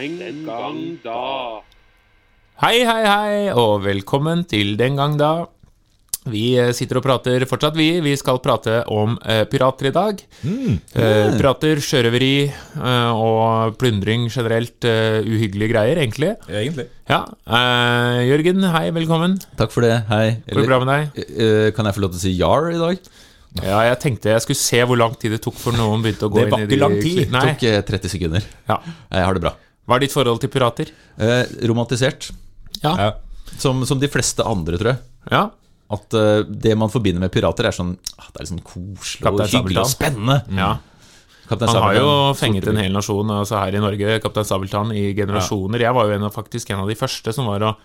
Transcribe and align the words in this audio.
Den 0.00 0.46
gang 0.46 0.76
da. 1.04 1.60
Hei, 2.62 2.78
hei, 2.88 3.00
hei, 3.04 3.32
og 3.52 3.82
velkommen 3.84 4.46
til 4.48 4.72
Den 4.80 4.94
gang 4.96 5.18
da. 5.20 5.44
Vi 6.24 6.54
eh, 6.56 6.70
sitter 6.76 7.02
og 7.02 7.04
prater 7.04 7.44
fortsatt, 7.48 7.76
vi. 7.76 7.90
Vi 8.00 8.14
skal 8.16 8.40
prate 8.40 8.78
om 8.88 9.18
uh, 9.20 9.42
pirater 9.52 9.90
i 9.90 9.92
dag. 9.92 10.22
Eh, 10.40 11.36
pirater, 11.36 11.82
sjørøveri 11.84 12.32
uh, 12.80 13.12
og 13.12 13.76
plyndring 13.80 14.24
generelt. 14.32 14.88
Uhyggelige 14.88 15.74
greier, 15.74 16.00
egentlig. 16.00 16.32
Egentlig. 16.48 16.88
Ja. 17.10 17.20
Eh, 17.44 18.24
Jørgen, 18.30 18.64
hei, 18.72 18.86
velkommen. 18.96 19.36
Takk 19.60 19.76
for 19.76 19.84
det, 19.84 19.98
hei. 20.08 20.38
Går 20.48 20.62
det 20.64 20.68
bra 20.72 20.80
med 20.80 20.94
deg? 20.94 21.24
eh, 21.28 21.70
kan 21.76 21.84
jeg 21.84 22.00
få 22.00 22.06
lov 22.08 22.16
til 22.16 22.22
å 22.22 22.24
si 22.24 22.38
jar 22.40 22.72
i 22.72 22.80
dag? 22.80 23.16
Ja, 23.60 23.84
jeg 23.90 24.00
tenkte 24.00 24.32
jeg 24.32 24.48
skulle 24.48 24.64
se 24.64 24.80
hvor 24.80 24.96
lang 24.96 25.12
tid 25.20 25.36
det 25.36 25.44
tok 25.44 25.60
for 25.60 25.76
noen 25.76 26.00
begynte 26.00 26.30
å 26.30 26.32
gå 26.32 26.46
Det 26.46 26.52
var 26.54 26.70
ikke 26.70 26.84
lang 26.86 27.02
tid. 27.02 27.26
Det 27.28 27.50
Tok 27.50 27.66
eh, 27.68 27.82
30 27.84 28.16
sekunder. 28.16 28.54
Ja. 28.70 28.80
Jeg 29.12 29.28
har 29.28 29.36
det 29.36 29.50
bra. 29.50 29.58
Hva 29.90 29.98
er 29.98 30.04
ditt 30.04 30.14
forhold 30.14 30.38
til 30.42 30.52
pirater? 30.54 30.92
Eh, 31.18 31.42
romantisert. 31.66 32.28
Ja. 32.84 32.92
Ja. 32.94 33.08
Som, 33.58 33.82
som 33.88 33.98
de 33.98 34.06
fleste 34.06 34.44
andre, 34.46 34.78
tror 34.78 34.92
jeg. 34.92 35.00
Ja. 35.34 35.48
At 35.90 36.14
eh, 36.14 36.44
det 36.46 36.76
man 36.78 36.92
forbinder 36.92 37.24
med 37.24 37.32
pirater, 37.34 37.66
er 37.66 37.74
sånn 37.74 37.96
ah, 38.14 38.28
Det 38.30 38.38
er 38.38 38.44
litt 38.44 38.52
sånn 38.52 38.62
koselig 38.62 39.26
og 39.26 39.40
Kaptein 39.40 39.56
hyggelig 39.58 39.82
og 39.82 39.90
spennende. 39.90 40.38
ja. 40.54 40.70
Kaptein 41.50 41.72
Han 41.72 41.82
har 41.82 41.96
jo 41.98 42.10
fenget 42.38 42.68
en 42.70 42.78
hel 42.78 42.92
nasjon, 42.94 43.30
altså 43.34 43.58
her 43.58 43.74
i 43.74 43.80
Norge, 43.82 44.20
Kaptein 44.22 44.46
Sabeltann, 44.46 44.92
i 44.94 45.08
generasjoner. 45.18 45.82
Jeg 45.82 45.96
var 45.96 46.06
jo 46.06 46.14
en 46.14 46.28
av, 46.28 46.30
faktisk 46.36 46.70
en 46.70 46.84
av 46.84 46.92
de 46.92 46.94
første 46.94 47.34
som 47.34 47.48
var 47.50 47.64
og 47.66 47.80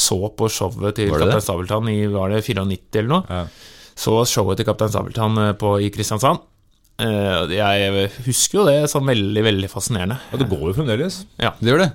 så 0.00 0.16
på 0.32 0.48
showet 0.48 0.96
til 0.96 1.12
Kaptein? 1.12 1.42
Sabeltann 1.44 1.90
i 1.92 1.98
var 2.08 2.32
det 2.32 2.40
94 2.46 3.02
eller 3.02 3.12
noe. 3.12 3.26
Ja. 3.28 3.42
Så 4.00 4.14
showet 4.24 4.56
til 4.56 4.70
Kaptein 4.70 4.94
Sabeltann 4.94 5.36
eh, 5.42 5.52
på, 5.60 5.74
i 5.84 5.90
Kristiansand. 5.92 6.40
Eh, 7.00 7.56
Jeg 7.56 8.10
husker 8.28 8.60
jo 8.60 8.68
det 8.68 8.78
som 8.92 9.06
veldig, 9.08 9.42
veldig 9.46 9.70
fascinerende. 9.72 10.20
Og 10.32 10.38
det 10.42 10.48
går 10.50 10.66
jo 10.70 10.76
fremdeles. 10.82 11.24
Ja. 11.40 11.54
Det 11.60 11.72
gjør 11.72 11.84
det. 11.86 11.90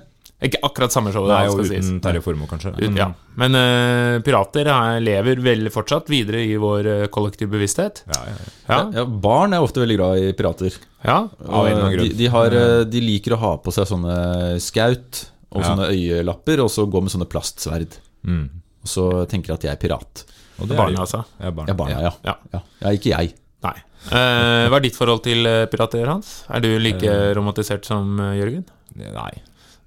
Ikke 0.46 0.58
akkurat 0.66 0.92
samme 0.92 1.08
showet, 1.14 1.30
Nei, 1.32 1.46
og 1.48 1.54
skal 1.56 1.68
sies. 1.70 1.86
uten 1.86 2.00
Terje 2.04 2.20
Formoe, 2.20 2.48
kanskje. 2.50 2.74
Ut, 2.76 2.96
ja. 2.98 3.06
Men 3.40 3.56
uh, 3.56 4.18
pirater 4.26 4.68
er, 4.68 4.98
lever 5.00 5.40
vel 5.40 5.70
fortsatt 5.72 6.10
videre 6.12 6.42
i 6.44 6.58
vår 6.60 6.88
uh, 6.90 7.04
kollektive 7.14 7.48
bevissthet. 7.54 8.02
Ja, 8.12 8.18
ja, 8.28 8.34
ja. 8.36 8.50
Ja. 8.68 8.80
Ja, 8.98 9.04
barn 9.24 9.56
er 9.56 9.64
ofte 9.64 9.80
veldig 9.80 9.96
glad 9.96 10.20
i 10.20 10.34
pirater. 10.36 10.76
ja. 11.06 11.22
Av 11.24 11.64
en 11.64 11.72
eller 11.72 11.86
annen 11.86 11.94
de, 11.94 11.96
grunn. 12.02 12.12
de, 12.20 12.28
har, 12.34 12.58
eh, 12.60 12.82
de 12.84 13.00
liker 13.06 13.32
å 13.32 13.40
ha 13.46 13.54
på 13.64 13.72
seg 13.72 13.88
sånne 13.88 14.18
skaut 14.60 15.22
og 15.56 15.62
Ja. 15.62 15.70
sånne 15.70 15.88
øyelapper, 15.94 16.60
og 16.66 16.68
så 16.74 16.84
gå 16.84 17.00
med 17.00 17.14
sånne 17.16 17.30
plastsverd. 17.32 17.96
Mm. 18.28 18.44
Og 18.84 18.92
så 18.92 19.06
tenker 19.30 19.54
de 19.54 19.56
at 19.56 19.64
de 19.64 19.72
er 19.72 19.80
pirat. 19.80 20.26
Og 20.60 20.68
det 20.68 20.76
er 20.76 20.82
barna, 20.84 21.00
altså. 21.06 21.24
Ja, 21.40 21.50
barn. 21.50 21.68
Ja, 21.72 21.74
barna, 21.80 21.96
ja. 22.10 22.12
Ja. 22.28 22.36
ja. 22.52 22.60
ja 22.84 22.92
ikke 22.98 23.14
jeg. 23.14 23.32
Nei. 23.64 23.76
Eh, 24.12 24.68
hva 24.70 24.76
er 24.78 24.84
ditt 24.84 24.94
forhold 24.98 25.22
til 25.24 25.46
eh, 25.48 25.64
pirater, 25.72 26.06
Hans? 26.06 26.44
Er 26.52 26.60
du 26.62 26.68
like 26.78 27.10
romantisert 27.38 27.84
som 27.88 28.18
eh, 28.20 28.34
Jørgen? 28.38 28.64
Nei. 29.00 29.30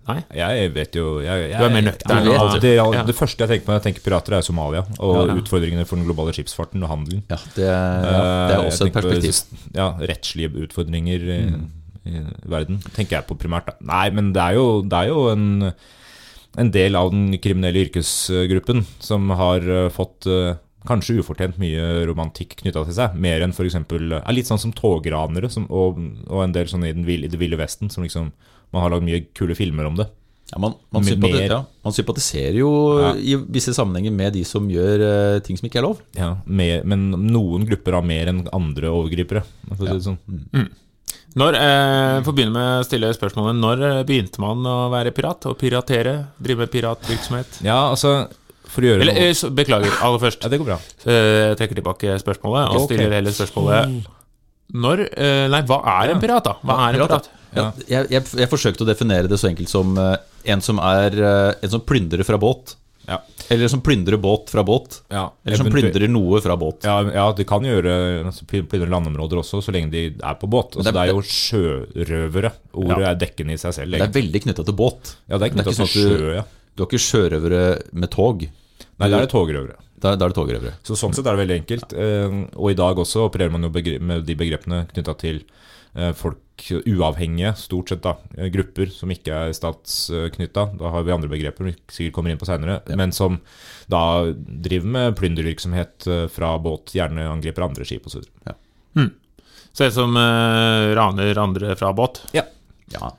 Nei? 0.10 0.24
Jeg 0.34 0.72
vet 0.74 0.96
jo 0.98 1.20
jeg, 1.22 1.52
jeg, 1.52 1.60
Du 1.60 1.66
er 1.68 1.70
mer 1.76 1.84
nøktern, 1.86 2.26
det, 2.64 2.72
Ja. 2.74 3.04
det 3.06 3.14
første 3.16 3.46
jeg 3.46 3.50
tenker 3.52 3.66
på 3.68 3.72
når 3.72 3.78
jeg 3.80 3.86
tenker 3.94 4.06
pirater, 4.08 4.34
er 4.40 4.42
Somalia. 4.42 4.82
Og 4.98 5.20
Ja. 5.30 5.36
utfordringene 5.38 5.86
for 5.86 5.98
den 6.02 6.06
globale 6.10 6.34
skipsfarten 6.34 6.82
og 6.84 6.90
handelen. 6.90 7.22
Ja, 7.30 7.38
det, 7.56 7.68
ja, 7.68 7.84
det 8.10 8.56
er 8.56 8.64
Eh, 8.64 8.66
også 8.72 8.88
et 8.88 8.94
perspektiv. 8.94 9.44
på. 9.52 9.78
Ja, 9.78 9.92
rettslige 10.02 10.50
utfordringer 10.66 11.28
i, 11.30 11.40
i 12.10 12.24
verden, 12.50 12.82
tenker 12.96 13.20
jeg 13.20 13.28
på 13.30 13.38
primært. 13.38 13.68
Da. 13.70 13.74
Nei, 13.86 14.10
men 14.10 14.34
det 14.34 14.42
er 14.42 14.54
jo, 14.58 14.82
det 14.82 14.98
er 14.98 15.08
jo 15.14 15.28
en, 15.30 15.74
en 16.58 16.72
del 16.74 16.96
av 16.96 17.12
den 17.14 17.38
kriminelle 17.38 17.86
yrkesgruppen 17.86 18.84
som 19.00 19.30
har 19.30 19.62
eh, 19.62 19.90
fått 19.94 20.26
eh, 20.26 20.56
kanskje 20.90 21.20
ufortjent 21.22 21.60
mye 21.62 22.04
romantikk 22.10 22.58
knytta 22.64 22.84
til 22.90 22.98
seg. 22.98 23.16
Mer 23.22 23.46
enn 23.46 23.54
f.eks. 23.56 23.78
er 23.80 24.34
litt 24.36 24.50
sånn 24.50 24.60
som 24.62 24.74
togranere 24.76 25.50
som, 25.54 25.66
og, 25.70 26.02
og 26.28 26.44
en 26.44 26.56
del 26.56 26.68
sånn 26.72 26.84
i, 26.90 26.94
den, 26.98 27.06
vil- 27.08 27.24
i 27.26 27.32
det 27.32 27.40
ville 27.42 27.58
vesten, 27.60 27.90
som 27.94 28.04
liksom 28.06 28.32
Man 28.74 28.84
har 28.84 28.92
lagd 28.94 29.02
mye 29.08 29.24
kule 29.34 29.56
filmer 29.58 29.88
om 29.90 29.96
det. 29.98 30.06
Ja, 30.52 30.60
man, 30.62 30.76
man, 30.94 31.04
sympati 31.06 31.40
ja, 31.46 31.58
man 31.86 31.94
sympatiserer 31.94 32.56
jo 32.58 32.70
Ja. 33.02 33.14
i 33.18 33.36
visse 33.54 33.74
sammenhenger 33.74 34.14
med 34.14 34.34
de 34.34 34.44
som 34.46 34.66
gjør 34.70 35.02
uh, 35.06 35.40
ting 35.46 35.58
som 35.58 35.66
ikke 35.70 35.78
er 35.82 35.86
lov. 35.88 36.00
Ja, 36.18 36.36
mer, 36.46 36.84
men 36.90 37.08
noen 37.30 37.66
grupper 37.70 37.98
har 37.98 38.06
mer 38.06 38.30
enn 38.30 38.44
andre 38.54 38.90
overgripere. 38.94 39.42
For 39.72 39.78
å 39.78 39.90
si 39.90 39.90
det 39.94 40.06
sånn. 40.06 40.70
Når, 41.40 41.54
eh, 41.58 42.16
For 42.26 42.32
å 42.32 42.36
begynne 42.38 42.56
med 42.58 42.80
å 42.82 42.86
stille 42.88 43.10
spørsmålet 43.14 43.58
Når 43.62 43.84
eh, 43.86 44.00
begynte 44.10 44.42
man 44.42 44.66
å 44.66 44.78
være 44.90 45.12
pirat? 45.14 45.46
Å 45.46 45.54
piratere? 45.58 46.14
Drive 46.42 46.64
med 46.66 46.72
piratvirksomhet? 46.74 47.60
Ja, 47.66 47.78
altså 47.92 48.16
For 48.70 48.86
å 48.86 48.90
gjøre 48.92 49.02
Eller, 49.06 49.18
noe 49.18 49.28
eh, 49.32 49.34
så, 49.38 49.50
beklager, 49.56 49.96
aller 50.06 50.22
først. 50.22 50.44
Ja, 50.46 50.50
det 50.54 50.60
går 50.62 50.70
bra. 50.72 50.80
Eh, 51.06 51.50
Jeg 51.50 51.58
trekker 51.62 51.80
tilbake 51.82 52.16
spørsmålet 52.22 52.70
og 52.70 52.82
Ok. 52.84 52.88
stiller 52.92 53.16
heller 53.18 53.34
spørsmålet 53.34 54.08
Når 54.80 55.02
eh, 55.18 55.46
Nei, 55.50 55.62
hva 55.66 55.80
er 55.98 56.14
en 56.14 56.20
pirat, 56.22 56.46
da? 56.46 56.54
Hva 56.62 56.76
er 56.88 57.00
en 57.00 57.08
Pirat? 57.08 57.30
Ja, 57.58 57.64
jeg, 57.90 58.12
jeg, 58.14 58.26
jeg 58.38 58.50
forsøkte 58.52 58.86
å 58.86 58.90
definere 58.92 59.26
det 59.32 59.40
så 59.42 59.50
enkelt 59.50 59.72
som 59.72 59.96
eh, 59.98 60.18
en 60.54 60.62
som 60.62 60.78
er 60.86 61.16
eh, 61.18 61.56
En 61.66 61.72
som 61.74 61.82
plyndrer 61.82 62.22
fra 62.28 62.38
båt. 62.38 62.76
Ja. 63.10 63.18
Eller 63.50 63.66
som 63.74 63.82
plyndrer 63.82 64.20
båt 64.22 64.52
fra 64.54 64.62
båt. 64.62 65.00
Ja, 65.10 65.24
Eller 65.42 65.58
som 65.58 65.66
plyndrer 65.74 66.06
noe 66.14 66.38
fra 66.46 66.54
båt. 66.62 66.86
Ja, 66.86 67.00
ja, 67.10 67.24
de 67.34 67.46
kan 67.50 67.66
gjøre 67.66 67.96
altså, 68.30 68.46
plyndre 68.46 68.86
landområder 68.94 69.42
også, 69.42 69.64
så 69.66 69.74
lenge 69.74 69.90
de 69.96 70.04
er 70.14 70.38
på 70.38 70.46
båt. 70.46 70.78
Altså, 70.78 70.92
Det 70.92 70.94
det, 70.94 71.02
er- 71.02 71.10
er 71.10 71.18
jo 71.18 71.24
sjørøvere. 71.26 72.52
Ordet 72.78 73.08
er 73.10 73.18
dekkende 73.26 73.58
i 73.58 73.58
seg 73.58 73.74
selv. 73.80 73.98
Det 73.98 74.06
er 74.06 74.14
veldig 74.14 74.44
knytta 74.46 74.66
til 74.70 74.78
båt. 74.78 75.16
Ja, 75.26 75.40
det 75.42 75.42
er 75.42 75.46
er 75.50 75.56
ikke 75.56 75.66
til 75.72 75.80
sånn 75.80 75.90
sjø, 75.96 76.36
ja. 76.38 76.44
Du 76.78 76.84
har 76.86 76.92
ikke 76.92 77.02
sjørøvere 77.02 77.64
med 77.98 78.12
tog. 78.14 78.46
Nei, 79.00 79.10
da 79.10 79.20
er 79.20 79.26
det 79.26 79.32
togrøvere. 79.32 79.78
Da, 80.00 80.14
da 80.16 80.28
er 80.28 80.32
det 80.34 80.38
togrøvere. 80.38 80.74
Så 80.88 80.96
sånn 81.00 81.16
sett 81.16 81.28
er 81.28 81.36
det 81.36 81.44
veldig 81.46 81.58
enkelt. 81.62 81.96
Eh, 81.96 82.38
Og 82.60 82.72
i 82.72 82.78
dag 82.80 83.00
også 83.00 83.26
opererer 83.28 83.52
man 83.54 83.64
jo 83.68 83.72
med 84.04 84.26
de 84.28 84.36
begrepene 84.40 84.86
knytta 84.92 85.16
til 85.20 85.42
eh, 85.96 86.12
folk 86.16 86.40
uavhengige, 86.84 87.54
stort 87.56 87.94
sett, 87.94 88.02
da. 88.04 88.18
eh, 88.38 88.50
Grupper 88.52 88.92
som 88.92 89.12
ikke 89.12 89.32
er 89.48 89.56
statsknytta. 89.56 90.66
Da 90.80 90.92
har 90.96 91.08
vi 91.08 91.16
andre 91.16 91.32
begreper 91.32 91.70
vi 91.70 91.76
sikkert 91.88 92.18
kommer 92.18 92.34
inn 92.34 92.42
på 92.42 92.48
seinere. 92.50 92.82
Men 93.00 93.16
som 93.16 93.40
da 93.92 94.04
driver 94.36 94.92
med 94.98 95.16
plyndervirksomhet 95.20 96.10
fra 96.36 96.54
båt, 96.60 96.92
gjerne 96.96 97.30
angriper 97.32 97.68
andre 97.68 97.88
skip 97.88 98.08
osv. 98.12 98.28
Så 99.72 99.86
en 99.86 99.92
som 99.94 100.16
uh, 100.18 100.92
raner 100.98 101.38
andre 101.40 101.76
fra 101.80 101.94
båt? 101.96 102.24
Ja. 102.36 102.44
Ja. 102.92 103.12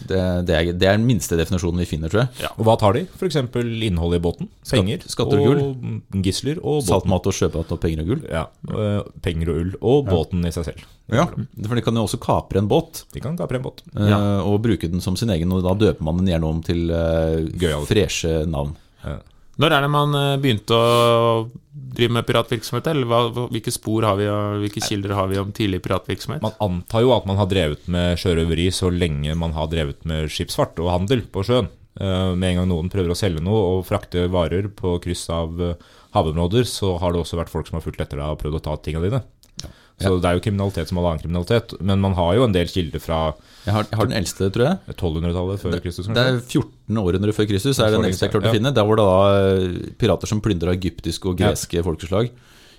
Ja. 0.00 0.06
Det, 0.08 0.46
det, 0.48 0.54
er, 0.56 0.72
det 0.72 0.88
er 0.88 0.96
den 0.98 1.06
minste 1.08 1.36
definisjonen 1.38 1.82
vi 1.82 1.86
finner, 1.88 2.08
tror 2.12 2.24
jeg. 2.24 2.50
Og 2.56 2.64
hva 2.66 2.76
tar 2.80 2.96
de? 2.96 3.02
F.eks. 3.18 3.36
innholdet 3.36 4.20
i 4.20 4.24
båten. 4.24 4.48
Penger. 4.70 5.04
skatter 5.06 5.42
og 5.42 5.60
og 5.60 6.22
gisler 6.24 6.58
og 6.62 6.80
båten. 6.80 6.88
Saltmat 6.88 7.28
og 7.30 7.36
sjømat 7.36 7.74
og 7.76 7.80
penger 7.82 8.02
og 8.04 8.10
gull. 8.14 8.22
Ja, 8.30 8.44
øh, 8.70 9.02
penger 9.22 9.52
og 9.52 9.60
ull, 9.64 9.72
og 9.80 10.08
båten 10.08 10.46
i 10.48 10.52
seg 10.54 10.64
selv. 10.70 10.86
Ja, 11.10 11.24
For 11.66 11.74
de 11.74 11.82
kan 11.82 11.96
jo 11.98 12.04
også 12.06 12.20
kapre 12.22 12.60
en 12.62 12.68
båt. 12.70 13.04
De 13.12 13.20
kan 13.20 13.36
kapre 13.36 13.58
en 13.58 13.64
båt. 13.64 13.82
eh, 13.96 14.40
Og 14.46 14.60
bruke 14.62 14.88
den 14.90 15.00
som 15.02 15.16
sin 15.16 15.30
egen, 15.34 15.50
og 15.52 15.64
da 15.66 15.74
døper 15.74 16.06
man 16.06 16.18
den 16.22 16.30
gjerne 16.30 16.46
om 16.46 16.62
til 16.62 16.86
uh, 16.90 17.84
freshe 17.88 18.44
navn. 18.46 18.76
Når 19.60 19.74
er 19.76 19.84
det 19.84 19.90
man 19.92 20.14
eh, 20.16 20.36
begynte 20.40 20.76
å 20.76 21.48
drive 21.70 22.14
med 22.16 22.26
piratvirksomhet? 22.28 22.86
Eller 22.92 23.08
hva, 23.10 23.20
hvilke 23.52 23.72
spor 23.74 24.06
har 24.08 24.16
vi, 24.20 24.28
og 24.30 24.62
hvilke 24.62 24.82
kilder 24.84 25.12
har 25.18 25.28
vi 25.28 25.40
om 25.40 25.50
tidlig 25.56 25.82
piratvirksomhet? 25.84 26.44
Man 26.44 26.56
antar 26.64 27.04
jo 27.04 27.12
at 27.16 27.26
man 27.28 27.40
har 27.40 27.50
drevet 27.50 27.84
med 27.92 28.16
sjørøveri 28.20 28.70
så 28.72 28.88
lenge 28.94 29.36
man 29.36 29.52
har 29.56 29.68
drevet 29.72 30.06
med 30.08 30.30
skipsfart 30.32 30.80
og 30.80 30.92
handel 30.94 31.26
på 31.28 31.44
sjøen. 31.46 31.68
Eh, 32.00 32.32
Med 32.38 32.54
en 32.54 32.62
gang 32.62 32.70
noen 32.70 32.92
prøver 32.92 33.12
å 33.12 33.18
selge 33.18 33.42
noe 33.44 33.60
og 33.74 33.84
frakte 33.88 34.28
varer 34.32 34.70
på 34.72 34.96
kryss 35.04 35.26
av 35.34 35.60
eh, 35.60 35.76
havområder, 36.16 36.64
så 36.64 36.94
har 37.02 37.12
det 37.12 37.20
også 37.20 37.40
vært 37.40 37.52
folk 37.52 37.68
som 37.68 37.76
har 37.78 37.84
fulgt 37.84 38.00
etter 38.00 38.20
deg 38.22 38.32
og 38.32 38.40
prøvd 38.40 38.60
å 38.60 38.64
ta 38.64 38.78
tingene 38.80 39.10
dine. 39.10 39.22
Så 40.00 40.12
det 40.16 40.28
er 40.30 40.38
jo 40.38 40.42
kriminalitet 40.44 40.90
som 40.90 41.00
all 41.00 41.10
annen 41.10 41.22
kriminalitet. 41.22 41.74
Men 41.84 42.00
man 42.00 42.14
har 42.16 42.36
jo 42.38 42.46
en 42.46 42.54
del 42.54 42.70
kilder 42.70 43.02
fra 43.02 43.18
Jeg 43.66 43.74
har, 43.74 43.88
jeg 43.90 44.00
har 44.00 44.08
den 44.08 44.16
eldste, 44.16 44.48
tror 44.54 44.66
jeg. 44.66 44.94
1200-tallet 44.94 45.60
før 45.60 45.76
Kristus. 45.84 46.08
Det 46.08 46.24
er 46.24 46.38
14 46.40 47.02
århundre 47.02 47.34
før 47.36 47.48
Kristus, 47.50 47.80
er 47.80 47.92
den 47.92 48.08
eldste 48.08 48.26
jeg 48.26 48.34
klarte 48.34 48.48
ja. 48.48 48.54
å 48.54 48.58
finne. 48.58 48.72
Der 48.76 48.88
var 48.88 49.00
det 49.00 49.06
da 49.10 49.18
eh, 49.50 49.92
pirater 50.00 50.30
som 50.30 50.40
plyndra 50.44 50.76
egyptiske 50.76 51.28
og 51.28 51.44
Ja. 51.44 51.52
folkeslag 51.84 52.32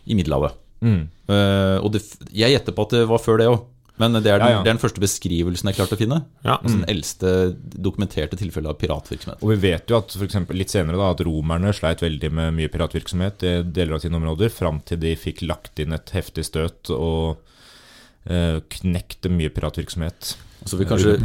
i 0.10 0.18
Middelhavet. 0.18 0.58
Mm. 0.82 1.04
Uh, 1.30 1.78
og 1.86 1.92
det, 1.94 2.02
jeg 2.34 2.56
gjetter 2.56 2.74
på 2.74 2.88
at 2.88 2.96
det 2.96 3.04
var 3.10 3.22
før 3.22 3.38
det 3.38 3.50
òg, 3.52 3.62
men 4.02 4.18
det 4.18 4.32
er, 4.32 4.42
den, 4.42 4.50
Ja, 4.50 4.58
ja. 4.58 4.64
det 4.66 4.72
er 4.72 4.76
den 4.76 4.82
første 4.82 5.04
beskrivelsen 5.04 5.70
jeg 5.72 5.78
klarte 5.78 5.98
å 5.98 6.02
finne. 6.02 6.22
Ja. 6.44 6.58
Altså 6.58 6.80
den 6.80 6.90
eldste 6.92 7.34
dokumenterte 7.88 8.40
tilfellet 8.40 8.74
av 8.74 8.80
piratvirksomhet. 8.82 9.42
Og 9.46 9.54
vi 9.54 9.60
vet 9.70 9.92
jo 9.92 10.00
at 10.02 10.16
for 10.18 10.28
eksempel, 10.28 10.60
litt 10.60 10.74
senere 10.74 11.00
da, 11.00 11.12
at 11.16 11.24
romerne 11.28 11.74
sleit 11.78 12.04
veldig 12.04 12.34
med 12.42 12.58
mye 12.60 12.72
piratvirksomhet 12.74 13.48
i 13.48 13.56
deler 13.70 13.98
av 13.98 14.04
sine 14.06 14.20
områder, 14.20 14.54
fram 14.54 14.82
til 14.88 15.02
de 15.02 15.16
fikk 15.20 15.46
lagt 15.48 15.82
inn 15.82 15.96
et 15.98 16.14
heftig 16.16 16.46
støt 16.50 16.92
og 16.96 17.42
eh, 18.26 18.62
knekte 18.82 19.32
mye 19.34 19.54
piratvirksomhet. 19.54 20.36
Så 20.66 20.78
vil 20.78 20.86
kanskje, 20.86 21.16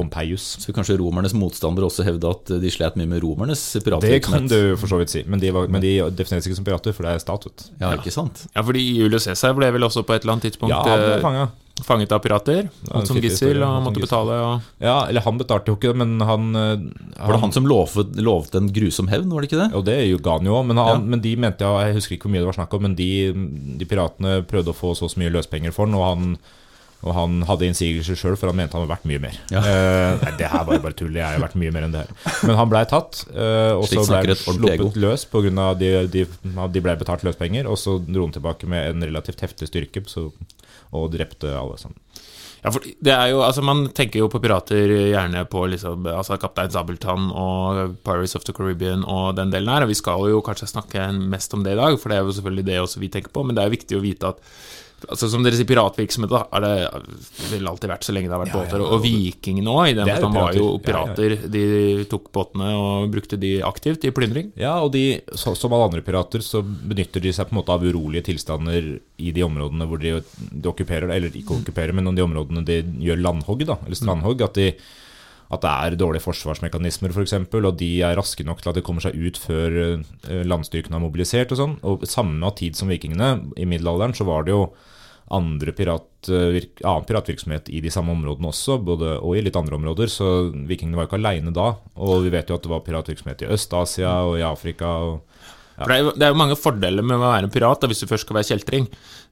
så 0.41 0.71
vil 0.71 0.75
kanskje 0.79 0.97
romernes 0.97 1.35
motstandere 1.37 1.91
også 1.91 2.07
hevde 2.07 2.31
at 2.31 2.55
de 2.63 2.71
slet 2.73 2.95
mye 2.97 3.11
med 3.11 3.21
romernes 3.21 3.61
piratvirksomhet? 3.85 4.17
Det 4.17 4.23
kan 4.25 4.49
du 4.49 4.79
for 4.81 4.89
så 4.89 5.01
vidt 5.03 5.13
si, 5.13 5.25
men 5.29 5.43
de, 5.43 5.51
var, 5.53 5.69
men 5.69 5.85
de 5.85 5.93
defineres 6.17 6.49
ikke 6.49 6.57
som 6.57 6.65
pirater, 6.65 6.97
for 6.97 7.05
det 7.05 7.13
er 7.13 7.21
stat. 7.21 7.67
Ja, 7.83 7.93
ikke 7.99 8.15
sant? 8.15 8.47
Ja, 8.55 8.65
fordi 8.65 8.81
Julius 8.97 9.29
Cæsar 9.29 9.53
ble 9.59 9.69
vel 9.77 9.85
også 9.85 10.07
på 10.09 10.17
et 10.17 10.25
eller 10.25 10.39
annet 10.39 10.49
tidspunkt 10.49 10.73
Ja, 10.73 10.81
han 10.89 11.05
ble 11.05 11.19
eh, 11.19 11.53
fanget. 11.85 12.13
av 12.13 12.21
pirater. 12.25 12.69
Han 12.93 13.07
som 13.07 13.19
gissel 13.21 13.63
og 13.63 13.83
måtte 13.85 14.01
betale. 14.01 14.37
Og... 14.41 14.61
Ja, 14.81 15.07
eller 15.09 15.21
han 15.27 15.39
betalte 15.39 15.69
jo 15.73 15.77
ikke, 15.77 15.95
men 15.95 16.21
han, 16.21 16.49
eh, 16.57 16.77
Var 17.21 17.33
det 17.37 17.41
han 17.43 17.53
som 17.53 17.67
lovet, 17.69 18.17
lovet 18.17 18.55
en 18.55 18.71
grusom 18.73 19.09
hevn, 19.13 19.29
var 19.33 19.43
det 19.45 19.51
ikke 19.51 19.63
det? 19.65 19.71
Jo, 19.75 19.83
det 19.83 19.97
jo 20.09 20.19
ga 20.19 20.39
han 20.39 20.47
jo 20.47 20.55
òg, 20.61 20.67
men, 20.67 20.77
han- 20.77 20.89
Ja. 20.89 20.99
men 21.15 21.21
de 21.21 21.37
mente 21.37 21.61
ja, 21.67 21.87
Jeg 21.87 21.95
husker 22.01 22.17
ikke 22.17 22.29
hvor 22.29 22.37
mye 22.37 22.45
det 22.45 22.51
var 22.53 22.61
snakk 22.61 22.75
om, 22.75 22.83
men 22.83 22.95
de, 22.95 23.11
de 23.79 23.85
piratene 23.85 24.39
prøvde 24.47 24.73
å 24.73 24.79
få 24.79 24.95
så 24.97 25.05
og 25.07 25.11
så 25.13 25.19
mye 25.21 25.31
løspenger 25.35 25.73
for 25.73 25.87
den, 25.87 25.95
og 25.99 26.07
han, 26.09 26.39
Og 27.05 27.13
han 27.15 27.43
hadde 27.47 27.67
innsigelser 27.69 28.17
sjøl, 28.17 28.35
for 28.41 28.49
han 28.49 28.57
mente 28.57 28.73
han 28.75 28.81
hadde 28.83 28.95
vært 28.97 29.05
mye 29.07 29.21
mer. 29.21 29.35
Eh, 29.53 30.17
nei, 30.23 30.31
det 30.41 30.49
her 30.49 30.65
var 30.65 30.75
jo 30.79 30.83
bare 30.83 30.97
tull. 30.97 31.13
Jeg 31.15 31.23
har 31.29 31.39
vært 31.39 31.55
mye 31.61 31.71
mer 31.71 31.85
enn 31.87 31.93
det 31.93 32.01
her. 32.07 32.09
Men 32.49 32.57
han 32.57 32.71
blei 32.73 32.81
tatt, 32.89 33.21
uh, 33.37 33.77
og 33.77 33.85
så 33.87 34.01
ble 34.01 34.17
han 34.17 34.31
et 34.33 34.47
ordentlig 34.49 34.73
ego. 34.73 34.89
sluppet 34.89 35.03
løs 35.05 35.25
pga. 35.31 35.67
de, 35.79 35.91
de, 36.11 36.25
at 36.57 36.73
de 36.73 36.81
ble 36.83 36.97
betalt 36.97 37.23
løspenger. 37.23 37.69
Og 37.71 37.77
så 37.79 37.99
dro 38.01 38.25
han 38.25 38.33
tilbake 38.35 38.67
med 38.67 38.89
en 38.97 39.05
relativt 39.11 39.45
heftig 39.45 39.69
styrke 39.69 40.03
så, 40.09 40.31
og 40.95 41.13
drepte 41.15 41.55
alle 41.57 41.79
sammen. 41.81 41.99
Ja, 42.67 42.73
for 42.75 42.83
det 42.83 43.13
er 43.13 43.29
jo, 43.31 43.43
altså 43.47 43.63
Man 43.63 43.85
tenker 43.95 44.25
jo 44.25 44.31
på 44.33 44.41
pirater 44.43 44.91
gjerne 44.91 45.45
på 45.47 45.61
liksom, 45.71 46.09
altså 46.11 46.39
Kaptein 46.43 46.73
Sabeltann 46.75 47.29
og 47.31 47.99
Pirates 48.03 48.35
of 48.35 48.47
the 48.47 48.55
Caribbean 48.57 49.05
og 49.05 49.37
den 49.39 49.53
delen 49.55 49.71
her. 49.71 49.87
Og 49.87 49.93
vi 49.93 49.99
skal 49.99 50.27
jo 50.33 50.43
kanskje 50.43 50.73
snakke 50.73 51.05
mest 51.15 51.55
om 51.55 51.63
det 51.63 51.77
i 51.77 51.79
dag, 51.79 51.99
for 52.01 52.11
det 52.11 52.19
er 52.19 52.27
jo 52.27 52.35
selvfølgelig 52.35 52.67
det 52.67 52.81
også 52.83 53.03
vi 53.05 53.13
tenker 53.13 53.31
på. 53.31 53.45
Men 53.47 53.55
det 53.55 53.63
er 53.63 53.71
jo 53.71 53.77
viktig 53.77 54.01
å 54.01 54.03
vite 54.03 54.33
at 54.35 54.43
altså 55.05 55.29
Som 55.31 55.43
dere 55.45 55.59
sier, 55.59 55.69
piratvirksomhet 55.69 56.31
da, 56.33 56.41
er 56.57 56.65
det 56.65 57.51
vel 57.53 57.69
alltid 57.69 57.91
vært 57.93 58.07
så 58.07 58.15
lenge 58.17 58.31
det 58.31 58.37
har 58.37 58.43
vært 58.45 58.55
Ja, 58.55 58.61
båter. 58.63 58.83
ja. 58.83 58.89
Og 58.97 59.03
vikingene 59.05 59.73
òg, 59.75 59.91
i 59.91 59.95
den 59.99 60.09
Det 60.09 60.15
forstand 60.17 60.39
var 60.41 60.57
jo 60.57 60.69
pirater. 60.83 61.35
Ja, 61.37 61.51
De 61.57 61.65
tok 62.11 62.31
båtene 62.33 62.71
og 62.81 63.11
brukte 63.13 63.39
de 63.39 63.53
aktivt 63.67 64.05
i 64.09 64.13
plyndring. 64.17 64.53
Ja, 64.57 64.79
og 64.83 64.93
de, 64.97 65.05
så, 65.35 65.55
som 65.59 65.73
alle 65.77 65.91
andre 65.91 66.03
pirater 66.07 66.41
så 66.45 66.63
benytter 66.65 67.21
de 67.21 67.33
seg 67.37 67.49
på 67.51 67.55
en 67.57 67.61
måte 67.61 67.77
av 67.77 67.85
urolige 67.85 68.25
tilstander 68.33 68.95
i 69.19 69.33
de 69.37 69.45
områdene 69.47 69.87
hvor 69.91 70.01
de, 70.03 70.17
de 70.51 70.71
okkuperer, 70.73 71.13
eller 71.13 71.29
ikke 71.31 71.61
okkuperer, 71.61 71.93
men 71.97 72.15
de 72.17 72.25
områdene 72.25 72.65
de 72.67 72.81
gjør 73.07 73.21
landhogg, 73.21 73.67
da, 73.69 73.77
eller 73.85 74.01
strandhogg. 74.01 74.43
At, 74.49 74.55
de, 74.59 74.73
at 75.47 75.63
det 75.63 75.71
er 75.73 75.99
dårlige 76.01 76.25
forsvarsmekanismer, 76.25 77.13
f.eks., 77.13 77.17
for 77.17 77.27
eksempel, 77.27 77.69
og 77.69 77.79
de 77.79 77.91
er 78.03 78.17
raske 78.19 78.45
nok 78.47 78.63
til 78.63 78.73
at 78.73 78.79
de 78.79 78.85
kommer 78.87 79.05
seg 79.05 79.15
ut 79.15 79.39
før 79.39 79.77
landstyrkene 80.47 80.67
landstyrken 80.67 80.97
er 80.97 81.03
mobilisert 81.03 81.55
og 81.55 81.61
sånn. 81.61 81.79
Og 81.87 82.05
samme 82.09 82.51
tid 82.57 82.77
som 82.77 82.91
vikingene, 82.91 83.53
i 83.57 83.67
middelalderen, 83.69 84.15
så 84.17 84.27
var 84.27 84.47
det 84.47 84.55
jo 84.55 84.69
andre 85.35 85.73
pirat, 85.75 86.07
annen 86.31 87.07
piratvirksomhet 87.07 87.69
i 87.75 87.81
de 87.83 87.91
samme 87.91 88.15
områdene 88.15 88.53
også, 88.53 88.79
både, 88.79 89.17
og 89.19 89.37
i 89.37 89.43
litt 89.43 89.57
andre 89.59 89.77
områder. 89.79 90.11
Så 90.11 90.53
vikingene 90.53 90.99
var 90.99 91.09
ikke 91.09 91.19
aleine 91.19 91.55
da. 91.55 91.73
Og 91.97 92.27
vi 92.27 92.31
vet 92.35 92.51
jo 92.51 92.59
at 92.59 92.67
det 92.67 92.71
var 92.71 92.85
piratvirksomhet 92.87 93.43
i 93.43 93.51
Øst-Asia 93.57 94.13
og 94.29 94.39
i 94.39 94.47
Afrika. 94.47 94.93
Og, 95.09 95.36
For 95.77 95.93
det 95.93 95.97
er, 95.99 96.03
jo, 96.07 96.13
det 96.17 96.25
er 96.25 96.33
jo 96.33 96.39
mange 96.41 96.57
fordeler 96.57 97.05
med 97.05 97.19
å 97.19 97.23
være 97.27 97.45
en 97.49 97.53
pirat 97.53 97.83
da, 97.83 97.89
hvis 97.91 98.01
du 98.01 98.07
først 98.09 98.25
skal 98.25 98.39
være 98.39 98.49
kjeltring. 98.49 98.87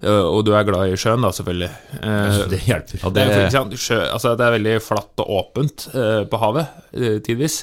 øh, 0.05 0.27
Og 0.29 0.43
du 0.45 0.53
er 0.53 0.67
glad 0.69 0.93
i 0.93 0.99
sjøen, 1.01 1.23
da, 1.25 1.31
selvfølgelig. 1.33 1.71
Eh, 2.03 2.39
det 2.53 2.63
hjelper. 2.69 3.01
Ja, 3.01 3.11
Det 3.17 3.25
er, 3.25 3.77
sjø, 3.81 4.01
altså 4.13 4.35
det 4.37 4.45
er 4.49 4.57
veldig 4.59 4.75
flatt 4.85 5.23
og 5.25 5.31
åpent 5.41 5.87
eh, 5.95 6.25
på 6.29 6.41
havet, 6.43 6.67
eh, 6.93 7.17
tidvis. 7.25 7.63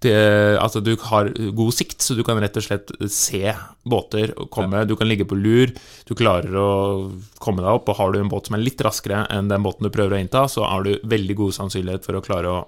Det, 0.00 0.12
altså 0.56 0.80
du 0.80 0.94
har 1.10 1.28
god 1.52 1.74
sikt, 1.76 2.00
så 2.00 2.14
du 2.16 2.22
kan 2.24 2.38
rett 2.40 2.54
og 2.56 2.64
slett 2.64 2.88
se 3.12 3.52
båter 3.84 4.32
komme. 4.48 4.86
Du 4.88 4.94
kan 4.96 5.08
ligge 5.10 5.26
på 5.28 5.36
lur, 5.36 5.72
du 6.08 6.14
klarer 6.16 6.54
å 6.56 6.68
komme 7.40 7.60
deg 7.60 7.68
opp. 7.68 7.88
Og 7.92 7.98
har 7.98 8.12
du 8.14 8.20
en 8.22 8.30
båt 8.32 8.48
som 8.48 8.56
er 8.56 8.64
litt 8.64 8.80
raskere 8.80 9.26
enn 9.28 9.50
den 9.52 9.60
båten 9.66 9.84
du 9.84 9.90
prøver 9.92 10.16
å 10.16 10.20
innta, 10.24 10.46
så 10.48 10.64
har 10.68 10.84
du 10.88 10.94
veldig 11.04 11.36
god 11.42 11.52
sannsynlighet 11.58 12.08
for 12.08 12.16
å 12.16 12.24
klare 12.24 12.48
å 12.48 12.60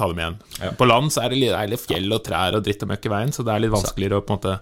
ta 0.00 0.08
dem 0.08 0.18
igjen. 0.22 0.38
Ja. 0.62 0.72
På 0.80 0.88
land 0.88 1.12
så 1.12 1.26
er 1.26 1.36
det 1.36 1.52
er 1.52 1.68
det 1.70 1.80
fjell 1.84 2.08
og 2.16 2.24
trær 2.24 2.56
og 2.56 2.64
dritt 2.64 2.80
og 2.82 2.88
møkk 2.94 3.04
i 3.04 3.12
veien, 3.12 3.36
så 3.36 3.44
det 3.44 3.52
er 3.52 3.66
litt 3.66 3.76
vanskeligere 3.76 4.22
å 4.22 4.24
på 4.24 4.32
en 4.32 4.40
måte 4.40 4.56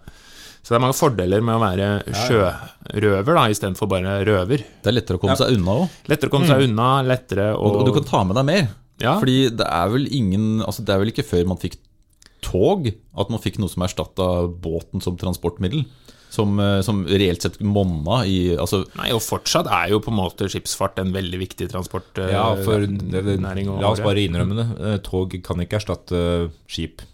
Så 0.67 0.75
det 0.75 0.81
er 0.81 0.83
mange 0.83 0.99
fordeler 0.99 1.45
med 1.47 1.55
å 1.55 1.63
være 1.63 1.89
sjørøver 2.27 3.37
da, 3.39 3.45
istedenfor 3.55 3.87
bare 3.87 4.17
røver. 4.27 4.65
det 4.67 4.91
er 4.91 4.97
lettere 4.97 5.21
å 5.21 5.23
komme 5.23 5.37
seg 5.39 5.55
unna 5.55 5.77
òg. 5.85 6.01
Lettere 6.11 6.27
å 6.27 6.35
komme 6.35 6.49
seg 6.51 6.65
unna, 6.67 6.89
lettere 7.07 7.53
å 7.55 7.61
Og, 7.69 7.77
og 7.79 7.87
du 7.87 7.93
kan 7.95 8.09
ta 8.09 8.23
med 8.27 8.35
deg 8.41 8.49
mer. 8.49 8.67
Ja. 8.99 9.15
Fordi 9.21 9.37
det 9.55 9.69
er 9.69 9.93
vel 9.93 10.07
ingen 10.09 10.63
Altså 10.65 10.81
det 10.81 10.95
er 10.95 11.03
vel 11.03 11.11
ikke 11.13 11.27
før 11.29 11.43
man 11.51 11.59
fikk 11.61 11.77
tog 12.41 12.87
at 12.89 13.33
man 13.33 13.43
fikk 13.43 13.59
noe 13.61 13.69
som 13.69 13.85
erstatta 13.87 14.27
båten 14.49 15.03
som 15.05 15.17
transportmiddel. 15.21 15.85
Som, 16.35 16.59
eh, 16.61 16.81
som 16.85 17.05
reelt 17.07 17.45
sett 17.47 17.61
monna 17.63 18.25
i 18.27 18.57
Altså 18.59 18.83
Nei, 18.99 19.13
og 19.15 19.23
fortsatt 19.23 19.71
er 19.71 19.93
jo 19.95 20.01
på 20.03 20.11
en 20.11 20.19
måte 20.19 20.49
skipsfart 20.51 20.99
en 20.99 21.15
veldig 21.15 21.39
viktig 21.47 21.71
transportnæring. 21.71 22.35
Ja, 22.35 22.49
for 22.67 22.83
det, 22.83 23.23
det, 23.23 23.67
la 23.71 23.93
oss 23.93 24.03
bare 24.03 24.27
innrømme 24.27 24.59
det. 24.59 24.67
Eh, 24.83 24.99
Tog 25.07 25.39
kan 25.47 25.63
ikke 25.63 25.79
erstatte 25.79 26.25
eh, 26.49 26.49
skip. 26.67 27.07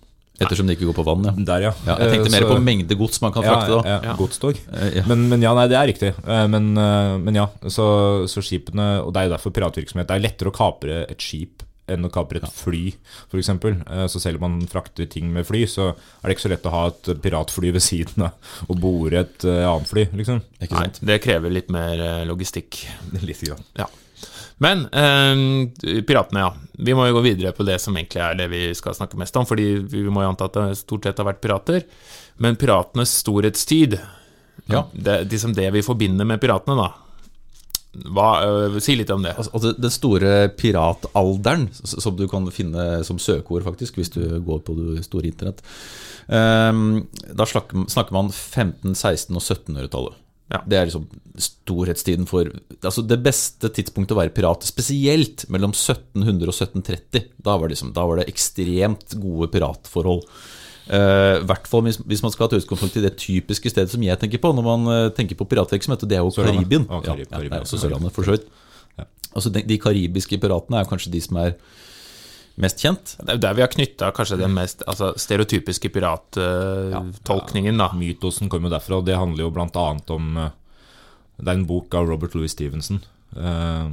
Ettersom 0.47 0.67
det 0.69 0.77
ikke 0.79 0.89
går 0.91 0.97
på 1.01 1.05
vann, 1.07 1.25
ja. 1.29 1.33
Der, 1.53 1.67
ja. 1.69 1.73
ja 1.87 1.97
jeg 2.03 2.13
tenkte 2.17 2.31
Eh, 2.31 2.35
mer 2.37 2.47
så- 2.47 2.53
på 2.55 2.61
mengde 2.63 2.99
gods 2.99 3.21
man 3.23 3.33
kan 3.33 3.43
frakte, 3.47 3.75
da. 3.79 3.83
ja, 3.89 3.99
Ja. 4.11 4.15
Godstog. 4.19 4.59
Eh, 4.73 4.97
ja. 4.99 5.03
Men, 5.07 5.29
men 5.29 5.43
ja, 5.43 5.55
nei, 5.55 5.67
det 5.69 5.77
er 5.79 5.87
riktig. 5.91 6.13
Eh, 6.27 6.47
Men, 6.53 6.73
men 6.75 7.35
ja, 7.35 7.47
så, 7.69 8.27
så 8.29 8.43
skipene 8.45 9.03
Og 9.07 9.13
det 9.13 9.21
er 9.23 9.29
jo 9.29 9.35
derfor 9.37 9.51
piratvirksomhet. 9.57 10.09
Det 10.09 10.17
er 10.17 10.25
lettere 10.27 10.51
å 10.53 10.57
kapre 10.57 11.05
et 11.11 11.19
skip 11.23 11.63
enn 11.93 12.07
å 12.07 12.11
kapre 12.15 12.39
et 12.39 12.47
fly, 12.55 12.93
f.eks. 13.29 13.49
Så 14.13 14.21
selv 14.23 14.39
om 14.39 14.45
man 14.47 14.67
frakter 14.71 15.05
ting 15.11 15.27
med 15.35 15.45
fly, 15.45 15.65
så 15.67 15.89
er 15.91 16.29
det 16.31 16.37
ikke 16.37 16.45
så 16.47 16.53
lett 16.53 16.69
å 16.71 16.73
ha 16.73 16.83
et 16.93 17.11
piratfly 17.21 17.73
ved 17.75 17.83
siden 17.83 18.23
av 18.29 18.33
og 18.71 18.79
bore 18.81 19.19
et 19.25 19.45
annet 19.45 19.91
fly, 19.91 20.05
liksom. 20.15 20.41
Ikke 20.63 20.79
Nei, 20.79 20.87
det 21.11 21.19
krever 21.25 21.51
litt 21.51 21.69
mer 21.75 22.25
logistikk. 22.25 22.85
Litt 23.27 23.43
grann. 23.43 23.61
Ja. 23.77 23.89
Men 24.63 24.87
eh, 24.95 26.03
piratene, 26.07 26.45
ja. 26.45 26.55
Vi 26.73 26.95
må 26.95 27.07
jo 27.09 27.19
gå 27.19 27.27
videre 27.27 27.53
på 27.57 27.67
det 27.67 27.79
som 27.83 27.97
egentlig 27.99 28.23
er 28.23 28.39
det 28.39 28.49
vi 28.53 28.65
skal 28.79 28.95
snakke 28.97 29.19
mest 29.21 29.37
om, 29.39 29.47
fordi 29.49 29.69
vi 29.91 30.03
må 30.11 30.25
jo 30.25 30.33
anta 30.33 30.49
at 30.49 30.59
det 30.59 30.81
stort 30.81 31.09
sett 31.09 31.21
har 31.21 31.29
vært 31.29 31.43
pirater. 31.43 31.87
Men 32.43 32.59
piratenes 32.61 33.15
storhetstid, 33.23 33.99
Ja. 34.71 34.87
det 34.93 35.31
liksom 35.31 35.55
det 35.55 35.71
vi 35.75 35.83
forbinder 35.83 36.29
med 36.29 36.41
piratene, 36.41 36.77
da. 36.79 36.91
Hva, 37.93 38.29
uh, 38.41 38.79
si 38.81 38.95
litt 38.97 39.11
om 39.13 39.23
det. 39.23 39.35
Altså, 39.37 39.51
altså, 39.53 39.73
den 39.77 39.93
store 39.93 40.49
piratalderen, 40.57 41.67
som 41.85 42.17
du 42.17 42.25
kan 42.29 42.47
finne 42.55 43.03
som 43.05 43.19
søkeord, 43.21 43.67
faktisk, 43.67 43.99
hvis 44.01 44.13
du 44.15 44.23
går 44.41 44.63
på 44.65 44.77
det 44.79 45.05
store 45.05 45.29
internett. 45.29 45.61
Um, 46.29 47.09
da 47.35 47.45
snakker 47.45 48.15
man 48.17 48.31
15-, 48.33 48.95
16- 48.95 49.37
og 49.37 49.43
1700-tallet. 49.43 50.22
Ja. 50.53 50.61
Det 50.69 50.79
er 50.79 50.89
liksom 50.89 51.07
storhetstiden 51.41 52.27
for 52.29 52.51
Altså 52.83 53.01
det 53.09 53.17
beste 53.25 53.71
tidspunktet 53.73 54.13
å 54.13 54.19
være 54.19 54.35
pirat, 54.37 54.67
spesielt 54.69 55.47
mellom 55.53 55.73
1700 55.73 56.51
og 56.51 56.53
1730. 56.53 57.31
Da 57.41 57.55
var 57.57 57.69
det, 57.69 57.77
liksom, 57.77 57.95
da 57.97 58.05
var 58.09 58.21
det 58.21 58.29
ekstremt 58.29 59.17
gode 59.23 59.49
piratforhold. 59.55 60.27
Uh, 60.83 61.39
hvert 61.47 61.69
fall 61.71 61.85
hvis, 61.87 62.01
hvis 62.11 62.25
man 62.25 62.33
skal 62.35 62.45
ha 62.45 62.51
et 62.51 62.65
utgangspunkt 62.65 62.97
i 62.99 63.05
det 63.05 63.15
typiske 63.23 63.71
stedet 63.71 63.93
som 63.93 64.03
jeg 64.03 64.19
tenker 64.19 64.41
på 64.43 64.51
når 64.51 64.65
man 64.67 64.89
uh, 64.91 65.13
tenker 65.15 65.39
på 65.39 65.47
piratvirksomhet, 65.49 66.03
og 66.03 66.11
det 66.11 66.19
er 66.19 66.25
jo 66.27 66.35
Karibien. 66.35 66.89
Å, 66.91 66.99
Karib- 67.05 67.23
ja, 67.23 67.31
Karibien. 67.37 67.55
ja, 67.55 67.63
også 67.63 67.79
Sørlandet, 67.81 68.13
for 68.17 68.27
så 68.27 68.35
vidt. 68.37 68.51
Altså 69.33 69.49
de, 69.49 69.63
de 69.65 69.79
karibiske 69.81 70.37
piratene 70.43 70.83
er 70.83 70.89
kanskje 70.91 71.15
de 71.15 71.23
som 71.25 71.39
er 71.41 71.55
mest 72.61 72.83
kjent. 72.83 73.15
Det 73.21 73.29
er 73.29 73.39
jo 73.39 73.43
der 73.45 73.55
vi 73.57 73.65
har 73.65 73.73
knytta 73.73 74.11
kanskje 74.17 74.39
den 74.41 74.55
mest 74.57 74.83
altså, 74.87 75.13
stereotypiske 75.21 75.89
pirattolkningen, 75.95 77.79
da. 77.81 77.89
Mytosen 77.97 78.51
kommer 78.53 78.69
jo 78.69 78.75
derfra, 78.77 78.99
og 79.01 79.07
det 79.09 79.17
handler 79.19 79.47
jo 79.47 79.53
annet 79.57 80.11
om 80.13 80.37
eh, 80.37 80.51
Det 81.39 81.49
er 81.49 81.59
en 81.59 81.67
bok 81.67 81.95
av 81.95 82.09
Robert 82.09 82.35
Louis 82.37 82.53
Stevenson. 82.53 83.01
Uh, 83.33 83.89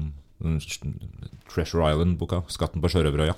Treasure 1.50 1.88
Island-boka. 1.92 2.44
'Skatten 2.48 2.81
på 2.81 2.92
sjørøverøya'. 2.92 3.36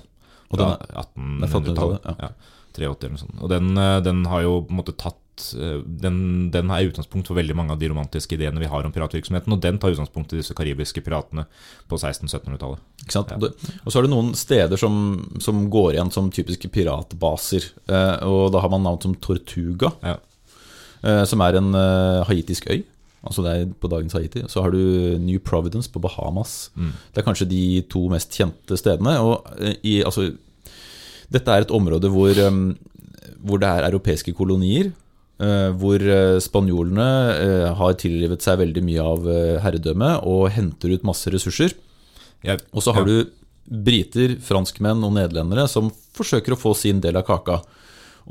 Er- 0.52 0.60
er 0.60 1.06
1800-tallet. 1.06 2.02
1800-tallet, 2.02 2.02
Ja. 2.20 2.30
83 2.74 3.04
eller 3.04 3.16
noe 3.16 3.22
sånt. 3.22 3.42
Og 3.42 3.50
den, 3.50 3.78
eh, 3.78 4.00
den 4.02 4.26
har 4.26 4.42
jo 4.42 4.62
på 4.64 4.72
en 4.72 4.80
måte 4.80 4.98
tatt 4.98 5.16
eh, 5.58 5.80
den, 6.04 6.18
den 6.54 6.72
er 6.74 6.88
utgangspunkt 6.90 7.30
for 7.30 7.38
veldig 7.40 7.56
mange 7.58 7.76
av 7.76 7.80
de 7.82 7.90
romantiske 7.92 8.36
ideene 8.38 8.62
vi 8.62 8.70
har 8.72 8.86
om 8.88 8.94
piratvirksomheten, 8.96 9.54
og 9.56 9.62
den 9.64 9.80
tar 9.82 9.94
utgangspunkt 9.96 10.34
i 10.36 10.40
disse 10.42 10.56
karibiske 10.58 11.04
piratene 11.06 11.46
på 11.92 12.00
1600-1700-tallet. 12.00 12.80
Ikke 13.06 13.16
sant? 13.18 13.34
Og 13.38 13.48
Og 13.86 13.92
så 13.92 14.00
er 14.00 14.08
det 14.08 14.14
noen 14.14 14.34
steder 14.38 14.78
som, 14.82 14.96
som 15.44 15.66
går 15.74 15.96
igjen 15.96 16.12
som 16.14 16.30
typiske 16.34 16.70
piratbaser. 16.74 17.72
Eh, 17.90 18.16
og 18.30 18.52
da 18.56 18.62
har 18.64 18.72
man 18.74 18.84
navn 18.88 19.02
som 19.04 19.16
Tortuga, 19.16 19.92
Ja. 20.06 20.18
eh, 21.04 21.24
som 21.26 21.42
er 21.42 21.58
en 21.62 21.74
haitisk 22.30 22.70
øy. 22.72 22.84
Altså 23.22 23.44
det 23.46 23.52
er 23.54 23.68
på 23.78 23.90
dagens 23.92 24.16
Haiti. 24.18 24.42
Så 24.50 24.64
har 24.66 24.72
du 24.74 24.80
New 25.22 25.38
Providence 25.46 25.86
på 25.94 26.02
Bahamas. 26.02 26.72
Det 27.14 27.22
er 27.22 27.26
kanskje 27.28 27.46
de 27.52 27.60
to 27.86 28.08
mest 28.10 28.34
kjente 28.34 28.74
stedene. 28.82 29.14
I, 29.86 30.00
altså, 30.02 30.32
dette 31.30 31.54
er 31.54 31.62
et 31.62 31.74
område 31.78 32.10
hvor, 32.10 32.34
um, 32.48 32.74
hvor 33.46 33.62
det 33.62 33.70
er 33.70 33.86
europeiske 33.92 34.34
kolonier. 34.34 34.90
Eh, 35.42 35.70
hvor 35.82 36.02
eh, 36.06 36.38
spanjolene 36.44 37.08
eh, 37.36 37.68
har 37.78 37.98
tilgivet 38.00 38.44
seg 38.46 38.62
veldig 38.62 38.84
mye 38.88 39.06
av 39.14 39.30
herredømmet 39.66 40.26
og 40.30 40.50
henter 40.56 40.94
ut 40.96 41.08
masse 41.08 41.34
ressurser. 41.34 41.76
Og 42.74 42.82
så 42.82 42.94
har 42.96 43.06
du 43.06 43.16
briter, 43.72 44.38
franskmenn 44.44 45.04
og 45.06 45.14
nederlendere 45.16 45.68
som 45.70 45.92
forsøker 46.18 46.56
å 46.56 46.60
få 46.60 46.74
sin 46.76 47.02
del 47.04 47.20
av 47.20 47.28
kaka. 47.28 47.60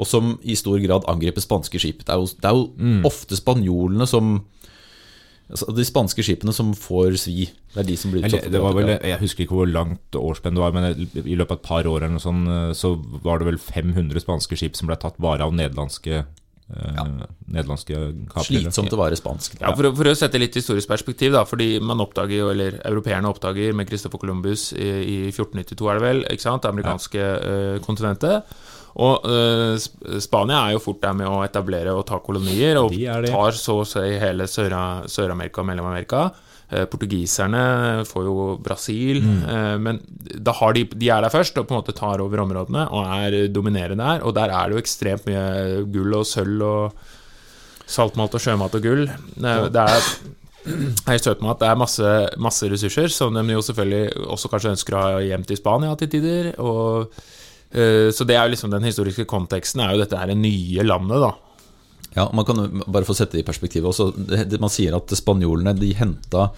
Og 0.00 0.06
som 0.06 0.34
i 0.46 0.54
stor 0.58 0.78
grad 0.82 1.06
angriper 1.10 1.42
spanske 1.42 1.78
skip. 1.82 2.02
Det 2.06 2.14
er 2.14 2.18
jo, 2.22 2.26
det 2.40 2.48
er 2.50 2.56
jo 2.56 2.66
Mm. 2.78 3.04
ofte 3.06 3.36
spanjolene 3.38 4.06
som 4.08 4.40
altså 5.50 5.74
De 5.74 5.82
spanske 5.82 6.22
skipene 6.22 6.52
som 6.54 6.68
får 6.78 7.16
svi. 7.18 7.48
Det 7.74 7.80
er 7.82 7.86
de 7.88 7.96
som 7.98 8.12
blir 8.12 8.22
utsatt 8.22 8.44
for 8.44 8.52
det 8.54 8.60
var 8.62 8.74
vel, 8.76 8.90
jeg 9.02 9.18
husker 9.18 9.42
ikke 9.44 9.56
hvor 9.58 9.66
langt 9.66 10.14
årsspenn 10.14 10.54
det 10.54 10.62
var, 10.62 10.70
men 10.76 10.84
i 10.94 11.34
løpet 11.34 11.50
av 11.50 11.58
et 11.58 11.66
par 11.66 11.88
år 11.90 12.04
eller 12.04 12.14
noe 12.14 12.22
sånt, 12.22 12.76
så 12.78 12.92
var 13.24 13.40
det 13.42 13.48
vel 13.48 13.58
500 13.58 14.22
spanske 14.22 14.54
skip 14.60 14.78
som 14.78 14.86
ble 14.86 14.94
tatt 15.02 15.18
bare 15.18 15.42
av 15.42 15.50
nederlandske, 15.58 16.22
eh, 16.76 16.98
nederlandske 17.50 18.00
kapere. 18.30 18.46
Slitsomt 18.48 18.94
å 18.96 19.00
være 19.00 19.18
spansk. 19.18 19.58
Ja, 19.60 19.72
for, 19.76 19.90
for 19.98 20.10
å 20.10 20.16
sette 20.18 20.40
litt 20.40 20.56
historisk 20.58 20.90
perspektiv, 20.90 21.34
da, 21.36 21.44
fordi 21.48 21.78
man 21.82 22.02
oppdager 22.02 22.42
jo, 22.42 22.50
eller 22.54 22.80
europeerne 22.84 23.30
oppdager 23.30 23.76
med 23.76 23.90
Christopher 23.90 24.22
Columbus 24.22 24.70
i, 24.72 24.90
i 25.04 25.16
1492, 25.30 25.88
er 25.90 26.00
det 26.00 26.06
vel, 26.06 26.26
ikke 26.30 26.46
sant, 26.46 26.66
det 26.66 26.74
amerikanske 26.74 27.24
ja. 27.24 27.80
kontinentet. 27.84 28.54
Og 29.00 29.22
uh, 29.22 30.18
Spania 30.18 30.64
er 30.66 30.74
jo 30.74 30.82
fort 30.82 31.02
der 31.04 31.14
med 31.14 31.30
å 31.30 31.42
etablere 31.46 31.94
og 31.94 32.04
ta 32.08 32.18
kolonier, 32.24 32.80
og 32.80 32.90
De 32.90 33.04
de. 33.06 33.30
tar 33.30 33.54
så 33.58 33.80
å 33.82 33.86
si 33.86 34.02
hele 34.18 34.48
Sør- 34.50 35.06
Sør-Amerika 35.10 35.62
og 35.62 35.70
Mellom-Amerika. 35.70 36.30
Eh, 36.70 36.84
Portugiserne 36.86 38.04
får 38.06 38.24
jo 38.28 38.58
Brasil, 38.62 39.20
Mm. 39.22 39.38
eh, 39.48 39.78
men 39.78 40.00
da 40.38 40.52
har 40.52 40.72
de, 40.76 40.84
de 40.94 41.08
er 41.10 41.20
der 41.22 41.30
først 41.34 41.58
og 41.58 41.66
på 41.66 41.74
en 41.74 41.80
måte 41.82 41.96
tar 41.98 42.20
over 42.22 42.38
områdene 42.44 42.84
og 42.94 43.06
er 43.06 43.48
dominerende 43.50 44.04
der. 44.04 44.22
Og 44.24 44.34
der 44.34 44.50
er 44.54 44.68
det 44.68 44.76
jo 44.78 44.82
ekstremt 44.84 45.26
mye 45.26 45.82
gull 45.90 46.14
og 46.14 46.26
sølv 46.30 46.62
og 46.62 46.92
saltmalt 47.90 48.34
og 48.38 48.40
sjømat 48.44 48.76
og 48.78 48.82
gull. 48.86 49.06
Det, 49.34 49.56
det 49.74 49.82
er 49.82 50.04
jeg 51.08 51.22
søt 51.24 51.40
med 51.42 51.54
at 51.54 51.60
det 51.62 51.68
er 51.70 51.78
masse, 51.80 52.08
masse 52.38 52.68
ressurser, 52.70 53.08
som 53.08 53.34
de 53.34 53.42
jo 53.54 53.62
selvfølgelig 53.64 54.26
også 54.28 54.50
kanskje 54.52 54.74
ønsker 54.76 54.94
å 54.94 55.02
ha 55.06 55.20
hjem 55.24 55.46
til 55.48 55.56
Spania 55.56 55.94
til 55.96 56.10
tider. 56.12 56.50
Og, 56.60 57.10
eh, 57.72 58.10
så 58.14 58.26
det 58.28 58.36
er 58.36 58.44
jo 58.46 58.52
liksom 58.54 58.70
den 58.70 58.84
historiske 58.86 59.24
konteksten, 59.26 59.80
er 59.80 59.94
jo 59.96 60.02
dette 60.04 60.20
her 60.20 60.34
nye 60.36 60.84
landet, 60.86 61.18
da. 61.24 61.32
Ja, 62.16 62.26
man 62.34 62.44
kan 62.44 62.82
bare 62.86 63.06
få 63.06 63.14
sette 63.14 63.38
det 63.38 63.44
i 63.44 63.46
perspektivet 63.46 63.90
også. 63.90 64.10
Man 64.58 64.72
sier 64.72 64.96
at 64.98 65.12
spanjolene 65.14 65.76
de 65.78 65.92
henta 65.98 66.50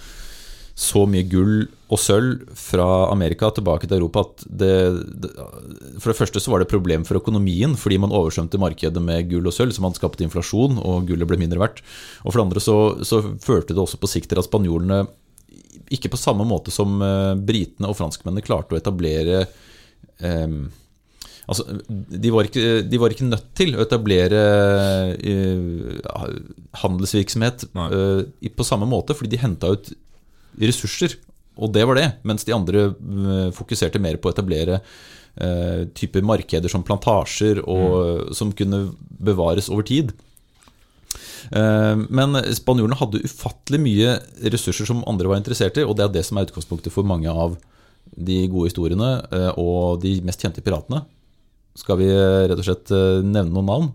så 0.79 1.03
mye 1.05 1.27
gull 1.29 1.67
og 1.93 2.01
sølv 2.01 2.47
fra 2.57 2.87
Amerika 3.13 3.51
tilbake 3.53 3.85
til 3.85 3.99
Europa 3.99 4.23
at 4.25 4.45
det, 4.49 4.77
det 5.21 5.33
For 6.01 6.09
det 6.09 6.17
første 6.17 6.41
så 6.41 6.53
var 6.53 6.63
det 6.63 6.69
et 6.71 6.73
problem 6.73 7.05
for 7.05 7.21
økonomien 7.21 7.77
fordi 7.77 7.99
man 8.01 8.15
oversvømte 8.15 8.61
markedet 8.61 9.03
med 9.05 9.29
gull 9.29 9.51
og 9.51 9.53
sølv, 9.53 9.75
så 9.77 9.85
hadde 9.85 10.01
skapt 10.01 10.25
inflasjon, 10.25 10.81
og 10.81 11.11
gullet 11.11 11.29
ble 11.29 11.41
mindre 11.43 11.61
verdt. 11.61 11.83
Og 12.25 12.33
for 12.33 12.41
det 12.41 12.47
andre 12.47 12.65
så, 12.65 12.79
så 13.05 13.21
førte 13.45 13.77
det 13.77 13.85
også 13.85 14.01
på 14.01 14.11
sikt 14.11 14.33
til 14.33 14.41
at 14.41 14.49
spanjolene 14.49 15.05
ikke 15.93 16.15
på 16.15 16.21
samme 16.21 16.47
måte 16.49 16.73
som 16.73 16.97
eh, 17.05 17.35
britene 17.37 17.91
og 17.91 17.99
franskmennene 17.99 18.45
klarte 18.45 18.73
å 18.73 18.81
etablere 18.81 19.43
eh, 19.45 20.57
Altså, 21.51 21.65
de 21.91 22.31
var, 22.31 22.47
ikke, 22.47 22.83
de 22.87 23.01
var 23.03 23.13
ikke 23.13 23.27
nødt 23.27 23.49
til 23.59 23.75
å 23.75 23.83
etablere 23.83 24.43
uh, 25.19 26.21
handelsvirksomhet 26.83 27.65
eh, 27.67 28.51
på 28.55 28.67
samme 28.67 28.87
måte, 28.87 29.17
fordi 29.19 29.35
de 29.35 29.41
henta 29.43 29.73
ut 29.75 29.91
ressurser, 30.63 31.17
og 31.59 31.73
det 31.75 31.83
var 31.89 31.99
det. 31.99 32.09
Mens 32.29 32.47
de 32.47 32.55
andre 32.55 32.93
uh, 32.93 33.49
fokuserte 33.57 34.01
mer 34.03 34.21
på 34.21 34.31
å 34.31 34.37
etablere 34.37 34.83
typer 35.97 36.21
markeder 36.29 36.69
som 36.69 36.83
plantasjer, 36.85 37.63
og, 37.65 38.35
som 38.37 38.51
kunne 38.53 38.83
bevares 39.17 39.71
over 39.73 39.87
tid. 39.89 40.11
Men 41.49 42.37
spanjolene 42.53 42.99
hadde 43.01 43.23
ufattelig 43.25 43.81
mye 43.81 44.11
ressurser 44.53 44.91
som 44.91 45.01
andre 45.09 45.31
var 45.33 45.41
interessert 45.41 45.81
i, 45.81 45.87
og 45.89 45.97
det 45.97 46.05
er 46.05 46.13
det 46.19 46.27
som 46.29 46.37
er 46.37 46.51
utgangspunktet 46.51 46.93
for 46.93 47.09
mange 47.09 47.33
av 47.33 47.57
de 48.13 48.43
gode 48.53 48.69
historiene 48.69 49.09
og 49.57 50.05
de 50.05 50.19
mest 50.29 50.45
kjente 50.45 50.61
piratene. 50.61 51.01
Skal 51.79 51.99
vi 52.03 52.09
eh, 52.13 52.45
rett 52.51 52.59
og 52.61 52.67
slett 52.67 52.91
eh, 52.93 53.23
nevne 53.25 53.53
noen 53.55 53.69
navn? 53.71 53.91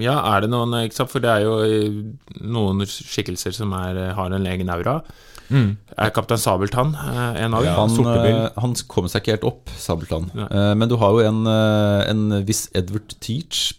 Ja, 0.00 0.18
er 0.36 0.44
det 0.44 0.50
noen 0.52 0.74
ikke 0.84 1.00
sant? 1.00 1.10
For 1.10 1.22
det 1.24 1.30
er 1.32 1.46
jo 1.46 1.56
eh, 1.64 1.96
noen 2.46 2.84
skikkelser 2.86 3.56
som 3.56 3.72
er, 3.78 3.98
har 4.18 4.36
en 4.36 4.46
egen 4.52 4.70
aura. 4.70 5.00
Er 5.50 6.12
Kaptein 6.14 6.38
Sabeltann 6.38 6.92
eh, 6.94 7.40
en 7.42 7.56
av 7.58 7.64
dem? 7.66 7.74
Han, 7.74 7.96
eh, 8.22 8.44
han 8.62 8.76
kommer 8.86 9.10
seg 9.10 9.24
ikke 9.24 9.34
helt 9.34 9.48
opp, 9.50 9.72
Sabeltann. 9.80 10.28
Nei. 10.36 10.46
Eh, 10.46 10.72
Men 10.78 10.92
du 10.92 10.94
har 11.00 11.16
jo 11.16 11.24
en, 11.26 11.40
eh, 11.50 12.02
en 12.12 12.44
viss 12.46 12.68
Edward 12.78 13.16
Teach, 13.18 13.72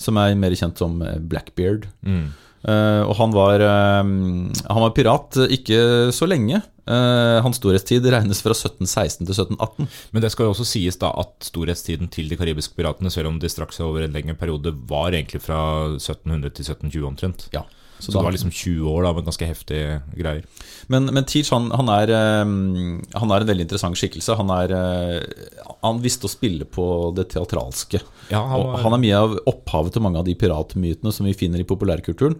som 0.00 0.16
er 0.22 0.32
mer 0.38 0.54
kjent 0.56 0.80
som 0.80 0.96
eh, 1.04 1.18
Blackbeard. 1.20 1.90
Mm. 2.06 2.30
Eh, 2.64 3.02
og 3.04 3.12
han 3.20 3.34
var, 3.36 3.60
eh, 3.60 4.00
han 4.00 4.82
var 4.86 4.94
pirat 4.96 5.36
eh, 5.44 5.52
ikke 5.58 5.82
så 6.16 6.26
lenge. 6.30 6.62
Eh, 6.88 7.38
hans 7.44 7.58
storhetstid 7.60 8.06
regnes 8.08 8.40
fra 8.44 8.54
1716 8.56 9.26
til 9.26 9.34
1718. 9.34 9.88
Men 10.14 10.24
det 10.24 10.30
skal 10.32 10.48
jo 10.48 10.54
også 10.54 10.66
sies 10.68 10.96
da 11.00 11.10
at 11.20 11.34
storhetstiden 11.44 12.08
til 12.12 12.30
de 12.30 12.38
karibiske 12.40 12.78
piratene, 12.78 13.12
selv 13.12 13.28
om 13.32 13.40
de 13.42 13.50
strakk 13.52 13.74
seg 13.76 13.88
over 13.88 14.06
en 14.06 14.14
lengre 14.14 14.38
periode, 14.38 14.72
var 14.88 15.12
egentlig 15.12 15.42
fra 15.44 15.60
1700 15.98 16.54
til 16.56 16.70
1720 16.72 17.10
omtrent. 17.10 17.48
Ja, 17.52 17.66
Så 17.98 18.12
det 18.12 18.20
var 18.22 18.30
liksom 18.34 18.50
20 18.54 18.86
år 18.92 19.02
da 19.08 19.12
med 19.16 19.24
ganske 19.26 19.46
heftige 19.48 20.02
greier. 20.14 20.44
Men, 20.88 21.06
men 21.12 21.24
Teach 21.26 21.50
han, 21.50 21.70
han, 21.74 21.88
er, 21.90 22.12
eh, 22.14 22.44
han 23.18 23.32
er 23.34 23.42
en 23.42 23.48
veldig 23.50 23.66
interessant 23.66 23.98
skikkelse. 23.98 24.36
Han, 24.38 24.50
er, 24.54 24.72
eh, 24.72 25.74
han 25.82 25.98
visste 26.04 26.28
å 26.28 26.32
spille 26.32 26.64
på 26.64 26.86
det 27.16 27.28
teatralske. 27.34 28.00
Ja, 28.30 28.44
han 28.46 28.62
var- 28.62 28.82
han 28.84 28.94
er 28.94 29.02
mye 29.02 29.18
av 29.18 29.36
opphavet 29.50 29.92
til 29.96 30.02
mange 30.02 30.18
av 30.22 30.24
de 30.28 30.34
piratmytene 30.38 31.12
som 31.12 31.26
vi 31.26 31.34
finner 31.34 31.58
i 31.60 31.66
populærkulturen. 31.68 32.38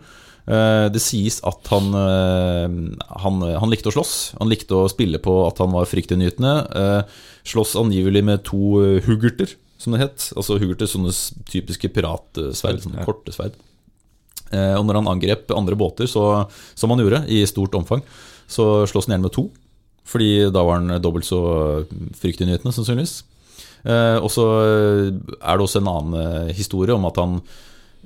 Eh, 0.49 0.89
Det 0.89 1.01
sies 1.03 1.41
at 1.45 1.67
han, 1.69 1.91
eh, 1.93 2.97
han, 3.21 3.41
han 3.43 3.71
likte 3.71 3.91
å 3.91 3.97
slåss. 3.99 4.35
Han 4.39 4.49
likte 4.49 4.79
å 4.79 4.89
spille 4.89 5.19
på 5.19 5.47
at 5.47 5.59
han 5.59 5.73
var 5.73 5.85
fryktinngytende. 5.91 7.05
Slåss 7.45 7.75
angivelig 7.77 8.23
med 8.25 8.45
to 8.45 9.01
huggerter, 9.05 9.55
som 9.79 9.93
det 9.93 10.01
het. 10.07 10.33
Altså 10.37 10.59
huggerter, 10.59 10.87
sånne 10.87 11.13
typiske 11.51 11.89
piratsverd, 11.93 12.81
sånne 12.85 13.05
korte 13.05 13.33
sverd. 13.35 13.53
Eh, 14.53 14.75
Og 14.79 14.85
når 14.87 15.01
han 15.01 15.11
angrep 15.15 15.51
andre 15.55 15.77
båter, 15.79 16.09
så, 16.11 16.49
som 16.75 16.91
han 16.91 17.03
gjorde, 17.03 17.25
i 17.29 17.45
stort 17.47 17.75
omfang, 17.75 18.03
så 18.49 18.87
slåss 18.89 19.09
han 19.09 19.17
gjerne 19.17 19.29
med 19.29 19.37
to. 19.37 19.49
Fordi 20.09 20.49
da 20.53 20.63
var 20.65 20.81
han 20.81 21.03
dobbelt 21.05 21.27
så 21.29 21.41
fryktinngytende, 22.17 22.73
sannsynligvis. 22.73 23.23
Eh, 23.85 24.19
og 24.19 24.31
så 24.33 24.47
er 25.39 25.59
det 25.59 25.65
også 25.65 25.83
en 25.83 25.91
annen 25.93 26.21
eh, 26.23 26.55
historie 26.57 26.97
om 26.97 27.05
at 27.09 27.21
han 27.21 27.41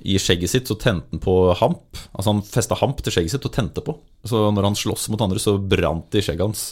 i 0.03 0.17
skjegget 0.19 0.51
sitt 0.51 0.67
så 0.67 0.75
tente 0.81 1.07
han 1.15 1.23
på 1.23 1.37
hamp. 1.61 2.01
Altså 2.11 2.33
han 2.33 2.43
festa 2.43 2.75
hamp 2.81 3.03
til 3.05 3.15
skjegget 3.15 3.37
sitt 3.37 3.47
og 3.47 3.55
tente 3.55 3.85
på. 3.85 3.95
Så 4.27 4.49
når 4.51 4.67
han 4.67 4.79
sloss 4.79 5.07
mot 5.13 5.23
andre, 5.23 5.39
så 5.39 5.55
brant 5.61 6.09
det 6.11 6.23
i 6.23 6.27
skjegget 6.27 6.49
hans. 6.49 6.65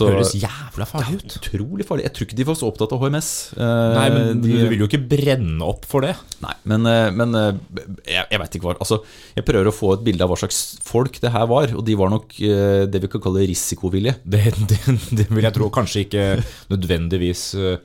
Så, 0.00 0.08
Høres 0.08 0.32
jævla 0.38 0.86
farlig 0.88 1.20
ut. 1.20 1.36
Utrolig 1.40 1.86
farlig. 1.86 2.06
Jeg 2.08 2.16
tror 2.16 2.28
ikke 2.28 2.38
de 2.40 2.46
var 2.48 2.56
så 2.58 2.70
opptatt 2.70 2.94
av 2.96 3.04
HMS. 3.04 3.30
Eh, 3.58 3.92
Nei, 3.98 4.06
men 4.14 4.40
de, 4.40 4.54
du 4.56 4.72
vil 4.72 4.84
jo 4.84 4.88
ikke 4.88 5.02
brenne 5.12 5.68
opp 5.68 5.84
for 5.90 6.06
det. 6.06 6.14
Nei, 6.40 6.54
men, 6.72 6.88
eh, 6.88 7.10
men 7.14 7.36
eh, 7.38 7.60
jeg, 8.08 8.24
jeg 8.24 8.42
veit 8.42 8.58
ikke 8.58 8.70
hva 8.70 8.76
Altså, 8.80 9.02
jeg 9.36 9.44
prøver 9.44 9.68
å 9.68 9.76
få 9.76 9.92
et 9.98 10.04
bilde 10.06 10.24
av 10.24 10.32
hva 10.32 10.40
slags 10.40 10.60
folk 10.86 11.20
det 11.20 11.34
her 11.34 11.46
var, 11.50 11.74
og 11.76 11.84
de 11.84 11.98
var 12.00 12.12
nok 12.14 12.32
eh, 12.40 12.88
det 12.88 13.04
vi 13.04 13.12
kan 13.12 13.24
kalle 13.28 13.46
risikovillige. 13.50 14.18
Det, 14.30 14.40
det, 14.70 14.78
det 15.18 15.24
vil 15.28 15.44
jeg 15.44 15.54
tro. 15.56 15.66
Kanskje 15.74 16.04
ikke 16.06 16.24
nødvendigvis 16.70 17.42
eh, 17.58 17.80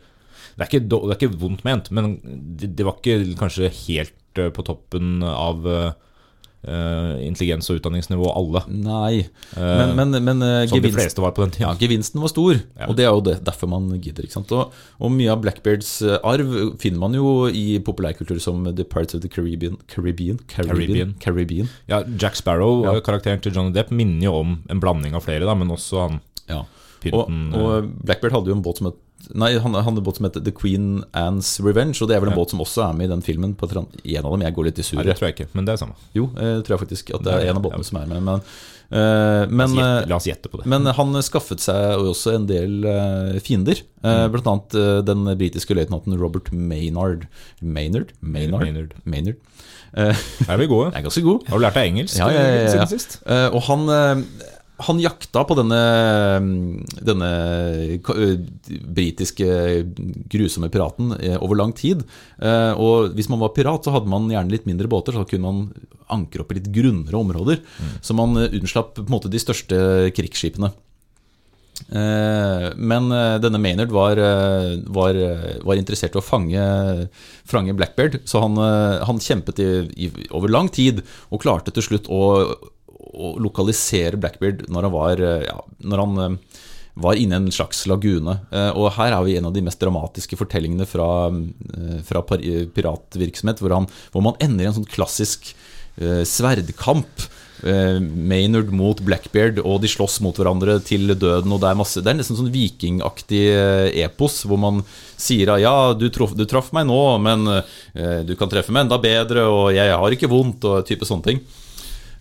det 0.55 0.63
er, 0.63 0.69
ikke, 0.69 0.85
det 0.87 0.97
er 0.97 1.17
ikke 1.17 1.39
vondt 1.41 1.65
ment, 1.67 1.89
men 1.91 2.13
det, 2.23 2.85
var 2.87 2.99
ikke 3.01 3.35
kanskje 3.39 3.71
helt 3.83 4.39
eh, 4.39 4.51
på 4.55 4.63
toppen 4.63 5.19
av 5.27 5.67
eh, 5.67 5.87
eh, 5.89 6.04
intelligens- 6.65 7.69
og 7.69 7.77
utdanningsnivå 7.79 8.29
alle. 8.35 8.61
Nei, 8.69 9.27
men, 9.55 9.95
men, 9.95 10.23
men 10.25 10.41
eh, 10.45 10.91
fleste 10.95 11.21
var 11.21 11.31
på 11.37 11.45
den 11.45 11.53
Ja, 11.61 11.73
gevinsten 11.79 12.21
var 12.21 12.31
stor, 12.31 12.55
Ja. 12.79 12.87
og 12.89 12.95
det 12.97 13.05
er 13.05 13.11
jo 13.13 13.21
det, 13.21 13.35
derfor 13.45 13.69
man 13.69 13.89
gidder. 14.01 14.25
Og, 14.51 14.73
og 14.99 15.11
mye 15.11 15.31
av 15.31 15.41
Blackbeards 15.43 16.01
eh, 16.01 16.17
arv 16.23 16.77
finner 16.81 16.99
man 16.99 17.13
jo 17.13 17.47
i 17.47 17.79
populærkultur 17.79 18.39
som 18.41 18.63
The 18.75 18.83
Pirates 18.83 19.15
of 19.15 19.21
the 19.21 19.29
Caribbean 19.29 19.77
Caribbean? 19.87 20.39
Caribbean, 20.47 20.77
Caribbean. 20.85 21.15
Caribbean. 21.19 21.69
Ja, 21.87 22.03
Jack 22.19 22.35
Sparrow, 22.35 22.83
Ja. 22.85 22.95
eh, 22.95 23.01
karakteren 23.05 23.41
til 23.41 23.53
Johnny 23.53 23.73
Depp, 23.75 23.91
minner 23.91 24.23
jo 24.29 24.33
om 24.41 24.57
en 24.69 24.79
blanding 24.79 25.13
av 25.15 25.23
flere, 25.23 25.45
da, 25.45 25.53
men 25.55 25.69
også 25.69 26.07
han 26.07 26.21
Ja. 26.49 26.63
Og, 27.13 27.27
pynten 27.27 27.53
eh, 27.53 27.59
og 27.61 27.89
Blackbeard 28.05 28.33
hadde 28.33 28.49
jo 28.49 28.55
en 28.57 28.63
båt 28.65 28.77
som 28.79 28.87
het 28.89 28.95
Nei, 29.33 29.55
han, 29.57 29.73
han 29.73 29.83
hadde 29.87 30.01
en 30.01 30.05
båt 30.05 30.19
som 30.19 30.27
heter 30.27 30.43
The 30.45 30.51
Queen 30.53 31.03
Anne's 31.17 31.55
Revenge, 31.63 31.97
og 32.03 32.09
det 32.11 32.17
er 32.17 32.21
vel 32.21 32.29
en 32.29 32.35
Ja. 32.35 32.41
båt 32.43 32.51
som 32.53 32.61
også 32.61 32.83
er 32.89 32.93
med 32.93 33.07
i 33.07 33.13
den 33.13 33.23
filmen. 33.25 33.55
På 33.57 33.65
en 33.71 33.79
av 33.81 34.31
dem, 34.31 34.41
jeg 34.45 34.53
går 34.53 34.65
litt 34.69 34.79
i 34.79 34.85
surr. 34.85 35.03
det 35.03 35.15
tror 35.17 35.29
jeg 35.31 35.35
ikke, 35.39 35.47
men 35.57 35.65
det 35.65 35.73
er 35.73 35.81
samme. 35.81 35.95
Jo, 36.13 36.27
jeg 36.35 36.63
tror 36.67 36.75
jeg 36.75 36.81
faktisk 36.85 37.13
at 37.15 37.23
det 37.25 37.33
er 37.33 37.47
en 37.49 37.57
av 37.57 37.63
ja. 37.63 37.65
båtene 37.69 37.87
som 37.87 37.97
er 38.01 38.07
med. 38.11 38.21
Men, 38.27 38.43
eh, 38.91 39.47
men, 39.49 39.57
La 39.57 39.65
oss 39.65 39.73
gjette, 39.73 40.03
eh, 40.03 40.09
la 40.11 40.15
oss 40.19 40.27
gjette 40.29 40.51
på 40.51 40.61
det. 40.61 40.67
Men 40.69 40.85
han 40.99 41.17
skaffet 41.25 41.59
seg 41.63 42.05
også 42.05 42.35
en 42.35 42.45
del 42.51 42.85
eh, 42.85 43.39
fiender. 43.41 43.81
Mm. 44.03 44.09
Eh, 44.11 44.27
Blant 44.35 44.51
annet 44.51 44.77
eh, 44.83 45.01
den 45.09 45.25
britiske 45.39 45.73
løytnanten 45.73 46.19
Robert 46.21 46.51
Maynard. 46.53 47.25
Maynard? 47.61 48.13
Maynard? 48.21 48.61
Maynard. 48.61 48.93
Maynard. 49.05 49.41
Eh, 49.95 50.11
Er 50.49 50.57
vi 50.59 50.67
gode? 50.67 50.91
Jeg 50.93 50.99
er 51.01 51.07
ganske 51.07 51.23
god. 51.25 51.47
Har 51.49 51.57
du 51.57 51.63
lært 51.65 51.77
deg 51.79 51.89
engelsk 51.93 52.19
Ja, 52.19 52.29
ja, 52.29 52.41
ja, 52.45 52.61
ja. 52.65 52.71
siden 52.75 52.91
sist? 52.93 53.17
Eh, 53.25 53.47
og 53.55 53.63
han, 53.71 53.87
eh, 53.89 54.51
han 54.77 54.99
jakta 54.99 55.43
på 55.47 55.55
denne, 55.55 55.81
denne 56.99 57.29
eh, 57.95 58.33
britiske 58.67 59.47
grusomme 60.31 60.69
piraten 60.73 61.13
eh, 61.15 61.37
over 61.39 61.59
lang 61.61 61.71
tid. 61.75 62.03
Eh, 62.39 62.73
og 62.75 63.15
hvis 63.15 63.29
man 63.31 63.41
var 63.43 63.53
pirat, 63.55 63.85
så 63.87 63.95
hadde 63.95 64.11
man 64.11 64.27
gjerne 64.31 64.51
litt 64.51 64.67
mindre 64.67 64.91
båter, 64.91 65.15
så 65.15 65.27
kunne 65.29 65.47
man 65.47 65.91
ankre 66.11 66.43
opp 66.43 66.51
i 66.51 66.59
litt 66.59 66.73
grunnere 66.75 67.21
områder. 67.21 67.63
Så 68.03 68.17
man 68.17 68.35
eh, 68.41 68.51
unnslapp 68.59 68.97
på 68.99 69.07
en 69.07 69.15
måte 69.15 69.31
de 69.31 69.41
største 69.41 69.79
krigsskipene. 70.15 70.73
Men 71.91 73.09
denne 73.43 73.59
Maynard 73.59 73.91
var, 73.91 74.15
var, 74.95 75.17
var 75.67 75.75
interessert 75.75 76.15
i 76.15 76.21
å 76.21 76.23
fange, 76.23 76.61
fange 77.43 77.75
Blackbeard, 77.75 78.15
så 78.23 78.39
han, 78.45 78.55
han 79.03 79.19
kjempet 79.19 79.59
i, 79.59 79.67
i, 80.07 80.09
over 80.31 80.53
lang 80.55 80.71
tid 80.71 81.03
og 81.35 81.43
klarte 81.43 81.75
til 81.75 81.83
slutt 81.83 82.07
å, 82.07 82.21
å 83.13 83.35
lokalisere 83.41 84.19
Blackbeard 84.19 84.65
når 84.71 84.87
han 84.87 84.95
var, 84.95 85.21
eh, 85.21 85.45
ja, 85.47 85.59
når 85.85 86.03
han 86.03 86.17
eh, 86.23 86.63
var 87.05 87.19
inne 87.19 87.37
i 87.37 87.41
en 87.43 87.51
slags 87.51 87.83
lagune. 87.91 88.37
Eh, 88.51 88.71
Og 88.71 88.93
her 88.97 89.13
er 89.13 89.23
vi 89.27 89.37
en 89.37 89.49
av 89.49 89.53
de 89.55 89.63
mest 89.65 89.81
dramatiske 89.81 90.37
fortellingene 90.39 90.87
fra, 90.87 91.29
fra 92.07 92.21
piratvirksomhet, 92.23 93.59
hvor, 93.59 93.75
han, 93.75 93.87
hvor 94.13 94.23
man 94.23 94.37
ender 94.39 94.65
i 94.65 94.69
en 94.71 94.77
sånn 94.79 94.91
klassisk 94.91 95.53
sverdkamp 95.95 97.21
Maynard 97.63 98.67
mot 98.75 98.99
Blackbeard, 98.99 99.61
og 99.63 99.77
de 99.79 99.87
slåss 99.87 100.17
mot 100.21 100.35
hverandre 100.35 100.75
til 100.83 101.07
døden. 101.15 101.53
Og 101.55 101.61
Det 101.63 101.69
er 101.69 101.77
masse 101.79 102.01
Det 102.03 102.11
er 102.11 102.17
nesten 102.19 102.35
sånn 102.35 102.51
vikingaktig 102.51 103.43
epos, 104.03 104.41
hvor 104.43 104.59
man 104.59 104.81
sier 105.15 105.53
at 105.53 105.63
ja, 105.63 105.93
du, 105.95 106.09
troff, 106.11 106.35
du 106.35 106.43
traff 106.51 106.73
meg 106.75 106.89
nå, 106.91 106.99
men 107.23 107.47
du 108.27 108.33
kan 108.35 108.51
treffe 108.51 108.75
meg 108.75 108.83
enda 108.89 108.99
bedre, 108.99 109.47
og 109.47 109.71
jeg 109.71 109.87
har 109.87 110.17
ikke 110.17 110.31
vondt, 110.35 110.67
og 110.67 110.83
type 110.87 111.07
sånne 111.07 111.29
ting. 111.31 111.39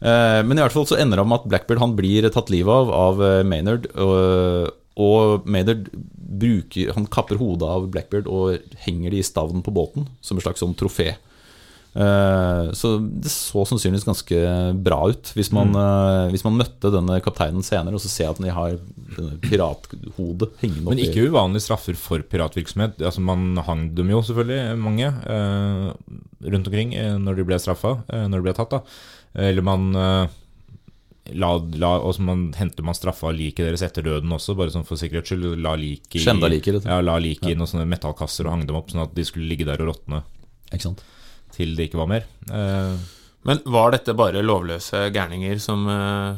Eh, 0.05 0.41
men 0.45 0.59
i 0.59 0.65
hvert 0.65 0.75
fall 0.75 0.89
så 0.89 0.99
ender 1.01 1.21
det 1.21 1.27
med 1.29 1.41
at 1.41 1.51
Blackbeard 1.51 1.81
han 1.81 1.97
blir 1.97 2.29
tatt 2.33 2.53
livet 2.53 2.73
av 2.73 2.93
av 2.93 3.23
eh, 3.25 3.43
Maynard. 3.49 3.89
Og, 3.97 4.73
og 5.01 5.47
Maynard 5.49 5.89
bruker, 6.15 6.93
han 6.97 7.09
kapper 7.09 7.41
hodet 7.41 7.69
av 7.77 7.87
Blackbeard 7.93 8.29
og 8.29 8.75
henger 8.85 9.15
det 9.15 9.23
i 9.23 9.27
stavnen 9.27 9.65
på 9.65 9.73
båten 9.75 10.11
som 10.25 10.37
en 10.37 10.45
slags 10.45 10.61
sånn 10.65 10.77
trofé. 10.77 11.15
Eh, 11.95 12.69
Så 12.75 12.91
det 12.99 13.31
så 13.33 13.63
sannsynligvis 13.71 14.05
ganske 14.05 14.39
bra 14.83 14.99
ut 15.13 15.31
hvis 15.39 15.53
man, 15.55 15.71
mm. 15.73 16.35
hvis 16.35 16.45
man 16.45 16.59
møtte 16.59 16.91
denne 16.93 17.21
kapteinen 17.25 17.65
senere 17.65 17.97
og 17.97 18.03
så 18.03 18.11
ser 18.11 18.33
at 18.35 18.43
de 18.43 18.51
har 18.53 18.77
pirathodet 19.47 20.51
hengende 20.59 20.91
Men 20.91 21.01
ikke 21.01 21.29
uvanlige 21.31 21.69
straffer 21.69 21.97
for 21.97 22.25
piratvirksomhet. 22.29 22.99
Altså 22.99 23.23
Man 23.25 23.55
hang 23.63 23.93
dem 23.95 24.11
jo 24.11 24.21
selvfølgelig, 24.27 24.77
mange, 24.83 25.13
rundt 26.45 26.69
omkring 26.69 26.97
når 27.25 27.39
de 27.39 27.47
ble 27.47 27.63
straffa, 27.63 28.01
når 28.11 28.37
de 28.37 28.47
ble 28.51 28.59
tatt. 28.59 28.75
da 28.75 29.14
Eller 29.35 29.63
man 29.67 29.89
eh, 29.99 30.29
la, 31.35 31.49
la, 31.81 31.91
Og 32.05 32.15
så 32.15 32.23
man, 32.23 32.47
henter 32.59 32.85
man 32.87 32.95
straffa 32.95 33.33
liket 33.35 33.67
deres 33.67 33.83
etter 33.83 34.05
døden 34.07 34.31
også, 34.37 34.55
bare 34.59 34.71
sånn 34.75 34.87
for 34.87 35.01
sikkerhets 35.01 35.33
skyld. 35.33 35.59
La 35.65 35.73
liket 35.81 36.23
like, 36.51 36.77
ja, 36.85 37.01
la 37.03 37.17
like 37.19 37.43
ja, 37.49 37.55
i 37.55 37.59
noen 37.59 37.71
sånne 37.71 37.89
metallkasser 37.91 38.47
og 38.47 38.55
hang 38.55 38.65
dem 38.69 38.79
opp, 38.79 38.93
sånn 38.93 39.03
at 39.07 39.15
de 39.17 39.25
skulle 39.27 39.49
ligge 39.51 39.67
der 39.69 39.81
og 39.83 39.91
råtne 39.95 40.23
Ikke 40.73 40.85
sant? 40.91 41.05
til 41.55 41.77
det 41.79 41.89
ikke 41.89 42.01
var 42.03 42.09
mer. 42.11 42.25
Eh, 42.51 42.97
Men 43.47 43.61
var 43.71 43.93
dette 43.95 44.15
bare 44.17 44.41
lovløse 44.43 45.05
gærninger 45.15 45.59
som, 45.63 45.85
eh, 45.89 46.35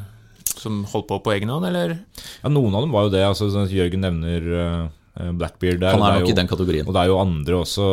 som 0.57 0.83
holdt 0.93 1.07
på 1.09 1.21
på 1.25 1.33
egen 1.37 1.49
hånd, 1.53 1.65
eller? 1.69 1.99
ja, 2.43 2.49
noen 2.53 2.75
av 2.75 2.83
dem 2.85 2.93
var 2.93 3.07
jo 3.07 3.13
det. 3.15 3.23
altså 3.25 3.49
sånn 3.53 3.69
Jørgen 3.73 4.05
nevner 4.05 4.49
eh, 4.61 4.89
Blackbeard 5.17 5.81
der. 5.81 5.95
Han 5.97 6.03
er 6.05 6.19
nok 6.21 6.29
jo- 6.29 6.35
i 6.35 6.39
den 6.39 6.51
kategorien. 6.51 6.87
Og 6.87 6.95
det 6.95 7.03
er 7.03 7.11
jo 7.13 7.21
andre 7.23 7.61
også, 7.63 7.87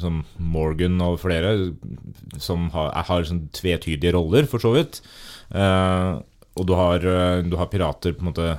som 0.00 0.22
Morgan 0.38 1.00
og 1.02 1.18
flere, 1.20 1.72
som 2.38 2.70
har, 2.70 2.92
har 3.08 3.26
sånn 3.28 3.48
tvetydige 3.52 4.14
roller, 4.14 4.46
for 4.46 4.62
så 4.62 4.74
vidt. 4.76 5.00
Uh, 5.50 6.20
og 6.58 6.66
du 6.66 6.74
har, 6.74 6.98
eh, 6.98 7.42
du 7.46 7.54
har 7.56 7.68
pirater 7.70 8.16
på 8.16 8.24
en 8.24 8.32
måte 8.32 8.58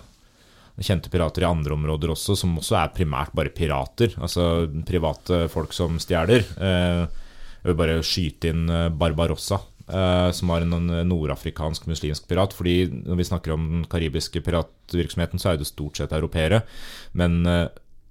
Kjente 0.80 1.10
pirater 1.12 1.44
i 1.44 1.48
andre 1.50 1.74
områder 1.76 2.08
også, 2.14 2.38
som 2.40 2.54
også 2.56 2.78
er 2.80 2.94
primært 2.96 3.34
bare 3.36 3.52
pirater. 3.52 4.14
Altså 4.16 4.64
private 4.88 5.50
folk 5.52 5.74
som 5.76 5.98
stjeler. 6.00 6.46
Uh, 6.56 7.04
jeg 7.60 7.74
vil 7.74 7.80
bare 7.82 8.00
skyte 8.06 8.54
inn 8.54 8.70
eh, 8.72 8.88
Barbarossa, 8.96 9.60
eh, 9.88 10.30
som 10.36 10.52
var 10.54 10.64
en 10.64 10.92
nordafrikansk 11.10 11.90
muslimsk 11.92 12.30
pirat. 12.30 12.56
Fordi 12.56 12.78
når 13.04 13.20
vi 13.20 13.28
snakker 13.28 13.56
om 13.56 13.68
den 13.74 13.86
karibiske 13.92 14.42
piratvirksomheten, 14.46 15.42
så 15.42 15.52
er 15.54 15.60
det 15.60 15.68
stort 15.68 16.00
sett 16.00 16.16
europeere. 16.16 16.62
Men 17.20 17.42
eh, 17.44 17.68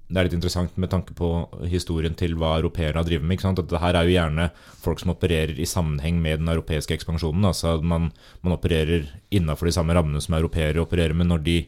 det 0.08 0.16
er 0.16 0.24
litt 0.24 0.36
interessant 0.38 0.76
med 0.80 0.88
tanke 0.88 1.12
på 1.16 1.28
historien 1.68 2.14
til 2.16 2.32
hva 2.40 2.54
europeerne 2.56 2.96
har 2.96 3.04
drevet 3.04 3.26
med. 3.26 3.36
ikke 3.36 3.44
sant? 3.44 3.60
At 3.60 3.68
det 3.68 3.80
her 3.82 3.96
er 3.98 4.08
jo 4.08 4.14
gjerne 4.14 4.46
folk 4.80 5.02
som 5.02 5.12
opererer 5.12 5.58
i 5.60 5.68
sammenheng 5.68 6.22
med 6.24 6.40
den 6.40 6.48
europeiske 6.48 6.96
ekspansjonen. 6.96 7.44
altså 7.44 7.76
Man, 7.82 8.08
man 8.40 8.56
opererer 8.56 9.10
innafor 9.30 9.68
de 9.68 9.76
samme 9.76 9.92
rammene 9.92 10.22
som 10.24 10.38
europeere 10.38 10.80
opererer 10.80 11.12
med 11.12 11.28
når 11.28 11.44
de 11.44 11.58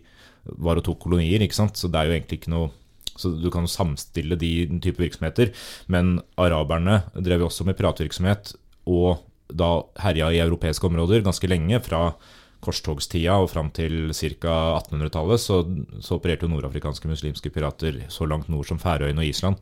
var 0.57 0.81
og 0.81 0.87
tok 0.89 1.03
kolonier. 1.05 1.45
ikke 1.45 1.59
sant? 1.59 1.77
Så 1.77 1.93
det 1.93 2.01
er 2.01 2.09
jo 2.09 2.17
egentlig 2.17 2.41
ikke 2.41 2.55
noe 2.57 2.71
så 3.21 3.35
du 3.37 3.51
kan 3.53 3.67
samstille 3.69 4.39
de 4.41 4.81
type 4.81 5.03
virksomheter. 5.03 5.53
Men 5.93 6.23
araberne 6.41 7.03
drev 7.13 7.45
jo 7.45 7.51
også 7.51 7.67
med 7.69 7.77
piratvirksomhet, 7.77 8.55
og 8.89 9.21
da 9.53 9.83
herja 10.01 10.31
i 10.33 10.41
europeiske 10.41 10.87
områder 10.89 11.27
ganske 11.27 11.51
lenge. 11.51 11.83
Fra 11.85 12.15
korstogstida 12.61 13.39
og 13.41 13.49
fram 13.53 13.71
til 13.75 14.11
ca. 14.17 14.55
1800-tallet 14.81 15.41
så, 15.41 15.61
så 16.05 16.19
opererte 16.19 16.45
jo 16.47 16.53
nordafrikanske 16.53 17.09
muslimske 17.09 17.53
pirater 17.55 18.03
så 18.13 18.29
langt 18.29 18.49
nord 18.53 18.69
som 18.69 18.79
Færøyene 18.83 19.23
og 19.23 19.29
Island. 19.31 19.57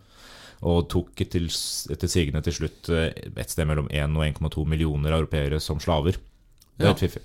Og 0.67 0.88
tok 0.90 1.14
til, 1.31 1.47
etter 1.95 2.11
sigende 2.11 2.43
til 2.43 2.57
slutt 2.57 2.88
eh, 2.90 3.12
et 3.38 3.50
sted 3.52 3.69
mellom 3.71 3.87
1 3.95 4.17
og 4.19 4.25
1,2 4.50 4.64
millioner 4.67 5.14
europeere 5.14 5.61
som 5.62 5.78
slaver. 5.83 6.19
Det 6.19 6.83
er 6.83 6.88
Ja. 6.88 6.95
helt 6.95 7.05
fiffig. 7.07 7.23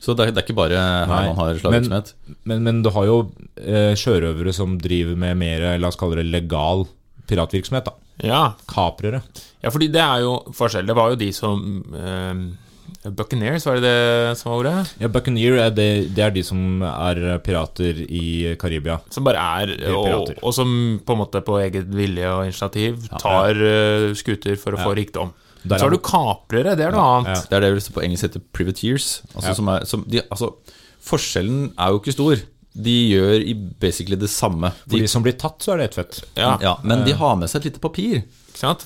Så 0.00 0.12
det 0.12 0.26
er, 0.26 0.30
det 0.36 0.42
er 0.42 0.44
ikke 0.44 0.58
bare 0.58 0.76
her 0.76 1.06
Nei, 1.08 1.22
man 1.30 1.38
har 1.38 1.56
slavevirksomhet. 1.62 2.10
Men, 2.44 2.62
men 2.66 2.82
du 2.84 2.90
har 2.92 3.06
jo 3.08 3.14
eh, 3.56 3.94
sjørøvere 3.96 4.52
som 4.52 4.76
driver 4.78 5.16
med 5.16 5.38
mer, 5.40 5.64
la 5.80 5.88
oss 5.88 5.96
kalle 5.96 6.18
det 6.20 6.26
legal 6.28 6.84
piratvirksomhet. 7.26 7.88
da. 7.88 7.94
Ja. 8.24 8.42
Kaprere. 8.68 9.22
ja, 9.64 9.72
fordi 9.72 9.88
det 9.92 10.00
er 10.04 10.20
jo 10.26 10.36
forskjell. 10.56 10.86
Det 10.88 10.94
var 10.96 11.10
jo 11.14 11.18
de 11.24 11.30
som 11.36 11.64
eh, 11.96 12.44
Buccaneers, 13.14 13.66
var 13.66 13.78
det 13.78 13.86
det 13.86 14.34
som 14.40 14.50
var 14.50 14.58
ordet? 14.62 14.94
Ja, 15.02 15.08
Buccaneer 15.12 15.58
er 15.66 15.70
det, 15.74 15.88
det 16.16 16.24
er 16.24 16.34
de 16.34 16.42
som 16.46 16.82
er 16.82 17.38
pirater 17.44 18.02
i 18.06 18.54
Karibia. 18.60 18.98
Som 19.14 19.26
bare 19.28 19.42
er, 19.62 19.74
er 19.78 19.94
og, 19.94 20.06
pirater. 20.06 20.38
og 20.42 20.54
som 20.56 20.70
på 21.06 21.16
en 21.16 21.20
måte 21.22 21.42
på 21.46 21.58
eget 21.62 21.90
vilje 21.92 22.30
og 22.32 22.46
initiativ 22.48 23.06
tar 23.20 23.56
ja. 23.60 24.14
skuter 24.18 24.56
for 24.60 24.76
å 24.76 24.82
få 24.82 24.94
rikdom. 24.98 25.34
Der 25.66 25.78
Så 25.78 25.88
har 25.88 25.90
du 25.90 25.98
kaprere, 25.98 26.76
det 26.78 26.84
er 26.86 26.94
noe 26.94 27.06
annet. 27.20 27.32
Ja. 27.34 27.46
Det 27.50 27.56
er 27.58 27.64
det 27.66 27.70
vi 27.74 27.94
på 27.96 28.02
engelsk 28.04 28.28
heter 28.28 28.42
privateers. 28.54 29.06
Altså, 29.34 29.48
Ja. 29.48 29.54
som 29.58 29.68
er, 29.72 29.84
som 29.84 30.04
de, 30.06 30.20
altså, 30.30 30.52
forskjellen 31.02 31.72
er 31.74 31.90
jo 31.90 32.00
ikke 32.00 32.14
stor. 32.14 32.42
De 32.76 32.96
gjør 33.10 33.40
i 33.40 33.54
basically 33.80 34.18
det 34.20 34.28
samme. 34.30 34.70
For 34.84 34.94
De, 34.94 35.00
de 35.06 35.08
som 35.10 35.24
blir 35.24 35.36
tatt, 35.40 35.58
så 35.64 35.74
er 35.74 35.80
det 35.80 35.88
ett 35.90 35.98
fett. 35.98 36.20
Ja. 36.36 36.56
ja, 36.62 36.76
men 36.84 37.04
de 37.06 37.14
har 37.16 37.36
med 37.40 37.50
seg 37.50 37.62
et 37.62 37.70
lite 37.72 37.82
papir. 37.82 38.22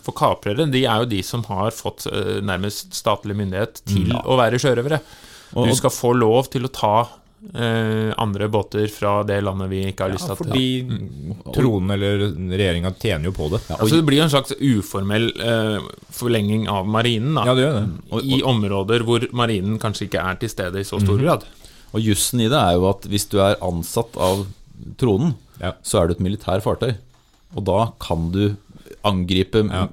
For 0.05 0.13
kaprere 0.17 0.67
de 0.71 0.85
er 0.85 0.99
jo 1.05 1.09
de 1.11 1.23
som 1.23 1.43
har 1.49 1.71
fått 1.71 2.07
eh, 2.11 2.41
nærmest 2.43 2.93
statlig 2.99 3.37
myndighet 3.39 3.83
til 3.87 4.13
å 4.25 4.37
være 4.41 4.59
sjørøvere. 4.61 5.01
Og- 5.55 5.67
Du 5.69 5.75
skal 5.75 5.91
få 5.91 6.13
lov 6.19 6.51
til 6.51 6.63
å 6.67 6.73
ta 6.73 7.09
eh, 7.55 8.13
andre 8.21 8.49
båter 8.53 8.87
fra 8.93 9.23
det 9.25 9.39
landet 9.43 9.71
vi 9.71 9.79
ikke 9.89 10.05
har 10.05 10.11
lyst 10.13 10.29
Ja, 10.29 10.35
å 10.35 10.37
at 10.37 10.43
fordi 10.45 10.67
tronen 11.55 11.91
eller 11.95 12.27
regjeringa 12.37 12.93
tjener 13.01 13.31
jo 13.31 13.33
på 13.33 13.49
det. 13.55 13.61
Altså 13.79 13.97
Det 13.97 14.05
blir 14.07 14.19
jo 14.21 14.27
en 14.27 14.35
slags 14.35 14.53
uformell 14.61 15.31
eh, 15.41 15.79
forlenging 16.13 16.69
av 16.69 16.87
marinen. 16.87 17.35
da 17.35 17.47
Ja, 17.47 17.55
det 17.55 17.65
gjør 17.65 17.79
det. 17.81 18.25
I 18.37 18.43
områder 18.43 19.05
hvor 19.09 19.25
marinen 19.33 19.79
kanskje 19.81 20.07
ikke 20.09 20.21
er 20.23 20.35
til 20.43 20.53
stede 20.53 20.77
i 20.83 20.85
så 20.85 20.99
stor 21.01 21.07
stor 21.17 21.23
grad. 21.25 21.45
Og 21.95 22.01
jussen 22.05 22.41
i 22.45 22.49
det 22.53 22.61
er 22.61 22.75
jo 22.77 22.89
at 22.91 23.03
hvis 23.11 23.29
du 23.33 23.39
er 23.43 23.57
ansatt 23.65 24.17
av 24.21 24.47
tronen, 25.01 25.35
Ja. 25.61 25.73
så 25.83 26.03
er 26.03 26.07
du 26.09 26.13
et 26.15 26.21
militær 26.23 26.61
fartøy. 26.63 26.95
Og 27.57 27.65
da 27.65 27.93
kan 27.99 28.31
du 28.31 28.57
angripe 29.07 29.63
Ja. 29.71 29.87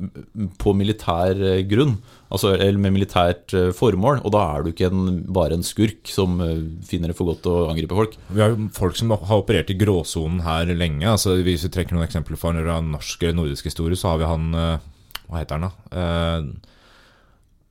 på 0.57 0.73
militær 0.75 1.39
eh, 1.39 1.63
grunn, 1.67 1.97
altså, 2.29 2.53
eller 2.55 2.77
med 2.77 2.93
militært 2.95 3.53
eh, 3.53 3.71
formål. 3.71 4.21
Og 4.25 4.31
da 4.35 4.43
er 4.55 4.63
du 4.63 4.71
ikke 4.71 4.89
en, 4.91 5.23
bare 5.33 5.57
en 5.57 5.65
skurk 5.65 6.07
som 6.11 6.39
eh, 6.41 6.63
finner 6.87 7.11
det 7.11 7.17
for 7.17 7.31
godt 7.31 7.47
å 7.47 7.69
angripe 7.71 7.95
folk. 7.95 8.17
Vi 8.29 8.41
har 8.43 8.53
jo 8.53 8.69
folk 8.75 8.97
som 8.99 9.11
har 9.15 9.41
operert 9.41 9.71
i 9.73 9.77
gråsonen 9.79 10.43
her 10.45 10.71
lenge. 10.73 11.07
Altså, 11.07 11.37
hvis 11.41 11.65
vi 11.67 11.73
trekker 11.73 11.97
noen 11.97 12.07
eksempler 12.07 12.39
fra 12.39 12.53
norsk 12.53 13.23
eller 13.23 13.39
nordisk 13.41 13.69
historie, 13.69 13.97
så 13.99 14.13
har 14.13 14.23
vi 14.23 14.31
han 14.31 14.51
Hva 15.27 15.41
heter 15.41 15.59
han, 15.59 15.67
da? 15.67 15.73
Uh, 15.91 16.73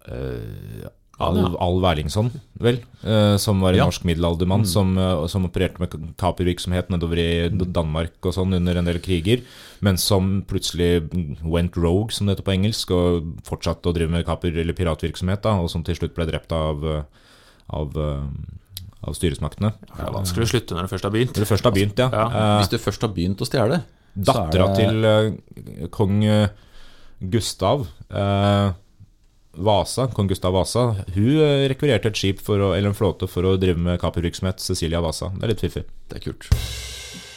eh, 0.07 0.89
Al, 1.19 1.37
Ja. 1.39 1.49
Al 1.65 1.81
Werlingsson, 1.81 2.31
vel. 2.61 2.83
eh, 3.03 3.37
som 3.39 3.59
var 3.61 3.71
en 3.73 3.79
Ja. 3.79 3.85
norsk 3.87 4.03
middelaldermann 4.05 4.67
som, 4.67 4.99
eh, 4.99 5.27
som 5.29 5.47
opererte 5.49 5.79
med 5.81 5.91
tapervirksomhet 6.19 6.91
nedover 6.91 7.17
i 7.19 7.49
Danmark 7.49 8.13
og 8.23 8.35
sånn 8.35 8.55
under 8.55 8.77
en 8.77 8.85
del 8.85 8.99
kriger. 8.99 9.43
Men 9.81 9.97
som 9.97 10.43
plutselig 10.47 11.09
went 11.43 11.75
rogue, 11.77 12.11
som 12.13 12.27
det 12.27 12.37
heter 12.37 12.45
på 12.45 12.55
engelsk, 12.59 12.91
og 12.91 13.43
fortsatte 13.45 13.89
å 13.89 13.95
drive 13.95 14.11
med 14.11 14.27
kaper- 14.27 14.59
eller 14.61 14.75
piratvirksomhet. 14.75 15.41
da, 15.41 15.55
Og 15.59 15.71
som 15.71 15.83
til 15.83 15.95
slutt 15.95 16.15
ble 16.15 16.27
drept 16.27 16.53
av, 16.53 16.85
eh, 16.85 17.03
av, 17.71 17.97
av 17.97 19.15
styresmaktene. 19.15 19.73
Det 19.97 20.07
er 20.07 20.13
vanskelig 20.13 20.45
å 20.45 20.53
slutte 20.53 20.75
når 20.75 20.83
det 20.83 20.91
først 20.91 21.03
har 21.05 21.11
begynt. 21.13 21.33
Når 21.33 21.45
det 21.45 21.49
først 21.49 21.65
har 21.65 21.73
begynt, 21.73 21.97
ja. 21.99 22.11
Ja. 22.11 22.61
Hvis 22.61 22.69
du 22.69 22.77
først 22.79 23.01
har 23.01 23.09
begynt 23.11 23.39
å 23.39 23.47
stjele, 23.49 23.83
så 24.19 24.35
er 24.35 24.51
Dattera 24.53 24.77
det- 24.77 25.41
til 25.81 25.89
kong 25.89 26.51
Gustav 27.31 27.87
eh, 28.11 28.73
Vasa, 29.57 30.07
kong 30.13 30.29
Gustav 30.31 30.53
Vasa, 30.57 30.89
hun 31.15 31.31
eh, 31.41 31.67
rekvirerte 31.71 32.11
et 32.13 32.19
skip 32.21 32.41
for 32.45 32.61
å, 32.61 32.73
eller 32.77 32.91
en 32.93 32.97
flåte 32.99 33.29
for 33.31 33.47
å 33.49 33.57
drive 33.61 33.79
med 33.81 34.01
kapervirksomhet. 34.03 34.61
Cecilia 34.63 35.01
Vasa. 35.05 35.31
Det 35.37 35.47
er 35.47 35.53
litt 35.55 35.65
fiffig. 35.65 35.85
Det 36.11 36.19
er 36.21 36.25
kult. 36.27 36.49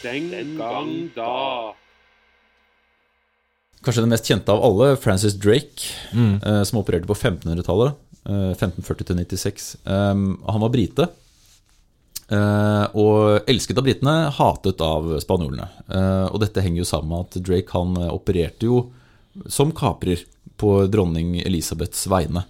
Den 0.02 0.30
gang 0.58 0.92
da. 1.16 1.72
Kanskje 3.80 4.02
den 4.04 4.12
mest 4.12 4.28
kjente 4.28 4.52
av 4.52 4.60
alle, 4.66 4.90
Francis 5.00 5.34
Drake, 5.40 5.88
eh, 6.12 6.62
som 6.68 6.80
opererte 6.82 7.08
på 7.08 7.16
1500-tallet. 7.16 7.96
Eh, 8.28 8.50
1540-96. 8.52 9.70
Um, 9.88 10.26
han 10.44 10.60
var 10.60 10.72
brite. 10.74 11.06
eh, 12.30 12.86
og 12.94 13.48
elsket 13.50 13.78
av 13.80 13.86
britene, 13.88 14.16
hatet 14.36 14.82
av 14.84 15.08
spanjolene. 15.24 15.66
Eh, 15.88 16.26
og 16.28 16.38
dette 16.44 16.62
henger 16.62 16.84
jo 16.84 16.90
sammen 16.92 17.10
med 17.14 17.24
at 17.26 17.40
Drake 17.48 17.72
han 17.74 17.96
eh, 17.98 18.12
opererte 18.12 18.68
jo 18.68 18.84
som 19.50 19.72
kaprer 19.74 20.22
på 20.60 20.76
dronning 20.92 21.38
Elisabeths 21.42 22.06
vegne. 22.10 22.44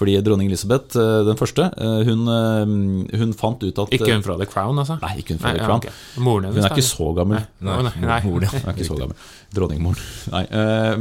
Fordi 0.00 0.14
dronning 0.24 0.48
Elisabeth 0.48 0.96
eh, 0.96 1.18
den 1.28 1.36
første, 1.36 1.66
eh, 1.76 1.98
hun, 2.08 2.22
eh, 2.32 3.18
hun 3.20 3.34
fant 3.36 3.60
ut 3.60 3.80
at 3.82 3.92
Ikke 3.92 4.14
hun 4.14 4.24
fra 4.24 4.38
The 4.40 4.46
Crown, 4.48 4.78
altså? 4.80 4.96
Nei, 5.02 5.18
ikke 5.20 5.36
hun 5.36 5.42
fra 5.42 5.52
The 5.52 5.60
ja, 5.60 5.66
Crown. 5.68 5.82
ok. 5.84 6.22
Moren 6.24 6.48
hennes, 6.48 6.56
Hun 6.56 6.68
er 6.70 6.76
ikke 6.76 6.86
så 6.88 7.10
gammel. 7.18 7.42
Nei, 7.60 7.76
nei, 7.84 7.92
nei. 8.06 8.20
Mor, 8.24 8.46
ja. 8.46 8.52
Hun 8.54 8.70
er 8.70 8.78
ikke 8.78 8.88
så 8.92 8.96
gammel. 8.96 9.26
Dronningmoren. 9.50 10.00
Nei, 10.32 10.42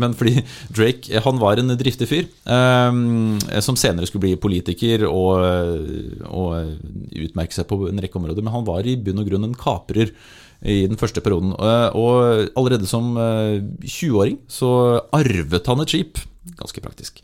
men 0.01 0.17
fordi 0.17 0.43
Drake 0.73 1.21
han 1.23 1.39
var 1.39 1.61
en 1.61 1.75
driftig 1.77 2.07
fyr 2.09 2.25
som 3.61 3.77
senere 3.77 4.09
skulle 4.09 4.23
bli 4.23 4.31
politiker 4.41 5.05
og, 5.05 5.45
og 6.25 7.13
utmerke 7.13 7.53
seg 7.53 7.67
på 7.69 7.77
en 7.91 8.01
rekke 8.01 8.17
områder. 8.17 8.41
Men 8.41 8.55
han 8.57 8.65
var 8.67 8.89
i 8.89 8.97
bunn 8.97 9.21
og 9.21 9.29
grunn 9.29 9.45
en 9.45 9.53
kaprer 9.53 10.09
i 10.65 10.81
den 10.89 10.99
første 10.99 11.21
perioden. 11.23 11.53
Og 11.53 12.49
allerede 12.57 12.89
som 12.89 13.13
eh, 13.21 13.61
20-åring 13.85 14.41
så 14.51 14.71
arvet 15.15 15.69
han 15.71 15.85
et 15.85 15.93
skip, 15.93 16.19
ganske 16.57 16.81
praktisk, 16.83 17.21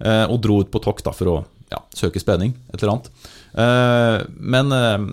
eh, 0.00 0.24
og 0.26 0.40
dro 0.44 0.60
ut 0.62 0.72
på 0.72 0.82
tokt 0.84 1.08
for 1.14 1.32
å 1.32 1.38
ja, 1.68 1.80
søke 1.96 2.20
spenning, 2.20 2.54
et 2.72 2.80
eller 2.80 2.94
annet. 2.96 3.10
Eh, 3.58 4.22
Men 4.38 4.72
eh, 4.72 5.04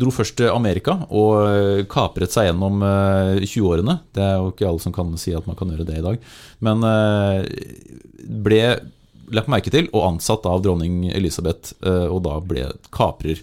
dro 0.00 0.12
først 0.14 0.38
til 0.40 0.52
Amerika 0.52 0.96
og 1.08 1.84
kapret 1.92 2.32
seg 2.32 2.50
gjennom 2.50 2.84
eh, 2.86 3.42
20-årene. 3.44 3.98
Det 4.16 4.24
er 4.24 4.38
jo 4.38 4.54
ikke 4.54 4.68
alle 4.70 4.84
som 4.84 4.94
kan 4.96 5.12
si 5.20 5.34
at 5.36 5.48
man 5.48 5.58
kan 5.58 5.72
gjøre 5.72 5.88
det 5.88 6.00
i 6.00 6.06
dag. 6.06 6.24
Men 6.64 6.84
ble 8.44 8.62
lagt 9.30 9.50
merke 9.52 9.72
til 9.72 9.86
og 9.94 10.06
ansatt 10.08 10.46
av 10.48 10.62
dronning 10.64 11.06
Elisabeth, 11.14 11.72
og 11.80 12.18
da 12.26 12.34
ble 12.42 12.66
kaprer. 12.92 13.40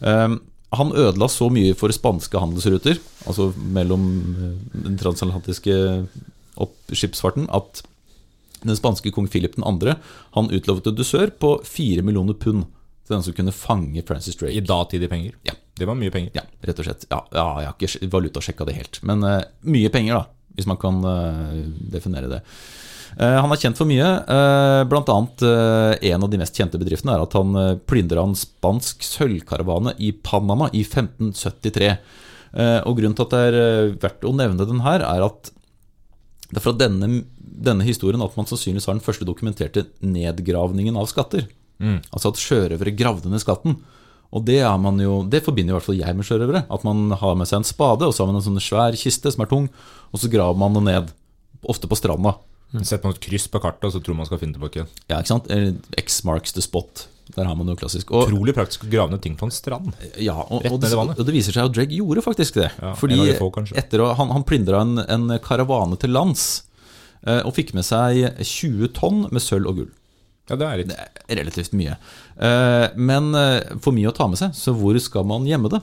Han 0.00 0.90
ødela 0.90 1.28
så 1.30 1.50
mye 1.52 1.76
for 1.78 1.92
spanske 1.94 2.40
handelsruter, 2.40 2.98
altså 3.28 3.50
mellom 3.76 4.08
den 4.72 4.98
transatlantiske 5.00 5.76
skipsfarten, 6.90 7.46
at 7.54 7.84
den 8.62 8.78
spanske 8.78 9.12
kong 9.14 9.28
Philip 9.30 9.56
2. 9.56 9.94
Han 10.36 10.50
utlovet 10.54 10.90
en 10.90 10.98
dusør 10.98 11.32
på 11.40 11.54
4 11.64 12.04
millioner 12.06 12.36
pund 12.38 12.66
til 13.06 13.16
den 13.16 13.24
som 13.24 13.36
kunne 13.36 13.54
fange 13.54 14.04
Francis 14.06 14.36
Drake. 14.36 14.56
I 14.56 14.64
datidige 14.64 15.10
penger. 15.12 15.38
Ja. 15.48 15.56
Det 15.78 15.86
var 15.86 15.94
mye 15.94 16.10
penger. 16.10 16.34
Ja, 16.34 16.42
rett 16.66 16.80
og 16.82 16.88
slett. 16.88 17.06
Ja, 17.10 17.22
ja 17.30 17.46
jeg 17.62 17.70
har 17.70 17.78
ikke 17.78 18.10
valutasjekka 18.12 18.66
det 18.66 18.76
helt. 18.80 19.00
Men 19.06 19.22
uh, 19.22 19.40
mye 19.70 19.92
penger, 19.94 20.18
da, 20.18 20.52
hvis 20.58 20.66
man 20.66 20.80
kan 20.82 20.98
uh, 21.06 21.64
definere 21.92 22.30
det. 22.32 22.42
Eh, 23.18 23.34
han 23.40 23.50
er 23.50 23.58
kjent 23.58 23.78
for 23.78 23.88
mye. 23.88 24.04
Blant 24.90 25.08
annet 25.10 25.42
en 26.10 26.24
av 26.26 26.28
de 26.28 26.38
mest 26.38 26.58
kjente 26.58 26.78
bedriftene 26.78 27.14
er 27.14 27.22
at 27.24 27.32
han 27.38 27.56
plyndra 27.88 28.20
en 28.22 28.36
spansk 28.36 29.00
sølvkaravane 29.06 29.94
i 30.04 30.12
Panama 30.12 30.68
i 30.76 30.82
1573. 30.84 31.88
Eh, 32.56 32.80
og 32.88 32.96
grunnen 32.96 33.16
til 33.16 33.26
at 33.26 33.34
det 33.34 33.40
er 33.48 33.96
verdt 34.00 34.26
å 34.28 34.34
nevne 34.36 34.68
den 34.68 34.84
her, 34.84 35.04
er 35.04 35.26
at 35.26 35.50
det 36.48 36.60
er 36.60 36.64
fra 36.64 36.76
denne, 36.76 37.24
denne 37.58 37.86
historien 37.86 38.22
at 38.24 38.36
man 38.38 38.46
sannsynligvis 38.48 38.86
har 38.88 38.96
den 38.96 39.04
første 39.04 39.26
dokumenterte 39.28 39.86
nedgravningen 40.04 40.98
av 40.98 41.08
skatter. 41.10 41.48
Altså 41.78 42.32
at 42.32 42.42
sjørøvere 42.42 42.94
gravde 42.98 43.30
ned 43.30 43.42
skatten. 43.42 43.78
Og 44.28 44.44
det, 44.44 44.58
er 44.60 44.76
man 44.80 44.98
jo, 45.00 45.22
det 45.24 45.40
forbinder 45.46 45.72
i 45.72 45.76
hvert 45.78 45.86
fall 45.86 46.00
jeg 46.00 46.16
med 46.16 46.26
sjørøvere. 46.28 46.66
At 46.68 46.84
man 46.84 47.14
har 47.16 47.38
med 47.38 47.48
seg 47.48 47.62
en 47.62 47.68
spade, 47.68 48.04
og 48.04 48.12
så 48.12 48.24
har 48.24 48.32
man 48.32 48.40
en 48.40 48.44
sånn 48.44 48.60
svær 48.60 48.96
kiste 48.98 49.32
som 49.32 49.44
er 49.44 49.50
tung, 49.50 49.70
og 50.12 50.20
så 50.20 50.30
graver 50.32 50.58
man 50.60 50.76
det 50.76 50.84
ned. 50.88 51.14
Ofte 51.68 51.88
på 51.90 51.96
stranda. 51.98 52.36
Setter 52.76 53.06
man 53.08 53.16
et 53.16 53.22
kryss 53.24 53.46
på 53.48 53.60
kartet, 53.64 53.86
og 53.88 53.94
så 53.94 54.02
tror 54.04 54.18
man 54.18 54.28
skal 54.28 54.40
finne 54.42 54.58
tilbake. 54.58 54.84
Ja, 55.08 55.22
ikke 55.22 55.32
sant? 55.32 55.48
X 55.96 56.20
marks 56.28 56.52
the 56.52 56.64
spot. 56.64 57.06
Der 57.36 57.48
har 57.48 57.56
man 57.56 57.68
noe 57.68 57.76
klassisk. 57.76 58.12
Og, 58.12 58.28
Utrolig 58.28 58.54
praktisk 58.56 58.84
å 58.86 58.90
grave 58.92 59.12
ned 59.12 59.22
ting 59.24 59.34
på 59.36 59.48
en 59.48 59.52
strand. 59.52 59.96
ja, 60.20 60.36
og, 60.36 60.64
og, 60.64 60.78
det, 60.80 60.92
og 60.96 61.24
det 61.24 61.34
viser 61.34 61.56
seg 61.56 61.68
at 61.68 61.74
Dreg 61.76 61.92
gjorde 61.96 62.24
faktisk 62.24 62.60
det. 62.60 62.70
Ja, 62.80 62.92
Fordi 62.96 63.18
få, 63.40 63.50
etter 63.76 64.04
å, 64.04 64.12
han, 64.16 64.32
han 64.32 64.44
plyndra 64.48 64.84
en, 64.84 65.00
en 65.04 65.36
karavane 65.44 65.96
til 66.00 66.12
lands, 66.16 66.46
eh, 66.52 66.67
og 67.26 67.50
fikk 67.56 67.72
med 67.74 67.84
seg 67.86 68.38
20 68.40 68.92
tonn 68.96 69.24
med 69.34 69.42
sølv 69.42 69.66
og 69.72 69.80
gull. 69.80 69.88
Ja, 70.48 70.56
det 70.56 70.64
er 70.64 70.78
litt 70.80 70.88
Det 70.88 70.96
er 71.28 71.36
relativt 71.42 71.74
mye. 71.76 71.96
Eh, 72.40 72.86
Men 72.96 73.34
eh, 73.36 73.74
for 73.84 73.92
mye 73.92 74.08
å 74.08 74.14
ta 74.16 74.28
med 74.30 74.38
seg, 74.40 74.54
så 74.56 74.72
hvor 74.72 74.96
skal 75.02 75.26
man 75.28 75.44
gjemme 75.44 75.68
det? 75.74 75.82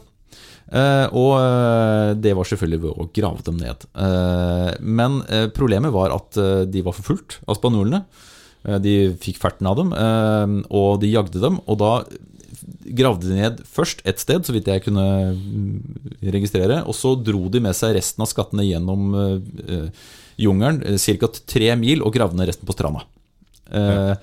Eh, 0.73 1.05
Og 1.13 1.35
eh, 1.37 2.13
det 2.17 2.33
var 2.33 2.47
selvfølgelig 2.49 2.81
ved 2.87 2.95
å 3.03 3.09
grave 3.13 3.45
dem 3.45 3.59
ned. 3.61 3.85
Eh, 3.93 4.71
Men 4.81 5.19
eh, 5.29 5.49
problemet 5.53 5.93
var 5.93 6.15
at 6.15 6.39
eh, 6.41 6.63
de 6.65 6.81
var 6.87 6.97
forfulgt 6.97 7.37
av 7.45 7.59
spanjolene. 7.59 8.01
Eh, 8.65 8.79
De 8.81 8.95
fikk 9.21 9.37
ferten 9.43 9.69
av 9.69 9.77
dem, 9.77 9.93
eh, 9.93 10.55
og 10.73 10.97
de 11.03 11.13
jagde 11.13 11.43
dem. 11.45 11.59
Og 11.69 11.77
da 11.83 11.91
gravde 12.97 13.29
de 13.29 13.37
ned 13.37 13.61
først 13.69 14.01
et 14.09 14.17
sted, 14.21 14.41
så 14.47 14.53
vidt 14.55 14.65
jeg 14.71 14.81
kunne 14.87 15.05
mm, 15.37 16.19
registrere. 16.33 16.81
Og 16.89 16.97
så 16.97 17.13
dro 17.21 17.45
de 17.53 17.61
med 17.61 17.77
seg 17.77 17.93
resten 17.99 18.25
av 18.25 18.31
skattene 18.33 18.65
gjennom 18.65 19.11
eh, 19.13 19.35
eh, 19.69 20.05
jungelen, 20.41 20.97
ca. 20.99 21.29
tre 21.47 21.75
mil, 21.79 22.01
og 22.05 22.13
gravde 22.15 22.37
ned 22.39 22.49
resten 22.51 22.67
på 22.67 22.75
stranda. 22.75 23.03
Eh, 23.71 24.15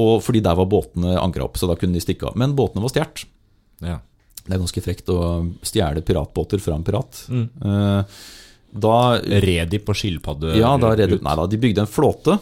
og 0.00 0.20
fordi 0.22 0.42
der 0.44 0.54
var 0.58 0.68
båtene 0.70 1.16
ankra 1.20 1.46
opp, 1.48 1.58
så 1.58 1.68
da 1.70 1.76
kunne 1.78 1.96
de 1.96 2.02
stikke 2.04 2.28
av. 2.30 2.36
Men 2.38 2.54
båtene 2.58 2.84
var 2.84 2.92
stjålet. 2.94 3.26
ja. 3.84 3.98
Det 4.40 4.56
er 4.56 4.62
ganske 4.62 4.82
frekt 4.82 5.10
å 5.12 5.16
stjele 5.62 6.00
piratbåter 6.02 6.58
fra 6.64 6.74
en 6.74 6.82
pirat. 6.82 7.18
Mm. 7.28 7.42
Eh, 7.60 8.20
da 8.72 8.94
Red 9.20 9.68
de 9.70 9.78
på 9.84 9.94
skilpadde 9.94 10.54
Ja, 10.56 10.72
da 10.80 10.94
ut? 10.96 11.22
Nei 11.22 11.34
da, 11.36 11.44
de 11.46 11.58
bygde 11.60 11.84
en 11.84 11.90
flåte. 11.90 12.38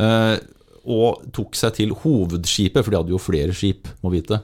eh, 0.00 0.38
og 0.82 1.20
tok 1.30 1.54
seg 1.54 1.76
til 1.76 1.92
hovedskipet, 2.02 2.82
for 2.82 2.90
de 2.90 2.98
hadde 2.98 3.12
jo 3.14 3.20
flere 3.22 3.54
skip, 3.54 3.86
må 4.02 4.10
vite. 4.10 4.40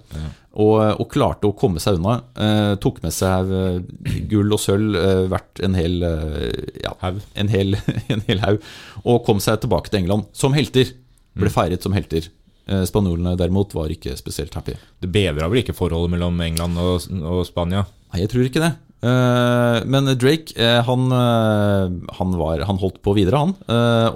Og, 0.58 0.74
og 0.98 1.06
klarte 1.12 1.46
å 1.46 1.54
komme 1.54 1.78
seg 1.78 2.00
unna. 2.00 2.16
Eh, 2.34 2.72
tok 2.82 2.96
med 3.04 3.14
seg 3.14 3.50
eh, 3.54 4.16
gull 4.30 4.50
og 4.56 4.58
sølv 4.58 4.96
eh, 4.98 5.20
verdt 5.30 5.60
en 5.62 5.76
hel 5.78 6.00
eh, 6.02 6.48
ja, 6.82 6.96
Haug. 7.04 7.20
en 7.38 7.52
hel, 7.52 7.76
en 8.14 8.24
hel 8.26 8.42
haug. 8.42 8.58
Og 9.04 9.20
kom 9.28 9.38
seg 9.44 9.60
tilbake 9.62 9.92
til 9.92 10.00
England 10.02 10.26
som 10.34 10.56
helter. 10.58 10.90
Ble 11.38 11.52
feiret 11.54 11.86
som 11.86 11.94
helter. 11.94 12.26
Eh, 12.66 12.82
Spanjolene 12.90 13.36
derimot 13.38 13.76
var 13.78 13.94
ikke 13.94 14.16
spesielt 14.18 14.58
happy. 14.58 14.74
Det 14.98 15.12
bedra 15.14 15.46
vel 15.46 15.62
ikke 15.62 15.78
forholdet 15.78 16.16
mellom 16.16 16.42
England 16.42 16.82
og, 16.82 17.06
og 17.22 17.46
Spania? 17.46 17.86
Nei, 18.10 18.24
jeg 18.24 18.34
tror 18.34 18.50
ikke 18.50 18.66
det. 18.66 18.74
Eh, 18.98 19.78
men 19.86 20.10
Drake 20.18 20.74
han, 20.90 21.06
han, 22.18 22.38
var, 22.42 22.66
han 22.66 22.82
holdt 22.82 22.98
på 23.06 23.14
videre, 23.14 23.46
han, 23.46 23.54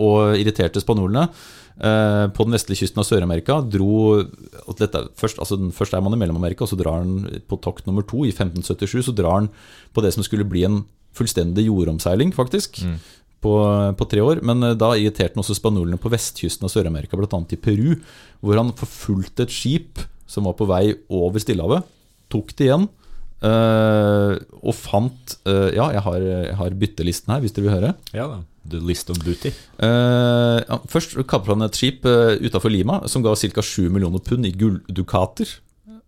og 0.03 0.35
irriterte 0.43 0.83
spanjolene. 0.83 1.29
Eh, 1.81 2.27
på 2.37 2.45
den 2.45 2.53
vestlige 2.53 2.85
kysten 2.85 3.01
av 3.01 3.07
Sør-Amerika 3.09 3.57
dro 3.65 4.21
først, 5.17 5.41
altså 5.41 5.57
først 5.73 5.97
er 5.97 6.03
man 6.05 6.13
i 6.13 6.21
Mellom-Amerika, 6.21 6.67
og 6.67 6.71
så 6.71 6.77
drar 6.79 7.01
han 7.01 7.25
på 7.49 7.59
tokt 7.65 7.89
nummer 7.89 8.05
to 8.05 8.27
i 8.29 8.33
1577. 8.35 9.09
Så 9.09 9.15
drar 9.17 9.39
han 9.41 9.49
på 9.95 10.05
det 10.05 10.13
som 10.15 10.25
skulle 10.27 10.49
bli 10.49 10.67
en 10.69 10.83
fullstendig 11.17 11.67
jordomseiling, 11.67 12.33
faktisk. 12.37 12.83
På, 13.43 13.57
på 13.99 14.07
tre 14.07 14.23
år, 14.23 14.39
Men 14.47 14.63
eh, 14.63 14.77
da 14.79 14.93
irriterte 14.95 15.35
han 15.35 15.43
også 15.43 15.57
spanjolene 15.59 15.99
på 15.99 16.13
vestkysten 16.13 16.69
av 16.69 16.71
Sør-Amerika, 16.71 17.19
bl.a. 17.19 17.41
i 17.51 17.59
Peru, 17.59 17.97
hvor 18.41 18.61
han 18.61 18.71
forfulgte 18.79 19.49
et 19.49 19.55
skip 19.55 20.05
som 20.31 20.47
var 20.47 20.55
på 20.55 20.69
vei 20.71 20.93
over 21.11 21.43
Stillehavet. 21.43 21.89
Tok 22.31 22.55
det 22.57 22.69
igjen, 22.69 22.87
eh, 23.43 24.37
og 24.63 24.77
fant 24.79 25.37
Ja, 25.45 25.91
jeg 25.91 26.05
har, 26.07 26.23
jeg 26.23 26.57
har 26.61 26.79
byttelisten 26.85 27.35
her, 27.35 27.43
hvis 27.43 27.57
dere 27.57 27.67
vil 27.67 27.75
høre. 27.81 27.95
Ja 28.15 28.29
da. 28.31 28.41
The 28.71 28.79
list 28.79 29.11
of 29.11 29.19
booty. 29.25 29.51
Uh, 29.83 30.63
ja, 30.63 30.79
først 30.91 31.17
kapret 31.27 31.57
han 31.57 31.67
et 31.67 31.79
skip 31.79 32.07
uh, 32.07 32.37
utafor 32.39 32.71
Lima 32.71 33.01
som 33.11 33.25
ga 33.25 33.35
ca. 33.35 33.63
7 33.63 33.89
millioner 33.91 34.23
pund 34.23 34.47
i 34.47 34.55
gulldukater. 34.55 35.51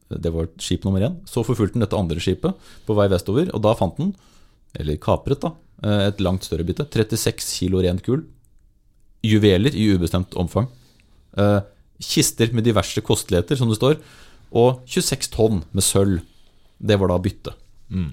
Det 0.08 0.30
var 0.30 0.48
skip 0.62 0.84
nummer 0.84 1.02
én. 1.02 1.18
Så 1.26 1.42
forfulgte 1.46 1.78
han 1.78 1.84
dette 1.84 1.98
andre 1.98 2.22
skipet 2.22 2.54
på 2.86 2.96
vei 2.96 3.08
vestover, 3.10 3.50
og 3.56 3.62
da 3.64 3.74
fant 3.78 3.98
han, 3.98 4.12
eller 4.78 5.00
kapret, 5.02 5.42
da, 5.42 5.54
eh, 5.82 6.08
et 6.10 6.22
langt 6.22 6.46
større 6.46 6.66
bytte. 6.66 6.86
36 6.92 7.50
kilo 7.58 7.82
rent 7.82 8.04
gull. 8.06 8.24
Juveler 9.24 9.74
i 9.74 9.88
ubestemt 9.94 10.36
omfang. 10.36 10.68
Uh, 11.38 11.60
kister 12.02 12.52
med 12.52 12.66
diverse 12.68 13.00
kosteligheter, 13.00 13.56
som 13.56 13.70
det 13.70 13.80
står. 13.80 13.98
Og 14.54 14.84
26 14.86 15.32
tonn 15.34 15.64
med 15.72 15.82
sølv. 15.82 16.20
Det 16.78 16.98
var 17.00 17.10
da 17.10 17.18
byttet. 17.18 17.56
Mm. 17.88 18.12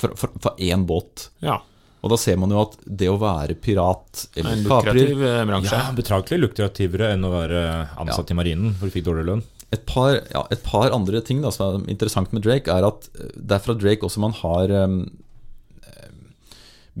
For 0.00 0.54
én 0.56 0.86
båt. 0.88 1.28
Ja. 1.44 1.60
Og 2.00 2.12
da 2.12 2.18
ser 2.20 2.36
man 2.40 2.52
jo 2.54 2.62
at 2.62 2.76
det 2.84 3.08
å 3.12 3.18
være 3.20 3.56
pirat 3.60 4.26
eller 4.34 4.56
en 4.56 4.66
lukrativ 4.66 5.24
eh, 5.28 5.40
bransje. 5.48 5.76
Ja, 5.76 5.94
Betraktelig 5.96 6.42
lukrativere 6.46 7.14
enn 7.14 7.26
å 7.28 7.32
være 7.34 7.64
ansatt 8.00 8.32
i 8.32 8.36
marinen, 8.38 8.76
hvor 8.78 8.88
du 8.88 8.94
fikk 8.96 9.08
dårlig 9.10 9.26
lønn. 9.28 9.42
et 9.70 9.84
par, 9.86 10.16
ja, 10.32 10.44
et 10.50 10.62
par 10.66 10.90
andre 10.96 11.20
ting 11.22 11.42
da, 11.44 11.52
som 11.54 11.84
er 11.84 11.92
interessant 11.92 12.32
med 12.32 12.42
Drake, 12.46 12.72
er 12.72 12.88
at 12.88 13.10
eh, 13.14 13.34
det 13.36 13.58
er 13.58 13.66
fra 13.66 13.76
Drake 13.76 14.06
også 14.06 14.22
man 14.24 14.36
har 14.40 14.72
um, 14.86 15.02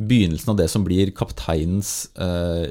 begynnelsen 0.00 0.52
av 0.52 0.58
det 0.60 0.68
som 0.70 0.84
blir 0.86 1.10
kapteinens 1.16 2.10
eh, 2.20 2.70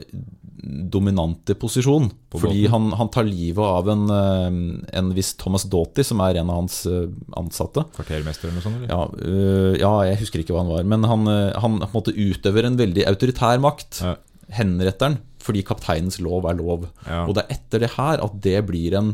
dominante 0.63 1.55
posisjon. 1.55 2.09
På 2.29 2.41
Fordi 2.43 2.65
han, 2.71 2.89
han 2.99 3.09
tar 3.13 3.27
livet 3.27 3.63
av 3.63 3.89
en, 3.89 4.03
eh, 4.11 4.97
en 4.99 5.11
viss 5.15 5.33
Thomas 5.39 5.63
Doughty, 5.71 6.03
som 6.03 6.21
er 6.25 6.39
en 6.41 6.49
av 6.51 6.59
hans 6.61 6.81
eh, 6.89 7.07
ansatte. 7.39 7.85
Kvartermester 7.95 8.49
eller 8.49 8.59
noe 8.59 8.65
sånt? 8.65 8.81
Eller? 8.81 8.91
Ja, 8.91 9.01
øh, 9.23 9.79
ja, 9.79 9.93
jeg 10.09 10.19
husker 10.23 10.43
ikke 10.43 10.55
hva 10.55 10.65
han 10.65 10.73
var. 10.73 10.83
Men 10.91 11.07
han, 11.09 11.25
han 11.29 11.79
på 11.83 11.89
en 11.89 11.95
måte 11.95 12.15
utøver 12.15 12.67
en 12.67 12.79
veldig 12.79 13.07
autoritær 13.09 13.61
makt. 13.63 14.01
Ja. 14.05 14.15
Henretter 14.59 15.11
den 15.11 15.19
fordi 15.39 15.61
kapteinens 15.65 16.19
lov 16.21 16.45
er 16.49 16.57
lov. 16.59 16.89
Ja. 17.07 17.23
Og 17.23 17.33
det 17.37 17.45
er 17.45 17.55
etter 17.55 17.81
det 17.85 17.93
her 17.95 18.19
at 18.21 18.33
det 18.43 18.57
blir 18.67 18.93
en, 18.99 19.13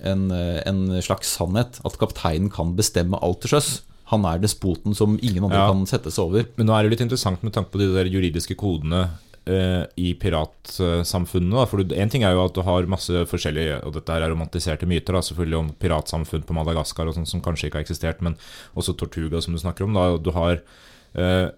en, 0.00 0.24
en 0.32 0.80
slags 1.04 1.28
sannhet. 1.36 1.76
At 1.86 1.98
kapteinen 2.00 2.48
kan 2.50 2.72
bestemme 2.78 3.20
alt 3.22 3.44
til 3.44 3.52
sjøs. 3.52 3.68
Han 4.08 4.24
er 4.24 4.40
despoten 4.40 4.96
som 4.96 5.18
ingen 5.20 5.44
andre 5.44 5.60
Ja. 5.60 5.68
kan 5.68 5.84
sette 5.86 6.10
seg 6.10 6.24
over. 6.24 6.46
Men 6.56 6.70
nå 6.70 6.74
er 6.74 6.86
det 6.86 6.94
litt 6.94 7.04
interessant 7.04 7.44
med 7.44 7.52
tanke 7.52 7.74
på 7.74 7.82
de 7.82 7.90
der 7.92 8.08
juridiske 8.08 8.56
kodene 8.58 9.04
eh, 9.48 9.84
i 10.00 10.12
piratsamfunnet. 10.20 11.70
For 11.70 11.82
en 11.82 12.12
ting 12.12 12.24
er 12.26 12.36
jo 12.36 12.44
at 12.44 12.56
du 12.56 12.62
har 12.66 12.90
masse 12.90 13.24
forskjellige 13.30 13.80
Og 13.88 13.94
dette 13.96 14.14
her 14.14 14.26
er 14.26 14.34
romantiserte 14.34 14.88
myter, 14.88 15.16
da, 15.16 15.22
selvfølgelig 15.24 15.58
om 15.58 15.70
piratsamfunn 15.80 16.44
på 16.48 16.56
Madagaskar 16.56 17.08
og 17.08 17.16
sånn 17.16 17.28
som 17.28 17.44
kanskje 17.44 17.70
ikke 17.70 17.80
har 17.80 17.86
eksistert, 17.86 18.20
men 18.24 18.36
også 18.78 18.96
Tortuga, 18.98 19.42
som 19.44 19.56
du 19.56 19.62
snakker 19.62 19.86
om. 19.86 19.96
Da. 19.96 20.10
Du 20.22 20.30
har 20.36 20.60
eh, 21.18 21.48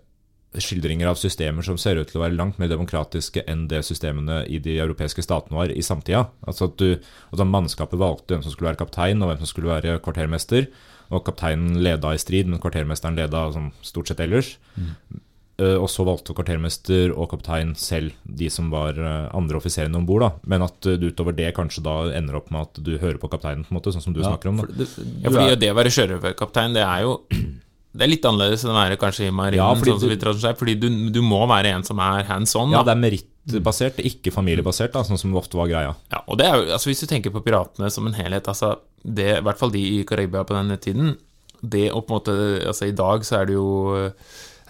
skildringer 0.58 1.06
av 1.06 1.18
systemer 1.18 1.62
som 1.66 1.78
ser 1.78 2.00
ut 2.00 2.08
til 2.10 2.18
å 2.18 2.24
være 2.24 2.34
langt 2.38 2.58
mer 2.58 2.70
demokratiske 2.72 3.44
enn 3.50 3.68
det 3.70 3.84
systemene 3.86 4.42
i 4.50 4.58
de 4.62 4.78
europeiske 4.82 5.22
statene 5.22 5.58
var 5.60 5.70
i 5.70 5.82
samtida. 5.84 6.24
Altså 6.42 6.66
at, 6.70 6.80
du, 6.80 7.10
at 7.30 7.42
Mannskapet 7.46 8.00
valgte 8.00 8.34
hvem 8.34 8.46
som 8.46 8.54
skulle 8.54 8.72
være 8.72 8.82
kaptein, 8.82 9.22
og 9.22 9.30
hvem 9.30 9.42
som 9.42 9.50
skulle 9.50 9.70
være 9.70 9.98
kvartermester. 10.02 10.70
Og 11.10 11.24
kapteinen 11.26 11.78
leda 11.82 12.14
i 12.14 12.22
strid, 12.22 12.50
men 12.50 12.62
kvartermesteren 12.62 13.18
leda 13.18 13.48
som 13.54 13.70
stort 13.86 14.10
sett 14.10 14.22
ellers. 14.22 14.56
Mm. 14.76 15.22
Uh, 15.60 15.76
og 15.76 15.90
så 15.92 16.06
valgte 16.08 16.32
kvartermester 16.36 17.12
og 17.12 17.30
kaptein 17.34 17.74
selv 17.76 18.14
de 18.24 18.48
som 18.52 18.70
var 18.72 18.96
uh, 18.96 19.28
andre 19.36 19.58
offiserene 19.60 19.98
om 19.98 20.06
bord. 20.08 20.24
Men 20.48 20.64
at 20.64 20.86
uh, 20.88 20.96
du 20.96 21.10
utover 21.10 21.36
det 21.36 21.50
kanskje 21.56 21.84
da 21.84 21.96
ender 22.16 22.38
opp 22.38 22.48
med 22.54 22.68
at 22.68 22.80
du 22.86 22.94
hører 22.96 23.18
på 23.20 23.28
kapteinen, 23.28 23.66
på 23.66 23.74
en 23.74 23.80
måte, 23.80 23.92
sånn 23.92 24.04
som 24.04 24.16
du 24.16 24.22
ja, 24.22 24.30
snakker 24.30 24.52
om. 24.52 24.62
Da. 24.62 24.68
For 24.68 24.78
det, 24.80 24.86
ja, 25.20 25.32
fordi 25.34 25.58
det 25.60 25.72
å 25.72 25.76
være 25.76 25.92
sjørøverkaptein, 25.96 26.78
det 26.78 26.86
er 26.86 27.04
jo 27.04 27.18
det 27.98 28.06
er 28.06 28.12
litt 28.12 28.26
annerledes 28.28 28.64
enn 28.64 28.72
å 28.72 28.78
være 28.78 28.98
kanskje 29.00 29.28
i 29.28 29.34
marinen. 29.34 29.60
Ja, 29.60 29.70
fordi, 29.76 29.96
sånn 29.98 30.40
du, 30.40 30.48
fordi 30.62 30.76
du, 30.78 30.88
du, 31.12 31.20
må 31.26 31.42
være 31.50 31.74
en 31.74 31.86
som 31.86 32.00
er 32.04 32.28
hands 32.30 32.54
on. 32.58 32.72
Ja, 32.72 32.84
det 32.86 32.94
er 32.94 33.02
merittbasert, 33.02 33.98
ikke 34.06 34.32
familiebasert, 34.34 34.94
da, 34.94 35.02
sånn 35.06 35.20
som 35.20 35.34
ofte 35.38 35.58
var 35.58 35.70
greia. 35.72 35.96
Ja, 36.14 36.22
og 36.24 36.38
det 36.38 36.46
er 36.46 36.60
jo, 36.60 36.68
altså 36.76 36.92
Hvis 36.92 37.02
du 37.02 37.10
tenker 37.10 37.34
på 37.34 37.42
piratene 37.44 37.90
som 37.92 38.06
en 38.06 38.14
helhet, 38.16 38.48
altså 38.48 38.76
det, 39.02 39.32
i 39.40 39.42
hvert 39.44 39.58
fall 39.58 39.74
de 39.74 39.82
i 39.82 40.04
Karibia 40.06 40.44
på 40.44 40.52
denne 40.52 40.76
tiden 40.76 41.14
Det 41.60 41.86
å 41.88 42.02
på 42.04 42.12
en 42.12 42.18
måte, 42.18 42.34
altså 42.68 42.90
I 42.90 42.92
dag 42.96 43.24
så 43.24 43.38
er 43.38 43.48
det 43.48 43.56
jo 43.56 43.68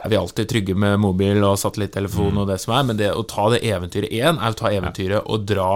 er 0.01 0.13
vi 0.13 0.19
alltid 0.19 0.51
trygge 0.51 0.77
med 0.79 1.01
mobil 1.03 1.43
og 1.45 1.59
satellittelefon 1.61 2.35
mm. 2.35 2.43
og 2.43 2.51
det 2.51 2.59
som 2.63 2.75
er, 2.77 2.85
men 2.89 3.01
det 3.01 3.11
å 3.15 3.25
ta 3.29 3.49
det 3.53 3.63
eventyret 3.69 4.13
én, 4.13 4.39
er 4.41 4.55
å 4.55 4.59
ta 4.59 4.73
eventyret 4.73 5.27
og 5.27 5.49
dra 5.49 5.73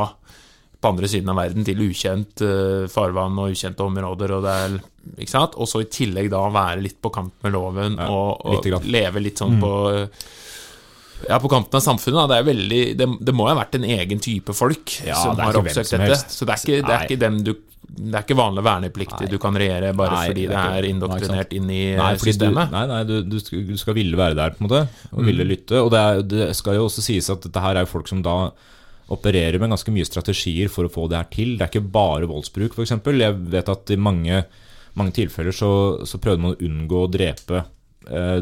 på 0.84 0.90
andre 0.92 1.08
siden 1.08 1.32
av 1.32 1.38
verden 1.40 1.64
til 1.64 1.80
ukjent 1.86 2.44
uh, 2.44 2.84
farvann 2.92 3.38
og 3.40 3.54
ukjente 3.54 3.84
områder. 3.84 4.34
Og, 4.36 4.48
er, 4.52 4.74
og 5.56 5.68
så 5.70 5.80
i 5.80 5.88
tillegg 5.88 6.28
da 6.32 6.42
være 6.52 6.84
litt 6.84 6.98
på 7.00 7.12
kant 7.14 7.32
med 7.44 7.54
loven 7.54 7.96
ja, 7.96 8.08
og, 8.12 8.44
og 8.44 8.84
leve 8.84 9.22
litt 9.24 9.40
sånn 9.40 9.56
mm. 9.56 9.62
på 9.64 9.72
ja, 11.28 11.38
på 11.40 11.48
kanten 11.48 11.78
av 11.78 11.84
samfunnet. 11.84 12.28
Det, 12.28 12.40
veldig, 12.50 12.82
det, 13.00 13.08
det, 13.28 13.36
må 13.36 13.48
ha 13.48 13.56
vært 13.56 13.78
en 13.78 13.86
egen 13.88 14.20
type 14.20 14.52
folk 14.56 14.98
ja, 15.06 15.16
som 15.16 15.40
har 15.40 15.56
oppsøkt 15.56 15.94
dette. 15.96 16.20
Så 16.28 16.44
det 16.44 16.56
er 16.56 16.64
ikke, 16.64 16.82
det 16.84 16.96
er 16.98 17.06
ikke 17.08 17.22
dem 17.22 17.40
du 17.46 17.54
det 17.94 18.14
er 18.14 18.24
ikke 18.24 18.36
vanlig 18.38 18.64
vernepliktig 18.66 19.28
du 19.30 19.36
kan 19.42 19.56
regjere 19.58 19.92
bare 19.96 20.16
nei, 20.16 20.28
fordi 20.30 20.44
det 20.50 20.60
er 20.60 20.86
indoktrinert 20.88 21.52
inn 21.56 21.70
i 21.70 21.82
nei, 21.98 22.10
systemet. 22.20 22.70
Du, 22.70 22.74
nei, 22.74 22.84
nei, 22.90 23.00
du, 23.08 23.14
du, 23.26 23.36
skal, 23.42 23.64
du, 23.68 23.74
skal, 23.80 23.96
ville 23.98 24.18
være 24.18 24.38
der, 24.38 24.54
på 24.54 24.62
en 24.62 24.68
måte, 24.68 24.80
og 25.12 25.20
mm. 25.20 25.28
ville 25.28 25.46
lytte. 25.48 25.80
Og 25.80 25.90
det, 25.94 26.00
er, 26.00 26.24
det, 26.30 26.48
skal 26.58 26.78
jo 26.78 26.88
også 26.88 27.04
sies 27.04 27.30
at 27.32 27.46
dette 27.46 27.62
her 27.62 27.80
er 27.80 27.90
folk 27.90 28.10
som 28.10 28.22
da 28.24 28.36
opererer 29.14 29.60
med 29.60 29.74
ganske 29.74 29.92
mye 29.92 30.08
strategier 30.08 30.70
for 30.72 30.88
å 30.88 30.92
få 30.92 31.06
det 31.12 31.20
her 31.20 31.30
til. 31.32 31.54
Det 31.54 31.66
er 31.66 31.72
ikke 31.72 31.94
bare 31.94 32.28
voldsbruk, 32.30 32.74
f.eks. 32.74 32.96
Jeg 32.96 33.38
vet 33.52 33.72
at 33.74 33.94
i 33.94 34.00
mange, 34.00 34.42
mange 34.98 35.16
tilfeller 35.20 35.54
så, 35.54 35.70
så, 36.08 36.20
prøvde 36.22 36.44
man 36.44 36.56
å 36.56 36.60
unngå 36.64 37.02
å 37.04 37.10
drepe 37.12 37.60
eh, 38.08 38.38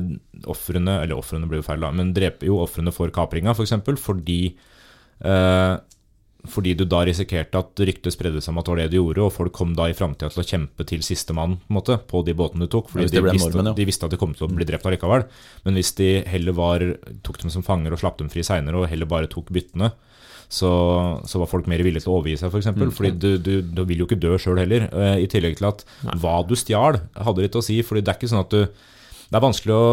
ofrene 0.52 1.00
Eller 1.02 1.18
ofrene 1.18 1.48
blir 1.50 1.60
jo 1.60 1.66
feil, 1.66 1.82
da, 1.82 1.90
men 1.94 2.14
drepe 2.16 2.48
jo 2.48 2.60
ofrene 2.62 2.94
for 2.94 3.12
kapringa, 3.14 3.56
f.eks. 3.56 3.74
For 3.82 4.04
fordi 4.10 4.42
eh, 4.52 5.74
fordi 6.50 6.72
du 6.74 6.82
da 6.90 7.04
risikerte 7.06 7.60
at 7.60 7.82
ryktet 7.86 8.14
spredde 8.14 8.40
seg 8.42 8.50
om 8.50 8.60
at 8.60 8.66
det 8.66 8.72
var 8.72 8.80
det 8.82 8.90
du 8.90 8.96
gjorde, 8.98 9.26
og 9.26 9.34
folk 9.34 9.52
kom 9.54 9.76
da 9.78 9.86
i 9.90 9.96
framtida 9.96 10.30
til 10.32 10.42
å 10.42 10.46
kjempe 10.46 10.86
til 10.88 11.04
sistemann 11.06 11.58
på, 11.70 11.82
på 12.10 12.22
de 12.26 12.34
båtene 12.38 12.66
du 12.66 12.72
tok. 12.72 12.90
Fordi 12.90 13.06
de 13.12 13.22
visste, 13.28 13.50
normen, 13.52 13.70
ja. 13.70 13.74
de, 13.78 13.86
visste, 13.86 14.08
at 14.08 14.14
de 14.14 14.18
kom 14.18 14.34
til 14.34 14.48
å 14.48 14.50
bli 14.50 14.66
drept 14.66 14.88
allikevel. 14.88 15.26
Men 15.66 15.78
hvis 15.78 15.94
de 16.00 16.08
heller 16.26 16.56
var, 16.58 16.86
tok 17.22 17.38
dem 17.44 17.52
som 17.54 17.66
fanger 17.66 17.94
og 17.94 18.02
slapp 18.02 18.18
dem 18.18 18.32
fri 18.32 18.42
seinere, 18.46 18.80
og 18.80 18.90
heller 18.90 19.10
bare 19.10 19.30
tok 19.30 19.52
byttene, 19.54 19.92
så, 20.52 20.70
så, 21.24 21.38
var 21.40 21.48
folk 21.48 21.68
mer 21.70 21.80
villige 21.80 22.04
til 22.04 22.12
å 22.12 22.18
overgi 22.18 22.36
seg, 22.36 22.50
f.eks. 22.50 22.52
For 22.52 22.60
eksempel, 22.60 22.90
mm. 22.90 22.96
Fordi 22.96 23.12
du, 23.16 23.28
du, 23.40 23.52
du, 23.62 23.84
vil 23.88 24.02
jo 24.02 24.08
ikke 24.08 24.20
dø 24.20 24.34
sjøl 24.36 24.60
heller. 24.60 24.90
Uh, 24.92 25.14
I 25.22 25.28
tillegg 25.30 25.56
til 25.60 25.70
at 25.70 25.86
Nei. 26.04 26.18
hva 26.20 26.40
du 26.44 26.56
stjal, 26.58 26.98
hadde 27.16 27.46
litt 27.46 27.56
å 27.56 27.62
si. 27.64 27.78
fordi 27.86 28.02
det 28.04 28.12
er 28.12 28.20
ikke 28.20 28.32
sånn 28.34 28.44
at 28.44 28.52
du 28.52 28.88
det 29.32 29.38
er 29.38 29.44
vanskelig 29.46 29.72
å 29.72 29.84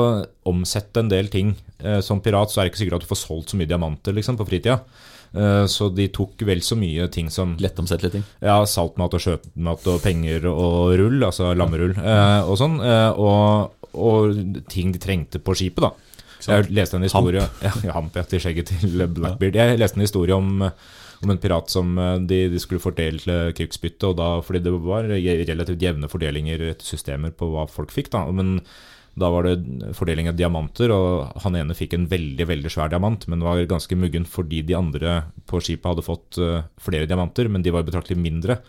omsette 0.52 1.00
en 1.00 1.08
del 1.14 1.30
ting. 1.32 1.54
Uh, 1.80 2.02
som 2.04 2.20
pirat 2.20 2.52
så 2.52 2.60
er 2.60 2.68
det 2.68 2.74
ikke 2.74 2.82
sikkert 2.82 2.98
at 3.00 3.06
du 3.06 3.12
får 3.14 3.22
solgt 3.22 3.54
så 3.54 3.60
mye 3.60 3.70
diamanter 3.70 4.18
liksom, 4.18 4.36
på 4.36 4.50
fritida. 4.50 4.82
Uh, 5.36 5.66
så 5.70 5.92
de 5.94 6.08
tok 6.14 6.42
vel 6.48 6.64
så 6.66 6.78
mye 6.80 7.06
ting 7.14 7.30
som 7.34 7.56
Lettomsettelige 7.62 8.18
ting? 8.18 8.28
Ja, 8.42 8.60
saltmat 8.66 9.14
og 9.18 9.24
sjømat 9.24 9.90
og 9.92 10.00
penger 10.04 10.48
og 10.50 10.96
rull, 11.00 11.20
altså 11.26 11.52
lammerull 11.58 11.96
og 12.00 12.56
sånn. 12.60 12.80
Og, 12.82 13.76
og, 13.94 14.40
ting 14.72 14.94
de 14.96 15.02
trengte 15.02 15.42
på 15.44 15.58
skipet, 15.58 15.86
da. 15.86 15.94
Jeg 16.48 16.72
leste 16.72 16.98
en 16.98 17.06
historie 17.06 17.44
Hamp. 17.44 17.84
Ja, 17.84 17.94
hamp 17.96 18.16
ja, 18.16 18.24
til 18.28 18.42
skjegget 18.44 18.72
til 18.72 19.06
Blackbeard. 19.16 19.58
Jeg 19.60 19.80
leste 19.80 20.00
en 20.00 20.06
historie 20.06 20.36
om, 20.36 20.64
om 20.64 21.34
en 21.34 21.42
pirat 21.42 21.72
som 21.72 21.98
eh, 22.00 22.16
de, 22.30 22.46
de 22.54 22.62
skulle 22.64 22.84
fordele 22.84 23.52
krigsbytte, 23.58 24.12
og 24.12 24.20
da, 24.22 24.30
fordi 24.46 24.64
det 24.66 24.76
var 24.86 25.10
relativt 25.10 25.84
jevne 25.84 26.12
fordelinger 26.12 26.70
etter 26.72 26.88
systemer 26.88 27.36
på 27.36 27.52
hva 27.54 27.68
folk 27.72 27.94
fikk. 27.96 28.12
da, 28.16 28.26
men 28.32 28.60
da 29.20 29.30
var 29.34 29.48
det 29.48 29.94
fordeling 29.98 30.30
av 30.32 30.38
diamanter, 30.40 30.94
og 30.94 31.40
han 31.44 31.58
ene 31.60 31.78
fikk 31.78 31.96
en 31.98 32.10
veldig 32.12 32.46
veldig 32.50 32.72
svær 32.74 32.92
diamant, 32.92 33.26
men 33.32 33.46
var 33.46 33.62
ganske 33.70 33.98
muggen 33.98 34.28
fordi 34.30 34.62
de 34.68 34.78
andre 34.78 35.22
på 35.50 35.62
skipet 35.64 35.90
hadde 35.90 36.06
fått 36.06 36.40
eh, 36.42 36.62
flere 36.82 37.10
diamanter, 37.10 37.50
men 37.52 37.66
de 37.66 37.74
var 37.74 37.88
betraktelig 37.88 38.20
mindre. 38.22 38.60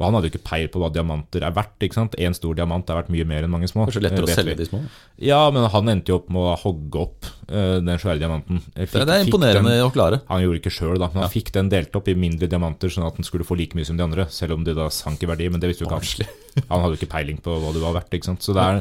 Og 0.00 0.06
han 0.06 0.16
hadde 0.16 0.30
jo 0.30 0.32
ikke 0.32 0.46
peil 0.48 0.68
på 0.72 0.80
hva 0.80 0.88
diamanter 0.88 1.44
er 1.44 1.52
verdt. 1.52 1.84
ikke 1.84 1.98
sant? 1.98 2.14
Én 2.16 2.32
stor 2.32 2.54
diamant 2.56 2.88
er 2.88 2.96
verdt 2.96 3.10
mye 3.12 3.26
mer 3.28 3.44
enn 3.44 3.52
mange 3.52 3.68
små. 3.68 3.84
Kanskje 3.84 4.00
lettere 4.06 4.24
å 4.24 4.32
selge 4.32 4.54
de 4.56 4.66
små? 4.70 4.80
Ja, 5.20 5.42
men 5.52 5.66
han 5.74 5.92
endte 5.92 6.14
jo 6.14 6.22
opp 6.22 6.30
med 6.32 6.40
å 6.40 6.54
hogge 6.62 7.02
opp 7.02 7.28
uh, 7.50 7.76
den 7.84 8.00
svære 8.00 8.16
diamanten. 8.22 8.62
Fikk, 8.78 8.94
det 8.96 9.18
er 9.18 9.26
imponerende 9.26 9.74
den, 9.74 9.84
å 9.84 9.92
klare. 9.92 10.22
Han 10.30 10.40
gjorde 10.40 10.62
ikke 10.62 10.72
sjøl, 10.72 10.96
da. 10.96 11.10
Men 11.12 11.20
ja. 11.20 11.28
han 11.28 11.34
fikk 11.34 11.52
den 11.58 11.68
delt 11.74 12.00
opp 12.00 12.08
i 12.08 12.16
mindre 12.16 12.48
diamanter, 12.48 12.88
sånn 12.96 13.04
at 13.10 13.20
den 13.20 13.28
skulle 13.28 13.44
få 13.44 13.60
like 13.60 13.76
mye 13.76 13.90
som 13.90 14.00
de 14.00 14.06
andre. 14.06 14.24
Selv 14.32 14.56
om 14.56 14.64
de 14.64 14.72
da 14.78 14.88
sank 14.88 15.20
i 15.20 15.28
verdi, 15.28 15.52
men 15.52 15.60
det 15.60 15.68
visste 15.68 15.84
jo 15.84 15.90
ikke 15.90 16.00
han. 16.00 16.64
Han 16.72 16.86
hadde 16.86 16.96
jo 16.96 17.02
ikke 17.02 17.12
peiling 17.18 17.44
på 17.44 17.60
hva 17.60 17.76
det 17.76 17.84
var 17.84 17.98
verdt. 18.00 18.16
ikke 18.16 18.32
sant? 18.32 18.40
Så 18.46 18.56
det 18.56 18.64
er... 18.64 18.80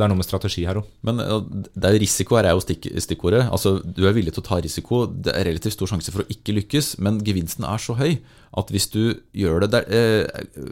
Så 0.00 0.06
det 0.06 0.06
er 0.06 0.12
noe 0.14 0.20
med 0.22 0.24
strategi 0.24 0.62
her 0.64 0.78
òg. 0.80 0.86
Men 1.04 1.20
er 1.20 1.96
risiko 2.00 2.38
her 2.38 2.46
er 2.48 2.54
jo 2.56 2.62
stikk, 2.64 2.86
stikkordet. 3.04 3.42
Altså, 3.52 3.74
du 3.84 4.06
er 4.08 4.14
villig 4.16 4.32
til 4.32 4.40
å 4.40 4.46
ta 4.46 4.56
risiko. 4.64 5.02
Det 5.04 5.34
er 5.36 5.44
relativt 5.44 5.76
stor 5.76 5.90
sjanse 5.90 6.14
for 6.14 6.24
å 6.24 6.32
ikke 6.32 6.54
lykkes, 6.56 6.94
men 7.04 7.20
gevinsten 7.26 7.66
er 7.68 7.82
så 7.82 7.98
høy 7.98 8.14
at 8.56 8.72
hvis 8.72 8.88
du 8.94 9.02
gjør 9.36 9.66
det 9.66 9.70
der, 9.74 9.84
eh, 9.92 10.64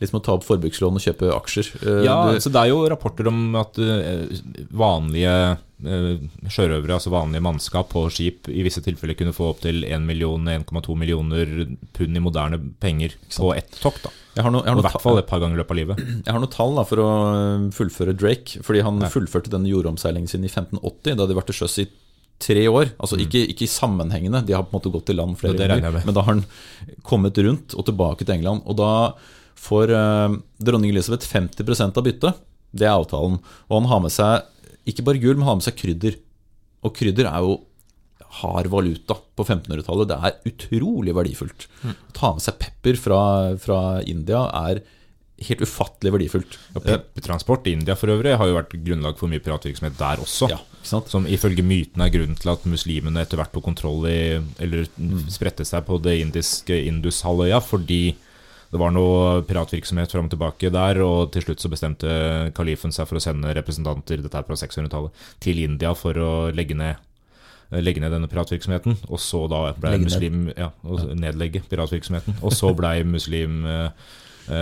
litt 0.00 0.10
som 0.10 0.18
å 0.18 0.24
ta 0.24 0.34
opp 0.34 0.48
forbrukslån 0.48 0.98
og 0.98 1.04
kjøpe 1.04 1.30
aksjer. 1.36 1.70
Eh, 1.84 2.02
ja, 2.08 2.18
du, 2.26 2.40
så 2.42 2.50
Det 2.50 2.64
er 2.64 2.72
jo 2.72 2.82
rapporter 2.90 3.30
om 3.30 3.54
at 3.60 3.78
eh, 3.78 4.26
vanlige 4.74 5.36
eh, 5.52 5.62
sjørøvere, 5.80 6.96
altså 6.96 7.12
vanlige 7.12 7.44
mannskap 7.44 7.90
på 7.94 8.04
skip, 8.12 8.48
i 8.52 8.64
visse 8.66 8.82
tilfeller 8.84 9.16
kunne 9.18 9.34
få 9.36 9.50
opptil 9.54 9.84
1 9.88 10.04
million, 10.06 10.48
1,2 10.48 10.96
millioner 10.98 11.52
pund 11.96 12.16
i 12.16 12.22
moderne 12.22 12.60
penger 12.82 13.16
på 13.36 13.54
ett 13.56 13.72
tokt. 13.80 14.04
da. 14.04 14.12
Jeg 14.36 14.46
har 14.46 14.52
no, 14.54 14.60
jeg 14.62 14.70
har 14.70 14.78
I 14.78 14.84
hvert 14.86 15.02
fall 15.02 15.18
et 15.18 15.30
par 15.30 15.40
ganger 15.42 15.58
i 15.58 15.60
løpet 15.60 15.74
av 15.74 15.80
livet. 15.80 16.04
Jeg 16.26 16.30
har 16.30 16.38
noen 16.38 16.52
tall 16.52 16.76
da, 16.78 16.84
for 16.86 17.02
å 17.02 17.08
fullføre 17.74 18.14
Drake. 18.14 18.60
Fordi 18.66 18.84
han 18.86 19.00
ja. 19.02 19.10
fullførte 19.10 19.50
denne 19.52 19.68
jordomseilingen 19.68 20.30
sin 20.30 20.46
i 20.46 20.52
1580, 20.52 21.18
da 21.18 21.26
de 21.26 21.36
var 21.36 21.48
til 21.48 21.58
sjøs 21.58 21.80
i 21.82 21.86
tre 22.40 22.62
år. 22.70 22.92
Altså 22.96 23.18
mm. 23.18 23.24
ikke, 23.26 23.42
ikke 23.52 23.68
sammenhengende, 23.70 24.44
de 24.46 24.54
har 24.56 24.64
på 24.64 24.72
en 24.72 24.78
måte 24.78 24.92
gått 24.94 25.08
til 25.10 25.18
land 25.20 25.36
flere 25.40 25.58
ganger. 25.58 26.00
Men 26.06 26.16
da 26.16 26.24
har 26.24 26.38
han 26.38 26.46
kommet 27.06 27.38
rundt 27.42 27.74
og 27.76 27.88
tilbake 27.90 28.24
til 28.24 28.38
England. 28.38 28.62
Og 28.70 28.78
da 28.80 28.92
får 29.60 29.92
uh, 29.92 30.38
dronning 30.62 30.94
Elisabeth 30.94 31.28
50% 31.28 31.98
av 32.00 32.06
byttet. 32.06 32.40
Det 32.70 32.86
er 32.86 32.94
avtalen. 32.94 33.40
Og 33.68 33.76
han 33.80 33.90
har 33.90 34.02
med 34.06 34.14
seg 34.14 34.46
ikke 34.92 35.06
bare 35.06 35.22
gull, 35.22 35.38
men 35.38 35.48
har 35.48 35.58
med 35.58 35.66
seg 35.66 35.78
krydder. 35.78 36.16
Og 36.86 36.94
krydder 36.96 37.28
er 37.30 37.44
jo 37.44 37.58
hard 38.40 38.70
valuta 38.70 39.16
på 39.36 39.44
1500-tallet. 39.44 40.10
Det 40.10 40.18
er 40.28 40.52
utrolig 40.52 41.14
verdifullt. 41.16 41.66
Å 41.66 41.90
mm. 41.90 41.98
ta 42.16 42.32
med 42.36 42.44
seg 42.44 42.58
pepper 42.62 42.98
fra, 43.00 43.20
fra 43.60 43.80
India 44.06 44.44
er 44.68 44.82
helt 45.40 45.62
ufattelig 45.64 46.12
verdifullt. 46.12 46.56
Ja, 46.74 46.82
Peppertransport 46.84 47.68
i 47.68 47.74
India 47.78 47.96
for 47.96 48.12
øvrig 48.12 48.36
har 48.36 48.48
jo 48.48 48.58
vært 48.58 48.74
grunnlag 48.84 49.16
for 49.18 49.32
mye 49.32 49.42
piratvirksomhet 49.42 49.96
der 49.98 50.20
også. 50.20 50.50
Ja, 50.52 50.60
som 50.84 51.28
ifølge 51.28 51.64
myten 51.64 52.04
er 52.04 52.12
grunnen 52.12 52.36
til 52.40 52.52
at 52.52 52.66
muslimene 52.68 53.24
etter 53.24 53.40
hvert 53.40 53.52
tok 53.52 53.66
kontroll 53.66 54.06
i 54.08 54.20
Eller 54.62 54.86
mm. 54.96 55.26
spredte 55.32 55.64
seg 55.68 55.84
på 55.88 55.98
det 56.00 56.18
indiske 56.22 56.76
Indushalvøya 56.88 57.60
fordi 57.64 58.16
det 58.70 58.78
var 58.78 58.92
noe 58.94 59.42
piratvirksomhet 59.48 60.12
fram 60.14 60.28
og 60.28 60.34
tilbake 60.34 60.70
der, 60.70 61.00
og 61.02 61.32
til 61.34 61.42
slutt 61.42 61.62
så 61.62 61.70
bestemte 61.72 62.10
kalifen 62.54 62.94
seg 62.94 63.08
for 63.10 63.18
å 63.18 63.22
sende 63.22 63.54
representanter 63.56 64.22
dette 64.22 64.38
er 64.38 64.46
fra 64.46 64.58
600-tallet, 64.58 65.24
til 65.42 65.62
India 65.64 65.90
for 65.98 66.14
å 66.22 66.32
legge 66.54 66.76
ned, 66.78 67.00
legge 67.82 68.02
ned 68.02 68.14
denne 68.14 68.30
piratvirksomheten. 68.30 69.00
Og 69.10 69.22
så 69.22 69.42
da 69.50 69.64
ble 69.74 69.96
muslim 70.04 70.48
ja, 70.54 70.70
nedlegge 71.18 71.64
piratvirksomheten. 71.70 72.38
Og 72.46 72.54
så 72.54 72.70
blei 72.78 73.00
muslim 73.16 73.64
eh, 73.66 73.90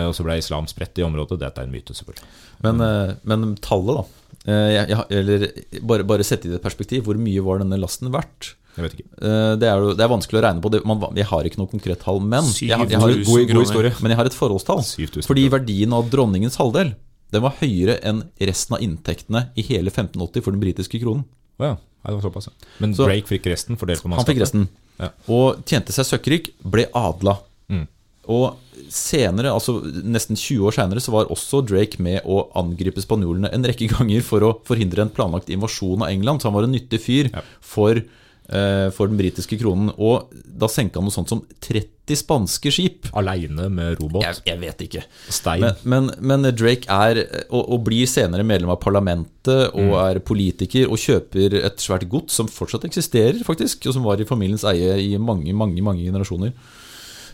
og 0.08 0.14
så 0.16 0.24
ble 0.24 0.38
islam 0.40 0.68
spredt 0.68 1.00
i 1.00 1.04
området. 1.04 1.40
Dette 1.42 1.62
er 1.62 1.68
en 1.68 1.74
myte, 1.74 1.96
selvfølgelig. 1.96 2.32
Men, 2.64 2.80
eh, 2.84 3.12
men 3.28 3.52
tallet, 3.64 4.00
da. 4.00 4.32
Eh, 4.48 4.70
jeg, 4.72 4.88
jeg, 4.92 5.20
eller 5.20 5.46
bare, 5.84 6.08
bare 6.08 6.26
sette 6.26 6.48
i 6.48 6.54
det 6.54 6.62
perspektiv. 6.64 7.04
Hvor 7.04 7.20
mye 7.20 7.44
var 7.44 7.60
denne 7.60 7.80
lasten 7.80 8.12
verdt? 8.14 8.54
Jeg 8.78 8.84
vet 8.86 8.94
ikke. 8.94 9.08
Eh, 9.18 9.52
det 9.58 9.66
er, 9.66 9.84
det 9.98 10.04
er 10.06 10.10
vanskelig 10.12 10.38
å 10.38 10.44
regne 10.44 10.62
på. 10.62 10.70
Det, 10.70 10.80
man, 10.86 11.02
jeg 11.18 11.26
har 11.26 11.48
ikke 11.48 11.58
noe 11.58 11.70
konkret 11.72 11.98
tall. 12.04 12.20
Men 12.22 12.46
jeg, 12.46 12.70
har, 12.78 12.86
jeg 12.86 13.00
har 13.02 13.10
et, 13.14 13.24
god, 13.26 13.50
god 13.50 13.98
men 14.04 14.14
jeg 14.14 14.20
har 14.20 14.30
et 14.30 14.36
forholdstall. 14.38 14.84
Fordi 15.26 15.46
verdien 15.52 15.96
av 15.96 16.06
dronningens 16.12 16.58
halvdel 16.60 16.94
Den 17.34 17.42
var 17.44 17.58
høyere 17.58 17.98
enn 18.08 18.22
resten 18.40 18.78
av 18.78 18.84
inntektene 18.86 19.42
i 19.58 19.64
hele 19.66 19.90
1580 19.90 20.44
for 20.46 20.54
den 20.54 20.62
britiske 20.62 21.00
kronen. 21.02 21.26
Oh, 21.58 21.66
ja. 21.66 21.74
Nei, 21.76 22.12
det 22.14 22.16
var 22.20 22.24
såpass, 22.30 22.46
ja. 22.48 22.70
Men 22.78 22.94
Så- 22.94 23.08
Drake 23.10 23.26
fikk 23.28 23.50
resten 23.50 23.76
fordelt 23.76 24.00
på 24.00 24.14
Han 24.14 24.24
fikk 24.24 24.40
resten. 24.40 24.68
Ja. 25.02 25.10
Og 25.28 25.60
tjente 25.68 25.92
seg 25.92 26.06
søkkrik, 26.06 26.52
ble 26.62 26.86
adla. 26.96 27.34
Mm. 27.68 27.84
Og 28.28 28.56
senere, 28.92 29.50
altså 29.52 29.78
nesten 30.04 30.36
20 30.38 30.68
år 30.68 30.76
senere, 30.76 31.02
så 31.02 31.12
var 31.14 31.30
også 31.32 31.60
Drake 31.66 32.00
med 32.04 32.22
å 32.28 32.46
angripe 32.58 33.02
spanjolene 33.02 33.50
en 33.52 33.66
rekke 33.66 33.88
ganger 33.92 34.24
for 34.24 34.46
å 34.46 34.52
forhindre 34.68 35.04
en 35.04 35.12
planlagt 35.12 35.50
invasjon 35.52 36.04
av 36.06 36.12
England. 36.12 36.40
Så 36.40 36.48
han 36.48 36.56
var 36.56 36.68
en 36.68 36.72
nyttig 36.76 37.00
fyr 37.04 37.30
Ja. 37.34 37.42
for, 37.60 38.00
for 38.48 39.10
den 39.10 39.18
britiske 39.18 39.58
kronen. 39.60 39.90
Og 40.00 40.30
da 40.32 40.70
senka 40.72 40.96
han 40.96 41.04
noe 41.04 41.12
sånt 41.12 41.28
som 41.28 41.42
30 41.64 42.16
spanske 42.16 42.72
skip. 42.72 43.10
Aleine 43.18 43.68
med 43.68 43.98
robot? 44.00 44.24
Jeg, 44.24 44.40
jeg 44.48 44.60
vet 44.62 44.84
ikke. 44.86 45.02
Stein. 45.28 45.66
Men, 45.84 46.08
men, 46.16 46.32
men 46.32 46.48
Drake 46.56 46.88
er, 46.88 47.20
og, 47.50 47.60
og 47.60 47.84
blir 47.90 48.08
senere 48.08 48.46
medlem 48.48 48.72
av 48.72 48.80
parlamentet 48.80 49.76
og 49.76 49.94
er 50.00 50.22
politiker 50.24 50.88
og 50.88 51.00
kjøper 51.02 51.60
et 51.60 51.84
svært 51.84 52.08
gods 52.08 52.40
som 52.40 52.48
fortsatt 52.48 52.88
eksisterer, 52.88 53.44
faktisk, 53.46 53.84
og 53.84 53.98
som 53.98 54.08
var 54.08 54.20
i 54.20 54.28
familiens 54.28 54.64
eie 54.68 54.96
i 55.04 55.12
mange, 55.20 55.52
mange, 55.52 55.84
mange 55.84 56.08
generasjoner. 56.08 56.56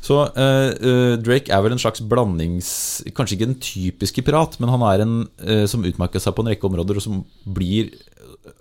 Så 0.04 0.18
eh, 0.36 0.70
eh, 0.84 1.14
Drake 1.24 1.52
er 1.52 1.62
vel 1.64 1.74
en 1.74 1.80
slags 1.80 2.02
blandings 2.04 2.68
Kanskje 3.16 3.38
ikke 3.38 3.48
den 3.48 3.60
typiske 3.62 4.24
pirat, 4.26 4.58
men 4.60 4.72
han 4.72 4.84
er 4.84 5.04
en 5.04 5.14
uh, 5.24 5.64
som 5.70 5.84
utmerker 5.86 6.20
seg 6.20 6.34
på 6.36 6.44
en 6.44 6.50
rekke 6.52 6.68
områder, 6.68 6.98
og 6.98 7.04
som 7.04 7.22
blir 7.56 7.94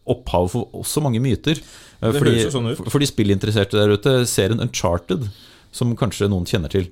opphav 0.07 0.49
for 0.51 0.69
også 0.73 1.01
mange 1.03 1.19
myter. 1.23 1.57
Eh, 2.01 2.11
Det 2.11 2.19
fordi, 2.21 2.33
høres 2.35 2.47
jo 2.49 2.53
sånn 2.59 2.71
ut. 2.71 2.77
for- 2.77 2.89
For 2.89 2.99
de 2.99 3.05
spillinteresserte 3.09 3.71
der 3.79 3.93
ute, 3.97 4.13
serien 4.27 4.59
Uncharted, 4.61 5.29
som 5.71 5.95
kanskje 5.95 6.29
noen 6.29 6.45
kjenner 6.45 6.69
til. 6.69 6.87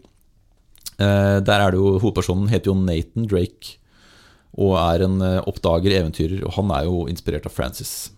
Eh, 1.00 1.40
der 1.40 1.60
er 1.62 1.72
det 1.72 1.80
jo 1.80 2.00
Hovedpersonen 2.00 2.50
heter 2.50 2.72
jo 2.72 2.76
Nathan 2.76 3.26
Drake 3.28 3.78
og 4.58 4.76
er 4.78 5.04
en 5.06 5.22
eh, 5.22 5.42
oppdager, 5.48 5.92
eventyrer. 5.96 6.44
Og 6.46 6.54
han 6.54 6.72
er 6.72 6.84
jo 6.86 7.06
inspirert 7.08 7.46
av 7.46 7.52
Francis. 7.56 8.12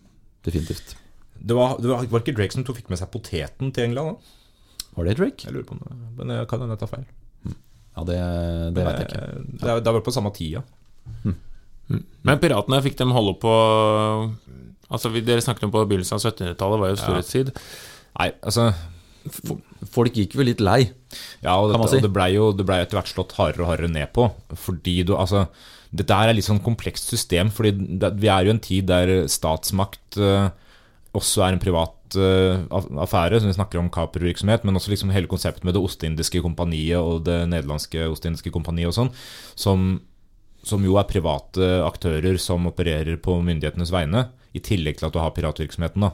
Definitivt. 0.43 0.95
Det 1.43 1.55
var, 1.55 1.77
det 1.77 1.87
var, 1.89 2.05
var 2.07 2.19
ikke 2.21 2.35
Drake 2.35 2.51
som 2.53 2.63
tok- 2.63 2.77
fikk 2.77 2.89
med 2.89 2.97
seg 2.99 3.11
poteten 3.11 3.71
til 3.73 3.83
England? 3.85 4.17
da? 4.17 4.85
Var 4.95 5.05
det 5.05 5.17
Drake? 5.17 5.45
Jeg 5.45 5.53
lurer 5.53 5.65
på 5.65 5.75
noe 5.79 5.89
det, 5.89 6.17
Men 6.17 6.35
jeg 6.37 6.47
kan 6.47 6.59
hende 6.59 6.75
jeg 6.77 6.79
tar 6.79 6.91
feil. 6.91 7.05
Ja, 7.95 8.03
det, 8.03 8.17
det 8.73 8.83
vet 8.85 8.97
jeg 8.99 9.07
ikke. 9.07 9.21
Ja. 9.21 9.41
Det 9.43 9.69
er, 9.69 9.79
det 9.81 9.87
er 9.87 9.93
vel 9.93 10.01
på 10.01 10.13
samme 10.13 10.31
tida. 10.33 10.63
Men 12.23 12.39
piratene 12.39 12.79
fikk 12.81 12.95
dem 12.97 13.11
holde 13.13 13.35
på 13.41 13.53
Altså, 14.93 15.11
vi, 15.13 15.23
Dere 15.25 15.43
snakket 15.43 15.67
om 15.67 15.73
på 15.73 15.83
begynnelsen 15.89 16.19
av 16.19 16.23
1700-tallet, 16.23 16.81
var 16.83 16.91
jo 16.93 17.01
storhetstid. 17.01 17.53
Nei, 18.13 18.31
altså 18.45 18.71
Folk 19.93 20.17
gikk 20.19 20.35
vel 20.35 20.49
litt 20.51 20.61
lei. 20.63 20.81
Ja, 21.43 21.55
og, 21.55 21.71
dette, 21.71 21.87
si. 21.87 21.99
og 21.99 22.05
det 22.05 22.11
blei 22.11 22.33
jo 22.35 22.49
ble 22.59 22.81
etter 22.83 22.99
hvert 22.99 23.11
slått 23.11 23.35
hardere 23.37 23.63
og 23.63 23.71
hardere 23.71 23.91
ned 23.93 24.11
på. 24.15 24.27
Fordi 24.65 24.97
du, 25.07 25.13
altså 25.15 25.45
Dette 25.95 26.17
er 26.17 26.33
litt 26.35 26.47
sånn 26.47 26.63
komplekst 26.63 27.11
system, 27.13 27.51
fordi 27.53 27.99
det, 28.01 28.13
vi 28.19 28.31
er 28.31 28.47
jo 28.47 28.55
en 28.55 28.63
tid 28.63 28.89
der 28.89 29.13
statsmakt 29.31 30.17
uh, 30.19 30.49
også 31.13 31.45
er 31.45 31.55
en 31.55 31.61
privat 31.61 32.17
uh, 32.17 32.65
affære, 33.05 33.39
som 33.39 33.51
vi 33.51 33.55
snakker 33.55 33.79
om 33.79 33.91
kapervirksomhet, 33.93 34.65
men 34.65 34.79
også 34.79 34.91
liksom 34.91 35.13
hele 35.13 35.29
konseptet 35.29 35.67
med 35.67 35.77
det 35.77 35.83
ostindiske 35.85 36.41
kompaniet 36.43 36.97
og 36.97 37.27
det 37.27 37.43
nederlandske 37.51 38.07
ostindiske 38.09 38.51
kompaniet 38.55 38.89
og 38.89 38.97
sånn, 38.97 39.13
som, 39.53 39.85
som 40.65 40.83
jo 40.87 40.97
er 40.97 41.09
private 41.11 41.69
aktører 41.85 42.41
som 42.41 42.65
opererer 42.71 43.21
på 43.21 43.37
myndighetenes 43.45 43.93
vegne, 43.93 44.27
i 44.53 44.61
tillegg 44.63 44.99
til 44.99 45.09
at 45.09 45.15
du 45.15 45.21
har 45.21 45.33
piratvirksomheten. 45.35 46.07
da 46.07 46.13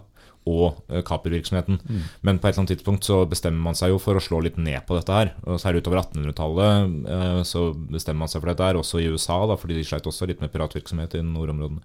og 0.49 0.79
eh, 0.89 1.01
kapervirksomheten. 1.05 1.79
Men 2.25 2.39
på 2.39 2.47
et 2.47 2.53
eller 2.53 2.63
annet 2.63 2.75
tidspunkt 2.77 3.07
så 3.07 3.21
bestemmer 3.29 3.61
man 3.69 3.77
seg 3.77 3.93
jo 3.93 3.99
for 4.01 4.17
å 4.17 4.23
slå 4.23 4.41
litt 4.45 4.59
ned 4.61 4.81
på 4.87 4.97
dette 4.97 5.15
her. 5.15 5.33
Og 5.45 5.59
særlig 5.61 5.83
utover 5.83 6.01
1800-tallet 6.01 7.09
eh, 7.15 7.41
så 7.47 7.65
bestemmer 7.75 8.25
man 8.25 8.31
seg 8.31 8.43
for 8.43 8.51
dette 8.51 8.69
her, 8.69 8.79
også 8.79 9.01
i 9.01 9.09
USA, 9.11 9.41
da, 9.49 9.57
fordi 9.59 9.79
de 9.79 9.87
sleit 9.87 10.07
også 10.09 10.29
litt 10.29 10.43
med 10.43 10.53
piratvirksomhet 10.53 11.17
i 11.19 11.25
nordområdene. 11.25 11.83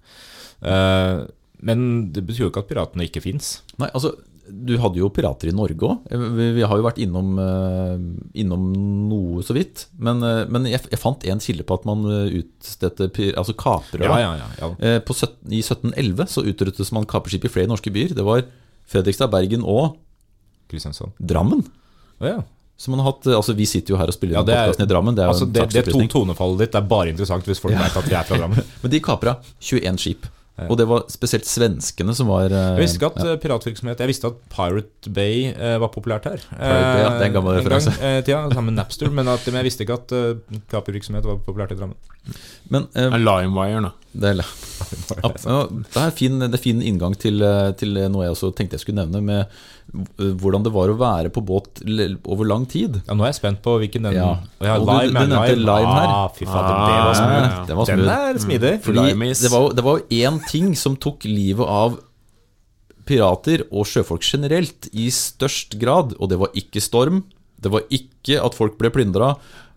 Eh, 0.71 1.25
men 1.65 1.83
det 2.15 2.25
betyr 2.25 2.47
jo 2.47 2.53
ikke 2.53 2.65
at 2.65 2.71
piratene 2.71 3.07
ikke 3.07 3.23
fins. 3.23 3.59
Nei, 3.81 3.91
altså 3.91 4.15
Du 4.45 4.75
hadde 4.77 4.99
jo 5.01 5.07
pirater 5.09 5.49
i 5.49 5.53
Norge 5.55 5.79
òg. 5.87 6.03
Vi, 6.11 6.47
vi 6.59 6.61
har 6.67 6.77
jo 6.77 6.83
vært 6.85 6.99
innom, 7.01 7.31
eh, 7.41 7.95
innom 8.43 8.65
noe 9.09 9.41
så 9.45 9.55
vidt. 9.57 9.87
Men, 9.97 10.21
eh, 10.23 10.43
men 10.51 10.67
jeg, 10.69 10.83
jeg 10.91 11.01
fant 11.01 11.25
en 11.25 11.41
kilde 11.41 11.65
på 11.65 11.77
at 11.79 11.87
man 11.89 12.03
eh, 12.05 12.35
utstedte 12.43 13.07
altså 13.33 13.55
kapere. 13.57 14.05
Ja, 14.05 14.19
ja, 14.21 14.33
ja, 14.43 14.49
ja. 14.61 14.69
Eh, 14.79 14.99
På 15.05 15.15
17, 15.17 15.49
I 15.49 15.63
1711 15.63 16.27
så 16.29 16.45
utryddes 16.45 16.91
man 16.95 17.07
kaperskip 17.09 17.47
i 17.49 17.53
flere 17.55 17.71
norske 17.71 17.89
byer. 17.93 18.13
Det 18.17 18.25
var 18.27 18.45
Fredrikstad, 18.85 19.31
Bergen 19.33 19.65
og. 19.65 19.95
Drammen. 21.19 21.65
Oh, 22.21 22.27
ja. 22.29 22.37
Så 22.77 22.91
man 22.91 22.99
har 22.99 23.11
hatt, 23.13 23.25
eh, 23.27 23.35
altså 23.37 23.53
Vi 23.55 23.65
sitter 23.65 23.93
jo 23.95 23.97
her 23.97 24.11
og 24.11 24.13
spiller 24.13 24.39
Ja, 24.39 24.43
det 24.43 24.55
er- 24.55 24.83
i 24.83 24.85
Drammen. 24.85 25.15
Det 25.15 25.23
er 25.23 25.29
Altså, 25.33 25.45
det, 25.51 25.69
det 25.71 26.09
tonefallet 26.11 26.59
ditt 26.59 26.75
er 26.75 26.81
bare 26.81 27.09
interessant 27.09 27.45
hvis 27.47 27.59
folk 27.63 27.73
vet 27.73 27.97
at 27.97 28.05
vi 28.09 28.13
er 28.15 28.23
fra 28.27 28.37
Drammen. 28.37 28.63
Men 28.83 28.91
de 28.91 28.99
kapra 28.99 29.37
21 29.59 29.97
skip. 29.97 30.25
Og 30.55 30.77
det 30.79 30.85
var 30.87 31.03
spesielt 31.11 31.47
svenskene 31.49 32.13
som 32.15 32.29
var 32.31 32.47
eh, 32.47 32.67
Jeg 32.77 32.85
visste 32.85 32.99
ikke 33.01 33.09
at 33.11 33.27
ja. 33.27 33.33
piratvirksomhet 33.43 33.99
Jeg 33.99 34.07
visste 34.07 34.29
at 34.31 34.37
Pirate 34.53 35.11
Bay 35.11 35.49
eh, 35.51 35.75
var 35.83 35.91
populært 35.91 36.29
her. 36.29 36.39
Pirate 36.47 36.85
Bay, 36.93 37.01
ja, 37.01 37.09
det 37.11 37.25
er 37.25 37.27
en 37.27 37.35
gammel 37.35 37.57
referanse. 37.59 37.95
eh, 37.99 38.19
tida, 38.23 38.45
sammen 38.53 38.71
med 38.71 38.79
Napster, 38.79 39.11
men, 39.11 39.27
at, 39.31 39.43
jeg 39.51 39.67
visste 39.67 39.83
ikke 39.83 39.99
at 39.99 40.15
uh, 40.15 40.59
kapervirksomhet 40.71 41.27
var 41.27 41.41
populært 41.43 41.75
i 41.75 41.79
Drammen. 41.81 41.99
Men 42.73 42.87
eh, 42.95 43.17
Limewire, 43.19 43.81
da. 43.81 43.91
det, 44.11 44.29
er, 44.29 44.35
ja, 45.23 45.59
det, 45.69 46.01
er 46.01 46.15
fin, 46.17 46.39
det 46.41 46.57
er 46.57 46.61
fin 46.61 46.81
inngang 46.81 47.13
til, 47.19 47.43
eh, 47.45 47.69
til 47.77 47.99
noe 48.09 48.25
jeg 48.25 48.33
også 48.33 48.51
tenkte 48.57 48.79
jeg 48.79 48.85
skulle 48.85 49.03
nevne, 49.03 49.21
med 49.21 49.43
eh, 49.43 49.59
hvordan 50.17 50.63
det 50.65 50.71
var 50.75 50.89
å 50.91 50.97
være 50.99 51.29
på 51.33 51.41
båt 51.45 51.81
over 52.25 52.45
lang 52.49 52.65
tid. 52.69 53.01
Ja, 53.07 53.13
Nå 53.15 53.23
er 53.25 53.31
jeg 53.31 53.37
spent 53.39 53.61
på 53.65 53.75
hvilken 53.81 54.03
den 54.07 54.13
Ja. 54.17 54.39
ja, 54.61 54.77
du- 54.79 54.85
Lime, 54.85 55.11
du 55.13 55.19
er 55.19 55.27
nevnte 55.31 55.55
Lime 55.59 55.93
her. 55.95 56.09
Ah, 56.15 56.27
fy 56.35 56.45
fader, 56.45 56.73
det 56.87 56.97
var 56.97 57.11
Ah, 57.11 57.13
smooth. 57.13 57.35
ja, 57.35 57.45
ja. 57.59 57.65
Det 57.65 57.75
var 57.75 57.85
Den 57.85 58.09
er 58.09 58.33
smidig. 58.45 58.73
Fordi 58.83 59.05
det 59.41 59.51
var, 59.51 59.69
det 59.73 59.83
var 59.83 59.99
jo 59.99 60.05
én 60.23 60.41
ting 60.49 60.75
som 60.75 60.95
tok 60.97 61.23
livet 61.25 61.65
av 61.67 61.99
pirater 63.05 63.63
og 63.71 63.85
sjøfolk 63.85 64.23
generelt 64.25 64.87
i 64.93 65.07
størst 65.13 65.77
grad, 65.81 66.15
og 66.19 66.29
det 66.31 66.39
var 66.41 66.49
ikke 66.57 66.81
storm. 66.81 67.23
Det 67.61 67.71
var 67.71 67.81
ikke 67.93 68.39
at 68.43 68.55
folk 68.57 68.77
ble 68.81 68.89
plyndra, 68.89 69.35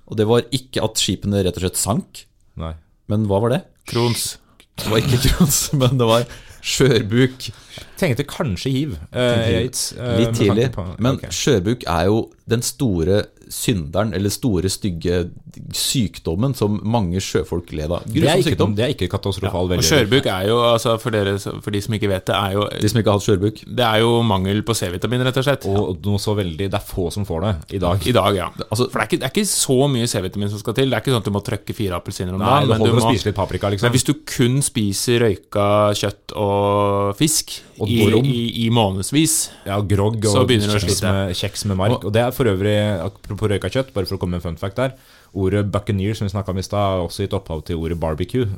og 0.08 0.16
det 0.16 0.26
var 0.26 0.42
ikke 0.50 0.82
at 0.82 0.94
skipene 1.00 1.42
rett 1.44 1.56
og 1.60 1.62
slett 1.66 1.76
sank. 1.76 2.24
Nei. 2.56 2.72
Men 3.08 3.26
hva 3.28 3.40
var 3.44 3.50
det? 3.50 3.62
Krons. 3.88 4.38
Det 4.78 4.88
var 4.90 4.98
ikke 5.02 5.20
krons, 5.28 5.60
men 5.74 5.98
det 6.00 6.08
var 6.08 6.24
skjørbuk. 6.64 7.50
Tenkte 7.98 8.24
kanskje 8.30 8.70
hiv. 8.72 8.92
eh, 9.12 9.58
aids. 9.62 9.92
eh, 9.98 10.18
Litt 10.20 10.36
tidlig. 10.38 10.70
på- 10.72 10.86
Men 10.98 11.16
okay. 11.18 11.30
skjørbuk 11.30 11.82
er 11.86 12.04
jo 12.06 12.30
den 12.48 12.62
store 12.62 13.24
synderen, 13.50 14.14
eller 14.14 14.28
store, 14.30 14.68
stygge 14.68 15.30
sykdommen 15.72 16.54
som 16.56 16.78
mange 16.84 17.20
sjøfolk 17.24 17.70
led 17.76 17.90
av. 17.90 18.02
det, 18.04 18.16
er 18.16 18.20
Grusom 18.20 18.40
ikke, 18.42 18.50
sykdom. 18.52 18.74
det 18.76 18.84
er 18.84 18.92
ikke 18.94 19.08
katastrofal 19.12 19.64
Og 19.66 19.70
velgjøring. 19.72 19.88
skjørbuk 19.88 20.26
er 20.32 20.48
jo, 20.50 20.58
altså 20.68 20.94
for, 21.00 21.10
dere, 21.14 21.34
for 21.38 21.70
de 21.74 21.80
som 21.84 21.94
ikke 21.96 22.08
vet 22.12 22.26
det, 22.28 22.36
er 22.36 22.52
jo, 22.58 22.66
De 22.80 22.88
som 22.92 23.00
ikke 23.00 23.10
har 23.12 23.18
hatt 23.18 23.26
skjørbuk. 23.28 23.62
det 23.80 23.84
er 23.88 23.98
jo 24.04 24.22
mangel 24.22 24.62
på 24.62 24.76
C-vitamin, 24.76 25.24
rett 25.24 25.40
og 25.40 25.44
slett. 25.48 25.66
Og 25.68 26.04
noe 26.04 26.18
så 26.22 26.34
veldig 26.38 26.68
Det 26.68 26.74
er 26.74 26.84
få 26.84 27.08
som 27.12 27.24
får 27.28 27.40
det 27.46 27.54
i 27.76 27.78
dag. 27.78 28.06
I 28.06 28.12
dag, 28.12 28.34
ja. 28.36 28.48
Altså- 28.70 28.90
For 28.90 28.98
det 29.00 29.04
er, 29.04 29.08
ikke, 29.08 29.20
det 29.20 29.26
er 29.28 29.34
ikke 29.40 29.48
så 29.48 29.78
mye 29.90 30.06
C-vitamin 30.08 30.50
som 30.50 30.58
skal 30.58 30.74
til. 30.74 30.90
Det 30.90 30.96
er 30.96 31.00
ikke 31.00 31.12
sånn 31.16 31.24
at 31.24 31.24
du 31.24 31.30
må 31.30 31.42
trøkke 31.44 31.74
fire 31.74 31.96
appelsiner 32.00 32.34
om 32.34 32.40
dagen. 32.40 32.68
Men, 32.68 32.78
du 32.84 32.92
må, 32.92 33.00
spise 33.12 33.26
litt 33.26 33.34
paprika, 33.36 33.68
liksom. 33.70 33.82
men 33.88 33.92
hvis 33.92 34.04
du 34.04 34.14
kun 34.24 34.60
spiser 34.62 35.20
røyka 35.24 35.92
kjøtt 35.96 36.36
og 36.36 37.16
fisk 37.16 37.62
Og 37.80 37.90
i, 37.92 37.98
i, 38.18 38.40
i 38.64 38.68
månedsvis 38.74 39.36
Ja, 39.66 39.78
grogg 39.80 40.24
Så 40.26 40.42
og 40.42 40.48
begynner 40.50 40.72
du 40.72 40.76
å 40.76 40.80
kjeks 40.80 40.98
slite. 40.98 41.12
med, 41.14 41.36
kjeks 41.38 41.64
med 41.70 41.78
mark. 41.78 42.04
Og 42.04 42.12
det 42.14 42.22
er 42.24 42.34
for 42.34 42.50
øvrig, 42.50 42.74
apropos 43.04 43.50
røyka 43.52 43.70
kjøtt, 43.70 43.92
bare 43.94 44.08
for 44.10 44.18
å 44.18 44.22
komme 44.22 44.36
med 44.38 44.42
en 44.44 44.48
fun 44.50 44.60
fact 44.60 44.76
der. 44.80 44.96
Ordet 45.36 45.66
buccaneer 45.72 46.16
som 46.16 46.26
vi 46.28 46.32
snakket 46.32 46.54
om 46.54 46.62
i 46.62 46.66
stad, 46.66 46.84
har 46.94 47.04
også 47.04 47.26
gitt 47.26 47.36
opphav 47.36 47.64
til 47.68 47.80
ordet 47.80 47.98
barbecue. 48.00 48.48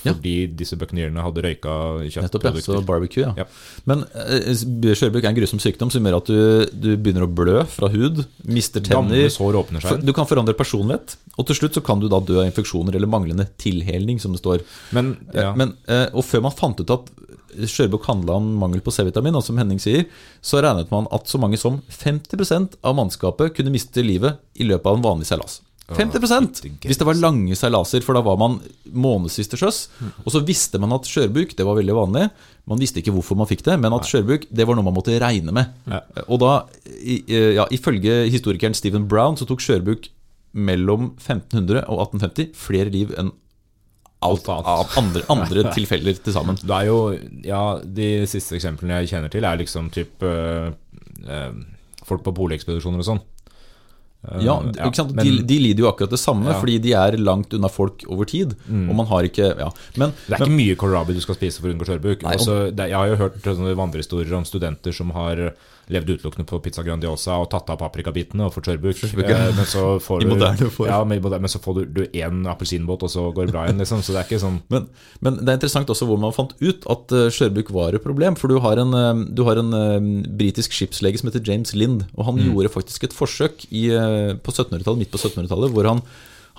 Fordi 0.00 0.20
fordi 0.20 0.56
disse 0.60 0.76
buccaneerene 0.78 1.22
hadde 1.24 1.42
røyka 1.44 1.74
Nettopp, 2.22 2.44
ja. 2.44 2.52
Så 2.62 2.80
barbecue, 2.86 3.24
ja. 3.24 3.32
Ja. 3.36 3.46
Men 3.88 4.04
eh, 4.14 4.50
skjørbuk 4.96 5.24
er 5.24 5.30
en 5.32 5.38
grusom 5.38 5.62
sykdom 5.62 5.92
som 5.92 6.06
gjør 6.06 6.18
at 6.20 6.30
du, 6.30 6.40
du 6.70 6.90
begynner 6.96 7.26
å 7.26 7.30
blø 7.30 7.64
fra 7.70 7.90
hud, 7.92 8.22
mister 8.48 8.84
tenner 8.84 9.30
sår 9.32 9.58
åpner 9.62 9.84
seg. 9.84 10.04
Du 10.04 10.12
kan 10.16 10.28
forandre 10.28 10.56
personlighet, 10.58 11.16
og 11.36 11.48
til 11.48 11.60
slutt 11.60 11.78
så 11.78 11.84
kan 11.84 12.02
du 12.02 12.08
da 12.10 12.20
dø 12.22 12.40
av 12.40 12.50
infeksjoner 12.50 12.96
eller 12.96 13.10
manglende 13.10 13.48
tilhelning, 13.60 14.20
som 14.22 14.36
det 14.36 14.42
står. 14.42 14.66
Men, 14.96 15.14
ja. 15.34 15.52
Men, 15.58 15.76
eh, 15.90 16.08
og 16.12 16.26
før 16.26 16.46
man 16.48 16.56
fant 16.56 16.82
ut 16.82 16.94
at 16.94 17.10
skjørbuk 17.50 18.04
handla 18.06 18.36
om 18.38 18.52
mangel 18.60 18.82
på 18.84 18.92
C-vitamin, 18.94 19.34
og 19.34 19.42
som 19.42 19.58
Henning 19.58 19.80
sier, 19.82 20.06
så 20.44 20.62
regnet 20.62 20.92
man 20.94 21.08
at 21.14 21.26
så 21.30 21.40
mange 21.42 21.58
som 21.60 21.80
50% 21.90 22.78
av 22.86 22.94
mannskapet 22.98 23.56
kunne 23.56 23.74
miste 23.74 24.04
livet 24.06 24.38
i 24.54 24.68
løpet 24.68 24.86
av 24.86 25.00
en 25.00 25.08
vanlig 25.08 25.26
seilas. 25.30 25.58
50 25.96 26.86
Hvis 26.86 27.00
det 27.00 27.06
var 27.08 27.18
lange 27.18 27.56
seilaser, 27.58 28.04
for 28.06 28.14
da 28.14 28.22
var 28.24 28.38
man 28.40 28.58
månedsvis 28.92 29.50
til 29.50 29.62
sjøs. 29.64 29.80
Og 30.24 30.30
så 30.34 30.42
visste 30.46 30.78
man 30.82 30.94
at 30.96 31.08
skjørbuk, 31.08 31.56
det 31.58 31.66
var 31.66 31.78
veldig 31.80 31.96
vanlig. 31.96 32.28
Man 32.70 32.80
visste 32.82 33.02
ikke 33.02 33.14
hvorfor 33.16 33.38
man 33.38 33.48
fikk 33.50 33.64
det, 33.66 33.78
men 33.82 33.94
at 33.96 34.06
skjørbuk, 34.06 34.46
det 34.50 34.66
var 34.68 34.78
noe 34.78 34.86
man 34.86 34.96
måtte 34.96 35.18
regne 35.22 35.54
med. 35.56 35.74
Og 36.28 36.40
da, 36.42 36.54
ja, 37.26 37.66
ifølge 37.74 38.22
historikeren 38.30 38.76
Stephen 38.78 39.08
Brown, 39.10 39.38
så 39.40 39.48
tok 39.48 39.64
skjørbuk 39.64 40.10
mellom 40.52 41.12
1500 41.18 41.84
og 41.86 42.02
1850 42.10 42.54
flere 42.58 42.90
liv 42.90 43.14
enn 43.18 43.30
alt 44.20 44.48
av 44.52 44.90
andre, 45.00 45.22
andre 45.32 45.64
tilfeller 45.76 46.18
til 46.20 46.34
sammen. 46.34 46.58
Det 46.60 46.76
er 46.76 46.88
jo 46.90 46.98
Ja, 47.46 47.62
de 47.80 48.26
siste 48.28 48.58
eksemplene 48.58 49.00
jeg 49.00 49.14
kjenner 49.14 49.32
til, 49.32 49.46
er 49.48 49.60
liksom 49.60 49.88
typ 49.94 50.24
øh, 50.26 50.72
folk 52.04 52.24
på 52.26 52.34
polekspedisjoner 52.36 53.00
og 53.00 53.08
sånn. 53.12 53.22
Eh, 54.28 54.42
Ja, 54.44 54.58
ikke 54.84 54.94
sant? 55.00 55.14
men 55.16 55.24
de, 55.24 55.42
de 55.48 55.58
lider 55.64 55.84
jo 55.84 55.88
akkurat 55.90 56.10
det 56.12 56.20
samme, 56.20 56.44
Ja. 56.50 56.56
Mm. 56.56 56.60
fordi 56.60 56.78
de 56.84 56.92
er 56.92 57.16
langt 57.16 57.54
unna 57.56 57.68
folk 57.72 58.04
over 58.08 58.24
tid. 58.28 58.54
Og 58.68 58.94
man 58.94 59.06
har 59.06 59.22
ikke 59.24 59.48
ja. 59.58 59.70
Men, 59.96 60.12
det 60.28 60.36
er 60.36 60.44
ikke 60.44 60.58
mye 60.58 60.76
kålrabi 60.76 61.16
du 61.16 61.20
skal 61.24 61.38
spise 61.38 61.60
for 61.60 61.70
å 61.70 61.74
unngå 61.74 61.88
skjørbuk. 61.88 62.20
Det, 62.76 62.88
jeg 62.90 62.98
har 62.98 63.08
jo 63.08 63.16
hørt 63.16 63.40
vandrehistorier 63.80 64.36
om 64.36 64.44
studenter 64.44 64.92
som 64.92 65.10
har 65.16 65.54
levd 65.90 66.12
utelukkende 66.16 66.46
på 66.46 66.60
pizza 66.62 66.84
Grandiosa 66.86 67.38
og 67.40 67.48
tatt 67.50 67.70
av 67.72 67.80
paprikabitene 67.80 68.46
og 68.46 68.54
fått 68.54 68.68
skjørbuk. 68.70 69.00
Eh, 69.24 69.46
men 69.56 69.66
så 69.66 69.84
får 70.02 70.20
du. 70.26 70.44
Ja, 70.86 71.00
men, 71.04 71.48
så 71.50 71.62
får 71.62 71.80
du, 71.80 71.82
du 72.00 72.02
én 72.10 72.44
appelsinbåt, 72.50 73.06
og 73.06 73.12
så 73.12 73.28
går 73.34 73.48
det 73.48 73.56
bra 73.56 73.64
igjen, 73.66 73.80
liksom. 73.80 74.04
Så 74.04 74.14
det 74.14 74.22
er 74.22 74.28
ikke 74.28 74.42
sånn 74.42 74.60
Men, 74.70 74.86
men 75.24 75.40
det 75.40 75.48
er 75.48 75.58
interessant 75.58 75.90
også 75.90 76.06
hvor 76.08 76.20
man 76.20 76.36
fant 76.36 76.54
ut 76.60 76.86
at 76.90 77.16
skjørbuk 77.34 77.72
var 77.74 77.96
et 77.96 78.04
problem. 78.04 78.36
For 78.38 78.50
du 78.50 78.58
har 78.64 78.80
en, 78.80 78.94
eh, 78.96 79.22
du 79.34 79.44
har 79.48 79.60
en 79.60 79.76
eh, 79.76 80.26
britisk 80.40 80.74
skipslege 80.76 81.20
som 81.20 81.30
heter 81.30 81.44
James 81.46 81.74
Lind. 81.76 82.04
Og 82.16 82.26
han 82.28 82.40
gjorde 82.40 82.72
faktisk 82.72 83.06
et 83.06 83.16
forsøk 83.16 83.66
i, 83.70 83.88
eh, 83.94 84.34
på 84.36 84.54
1700-tallet, 84.54 85.04
midt 85.04 85.14
på 85.14 85.20
1700-tallet 85.20 85.74
hvor 85.74 85.88
han, 85.88 86.02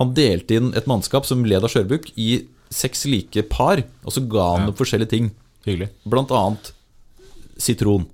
han 0.02 0.16
delte 0.18 0.58
inn 0.58 0.72
et 0.78 0.90
mannskap 0.90 1.28
som 1.28 1.46
led 1.48 1.64
av 1.64 1.74
skjørbuk, 1.74 2.12
i 2.16 2.46
seks 2.72 3.06
like 3.10 3.46
par. 3.52 3.84
Og 4.06 4.16
så 4.16 4.24
ga 4.32 4.52
han 4.56 4.70
dem 4.70 4.78
forskjellige 4.78 5.14
ting. 5.16 5.32
hyggelig. 5.68 5.92
Blant 6.06 6.32
annet 6.36 6.74
sitron. 7.62 8.08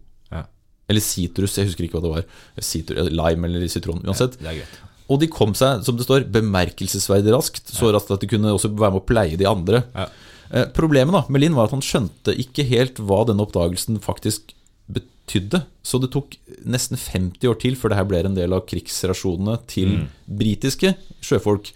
Ja, 0.88 0.94
Eller 0.94 1.04
sitrus, 1.04 1.58
jeg 1.58 1.68
husker 1.68 1.84
ikke 1.84 2.00
hva 2.00 2.04
det 2.06 2.12
var. 2.14 2.28
Citrus, 2.64 3.10
lime 3.12 3.48
eller 3.50 3.68
sitron. 3.68 4.00
Uansett. 4.08 4.38
greit. 4.40 4.78
Og 5.10 5.20
de 5.22 5.28
kom 5.32 5.54
seg, 5.56 5.84
som 5.88 5.96
det 5.96 6.04
står, 6.08 6.26
bemerkelsesverdig 6.32 7.32
raskt. 7.36 7.68
Så 7.72 7.92
raskt 7.96 8.12
at 8.12 8.20
de 8.24 8.28
kunne 8.28 8.52
også 8.56 8.72
være 8.76 8.92
med 8.96 9.02
å 9.02 9.06
pleie 9.08 9.38
de 9.40 9.46
andre. 9.48 9.84
Ja. 9.96 10.08
Eh, 10.52 10.66
Problemet 10.76 11.12
da 11.16 11.26
med 11.32 11.42
Linn 11.44 11.56
var 11.56 11.68
at 11.68 11.76
han 11.76 11.84
skjønte 11.84 12.36
ikke 12.40 12.64
helt 12.68 13.00
hva 13.00 13.26
denne 13.28 13.44
oppdagelsen 13.44 14.00
faktisk 14.04 14.54
betydde. 14.92 15.66
Så 15.84 16.00
det 16.04 16.12
tok 16.16 16.36
nesten 16.68 16.96
50 17.00 17.48
år 17.52 17.60
til 17.60 17.76
før 17.80 17.92
det 17.92 17.98
her 18.00 18.08
ble 18.08 18.24
en 18.24 18.36
del 18.36 18.56
av 18.56 18.66
krigsrasjonene 18.68 19.58
til 19.68 20.08
britiske 20.28 20.94
sjøfolk. 21.24 21.72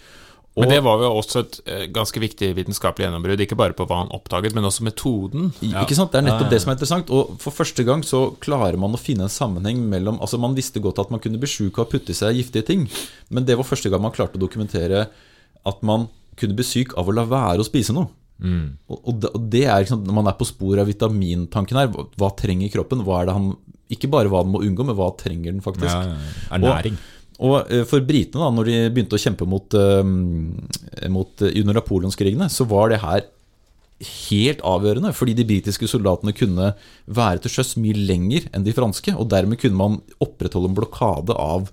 Og, 0.62 0.68
Men 0.68 0.76
det 0.76 0.82
var 0.86 1.02
jo 1.02 1.10
også 1.18 1.42
et 1.42 1.56
eh, 1.66 1.84
ganske 1.90 2.22
viktig 2.22 2.52
vitenskapelig 2.54 3.08
gjennombrudd. 3.08 3.42
Ikke 3.42 3.58
bare 3.58 3.74
på 3.74 3.88
hva 3.90 4.04
han 4.04 4.14
oppdaget, 4.14 4.54
men 4.54 4.68
også 4.70 4.86
metoden. 4.86 5.50
Ikke 5.66 5.98
sant? 5.98 6.14
Det 6.14 6.22
er 6.22 6.28
nettopp 6.28 6.52
det 6.54 6.62
som 6.62 6.70
er 6.70 6.78
interessant. 6.78 7.10
Og 7.10 7.34
for 7.42 7.56
første 7.56 7.86
gang 7.88 8.06
så 8.06 8.28
klarer 8.44 8.78
man 8.78 8.94
å 8.94 9.02
finne 9.02 9.26
en 9.26 9.34
sammenheng 9.34 9.82
mellom 9.90 10.20
Altså 10.22 10.38
Man 10.42 10.54
visste 10.58 10.84
godt 10.84 11.02
at 11.02 11.10
man 11.10 11.22
kunne 11.24 11.42
bli 11.42 11.50
sjuk 11.50 11.80
av 11.80 11.88
å 11.88 11.92
putte 11.92 12.14
i 12.14 12.18
seg 12.18 12.38
giftige 12.38 12.68
ting, 12.68 12.86
men 13.34 13.48
det 13.48 13.58
var 13.58 13.66
første 13.66 13.90
gang 13.90 14.04
man 14.04 14.14
klarte 14.14 14.38
å 14.38 14.44
dokumentere 14.44 15.08
at 15.66 15.84
man 15.86 16.08
kunne 16.38 16.56
bli 16.58 16.66
syk 16.66 16.94
av 17.00 17.10
å 17.10 17.16
la 17.16 17.26
være 17.30 17.64
å 17.64 17.68
spise 17.68 17.96
noe. 17.98 18.12
Og, 18.42 18.98
og, 18.98 19.18
det, 19.22 19.30
og 19.38 19.44
det 19.54 19.66
er 19.70 19.84
liksom, 19.84 20.00
Når 20.08 20.16
man 20.18 20.30
er 20.32 20.38
på 20.40 20.48
sporet 20.50 20.82
av 20.82 20.88
vitamintanken 20.90 21.78
her, 21.78 21.92
hva, 21.94 22.08
hva 22.18 22.32
trenger 22.34 22.72
kroppen? 22.74 23.04
Hva 23.06 23.20
er 23.22 23.30
det 23.30 23.36
han 23.38 23.52
Ikke 23.94 24.10
bare 24.10 24.32
hva 24.34 24.42
den 24.42 24.56
må 24.56 24.64
unngå, 24.66 24.86
men 24.88 24.98
hva 24.98 25.12
trenger 25.20 25.52
den 25.52 25.62
faktisk? 25.62 25.92
Ja, 25.92 26.16
ja, 26.16 26.32
ernæring. 26.58 26.98
Og 26.98 27.11
eh, 27.42 27.84
for 27.90 28.06
britene, 28.06 28.44
da 28.44 28.54
når 28.54 28.70
de 28.70 28.80
begynte 28.94 29.18
å 29.18 29.22
kjempe 29.22 29.48
mot, 29.50 29.78
eh, 29.78 30.02
mot 31.12 31.46
eh, 31.46 31.54
under 31.62 31.80
napoleonskrigene, 31.80 32.50
så 32.54 32.68
var 32.70 32.92
det 32.94 33.02
her 33.04 33.28
helt 34.32 34.64
avgjørende, 34.66 35.14
fordi 35.14 35.36
de 35.38 35.46
britiske 35.48 35.90
soldatene 35.90 36.34
kunne 36.38 36.72
være 37.06 37.44
til 37.44 37.56
sjøs 37.58 37.76
mye 37.82 37.98
lenger 37.98 38.48
enn 38.54 38.66
de 38.66 38.74
franske, 38.76 39.14
og 39.14 39.30
dermed 39.34 39.62
kunne 39.62 39.78
man 39.78 40.02
opprettholde 40.24 40.72
en 40.72 40.78
blokade 40.78 41.36
av 41.38 41.70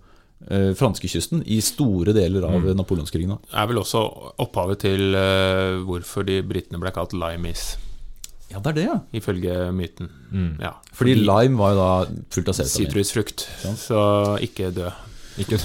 eh, 0.51 0.73
franskekysten 0.79 1.43
i 1.49 1.61
store 1.65 2.15
deler 2.17 2.47
av 2.49 2.61
mm. 2.65 2.71
napoleonskrigene. 2.79 3.41
Det 3.49 3.59
er 3.63 3.69
vel 3.71 3.83
også 3.83 4.05
opphavet 4.45 4.85
til 4.85 5.17
eh, 5.17 5.81
hvorfor 5.89 6.29
de 6.29 6.41
britene 6.47 6.81
ble 6.83 6.93
kalt 6.97 7.17
limeys, 7.17 7.71
Ja, 8.49 8.61
det 8.65 8.71
er 8.71 8.77
det, 8.79 8.87
ja. 8.89 9.01
ifølge 9.13 9.57
myten. 9.77 10.09
Ja, 10.61 10.79
Fordi 10.97 11.19
lime 11.21 11.59
var 11.61 11.75
jo 11.75 11.83
da 11.83 12.23
fullt 12.33 12.49
av 12.49 12.57
C-vitamin. 12.57 12.89
Sitrusfrukt, 12.89 13.45
så 13.77 14.01
ikke 14.45 14.73
dø. 14.73 14.89
Ikke 15.39 15.59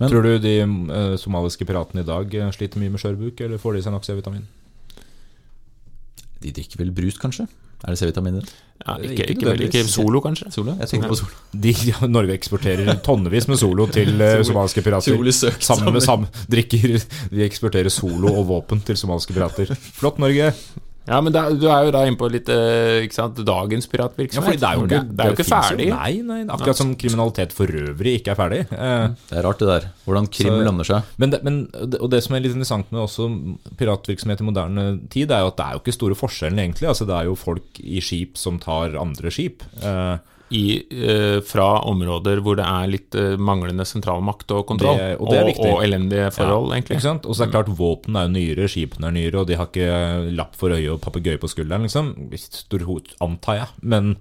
Men- 0.00 0.10
Tror 0.10 0.22
du 0.26 0.32
de 0.42 0.54
uh, 0.64 1.16
somaliske 1.20 1.66
piratene 1.68 2.02
i 2.02 2.06
dag 2.08 2.34
eh, 2.34 2.50
sliter 2.54 2.80
mye 2.82 2.90
med 2.90 3.02
skjørbuk, 3.02 3.40
eller 3.44 3.60
får 3.62 3.76
de 3.76 3.82
seg 3.84 3.94
nok 3.94 4.06
C-vitamin? 4.08 4.46
De 6.42 6.50
drikker 6.50 6.80
vel 6.80 6.90
brus, 6.94 7.18
kanskje? 7.22 7.46
Er 7.82 7.94
det 7.94 7.98
C-vitamin 8.00 8.38
i 8.38 8.40
det? 8.42 8.50
Ja, 8.82 8.96
Ikke 8.98 9.26
ikke, 9.30 9.52
ikke, 9.54 9.66
ikke 9.68 9.82
Solo, 9.90 10.18
kanskje? 10.24 10.48
Solo? 10.54 10.74
Jeg 10.80 10.90
tenker 10.90 11.10
på 11.12 11.18
Solo. 11.20 11.36
De, 11.54 11.72
ja, 11.86 12.00
Norge 12.10 12.34
eksporterer 12.34 12.88
tonnevis 13.06 13.46
med 13.50 13.60
Solo 13.62 13.86
til 13.94 14.10
uh, 14.18 14.40
somaliske 14.46 14.82
pirater. 14.82 15.14
Solo 15.14 15.34
søkt 15.34 15.62
Sammen 15.66 15.94
med 15.94 16.02
sammen. 16.02 16.26
sam, 16.32 16.46
drikker 16.50 16.96
De 17.30 17.44
eksporterer 17.46 17.90
Solo 17.94 18.32
og 18.40 18.46
våpen 18.50 18.82
til 18.86 18.98
somaliske 18.98 19.34
pirater. 19.36 19.70
Flott, 19.98 20.18
Norge. 20.22 20.50
Ja, 21.08 21.18
men 21.20 21.32
da, 21.34 21.48
du 21.50 21.64
er 21.66 21.86
jo 21.88 21.90
da 21.94 22.04
inne 22.06 22.16
på 22.20 22.28
litt 22.30 22.46
eh, 22.52 23.00
ikke 23.02 23.16
sant, 23.16 23.40
dagens 23.46 23.88
piratvirksomhet. 23.90 24.38
Ja, 24.38 24.42
fordi 24.46 24.60
det 24.62 24.68
er 24.68 24.76
jo 24.78 24.84
ikke, 24.86 25.00
det 25.16 25.24
er 25.24 25.30
jo 25.32 25.36
ikke 25.36 25.46
ferdig. 25.48 25.86
ferdig. 25.88 25.88
Nei, 25.96 26.12
nei, 26.28 26.54
akkurat 26.54 26.78
som 26.78 26.92
kriminalitet 27.00 27.52
for 27.56 27.66
øvrig 27.66 28.12
ikke 28.20 28.30
er 28.34 28.38
ferdig. 28.38 28.60
Eh, 28.70 29.06
Det 29.30 29.38
er 29.40 29.42
rart, 29.48 29.58
det 29.58 29.68
der. 29.72 29.88
Hvordan 30.06 30.28
krim 30.30 30.52
Så- 30.54 30.62
lønner 30.68 30.84
seg. 30.86 31.02
Men, 31.18 31.30
det, 31.34 31.42
men 31.42 31.58
og 32.00 32.08
det 32.12 32.22
som 32.22 32.36
er 32.36 32.44
litt 32.44 32.54
interessant 32.54 32.92
med 32.94 33.02
også 33.02 33.26
piratvirksomhet 33.80 34.40
i 34.40 34.46
moderne 34.46 34.84
tid, 35.10 35.30
er 35.34 35.42
jo 35.42 35.50
at 35.52 35.56
det 35.58 35.66
er 35.66 35.72
jo 35.78 35.82
ikke 35.82 35.96
store 35.98 36.18
forskjellen, 36.18 36.58
egentlig. 36.62 36.88
Altså, 36.92 37.06
det 37.08 37.16
er 37.18 37.24
jo 37.30 37.34
folk 37.38 37.82
i 37.82 37.98
skip 38.04 38.38
som 38.38 38.58
tar 38.62 38.94
andre 39.00 39.30
skip. 39.34 39.62
Eh, 39.82 40.16
I, 40.52 40.64
eh, 40.92 41.38
fra 41.48 41.80
områder 41.88 42.42
hvor 42.44 42.58
det 42.60 42.66
er 42.68 42.90
litt 42.92 43.16
eh, 43.16 43.34
manglende 43.40 43.86
sentralmakt 43.88 44.52
og 44.52 44.66
kontroll. 44.68 44.98
Det- 45.00 45.16
og 45.18 45.30
det 45.32 45.38
er 45.40 45.48
viktig. 45.48 45.70
og, 45.72 45.82
elendige 45.86 46.28
forhold, 46.36 46.68
ja, 46.70 46.76
egentlig. 46.76 46.98
Ikke 46.98 47.06
sant? 47.08 47.26
Og 47.26 47.34
så 47.34 47.42
er 47.46 47.50
det 47.50 47.54
klart, 47.56 47.72
våpen 47.78 48.16
er 48.20 48.28
jo 48.28 48.34
nyere, 48.36 48.68
skipene 48.68 49.08
er 49.08 49.16
nyere, 49.16 49.40
og 49.40 49.46
de 49.48 49.56
har 49.56 49.66
ikke 49.72 50.36
lapp 50.36 50.54
for 50.60 50.76
øyet 50.76 50.92
og 50.92 51.00
papegøye 51.04 51.40
på 51.40 51.48
skulderen, 51.50 51.86
liksom. 51.88 52.12
Stor 52.36 52.84
hot, 52.88 53.14
antar 53.24 53.56
jeg. 53.62 53.68
Men, 53.82 54.16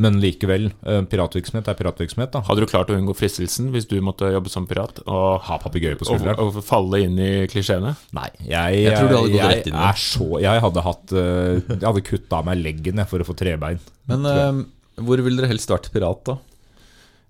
men 0.00 0.18
likevel, 0.22 0.72
eh, 0.86 1.02
piratvirksomhet 1.12 1.68
er 1.68 1.78
piratvirksomhet, 1.78 2.32
da. 2.32 2.40
Hadde 2.48 2.64
du 2.64 2.66
klart 2.70 2.88
å 2.90 2.96
unngå 2.98 3.14
fristelsen 3.18 3.70
hvis 3.74 3.86
du 3.90 4.00
måtte 4.00 4.30
jobbe 4.32 4.48
som 4.50 4.66
pirat 4.66 5.02
og, 5.06 5.40
Ha 5.46 5.58
papegøye 5.62 5.98
på 6.00 6.08
skulderen? 6.08 6.38
og 6.40 6.58
falle 6.64 7.02
inn 7.04 7.18
i 7.20 7.46
klisjeene? 7.52 7.94
Nei, 8.16 8.28
jeg, 8.42 8.82
Jeg 8.88 8.96
tror 8.98 9.08
du 9.08 9.16
hadde 9.20 9.30
gått 9.30 9.38
jeg, 9.38 9.54
rett 9.54 9.66
inn 9.70 9.78
i 9.78 9.86
det. 9.86 10.42
Jeg 10.48 10.60
hadde 10.66 10.82
hatt 10.88 11.16
Jeg 11.16 11.80
hadde 11.86 12.04
kutta 12.10 12.38
av 12.42 12.44
meg 12.50 12.58
leggen 12.64 12.96
jeg, 13.04 13.08
for 13.10 13.18
å 13.22 13.28
få 13.28 13.36
trebein. 13.36 13.78
Men 14.10 14.66
hvor 14.98 15.22
ville 15.24 15.40
dere 15.40 15.52
helst 15.52 15.70
vært 15.70 15.90
pirat, 15.94 16.24
da? 16.26 16.38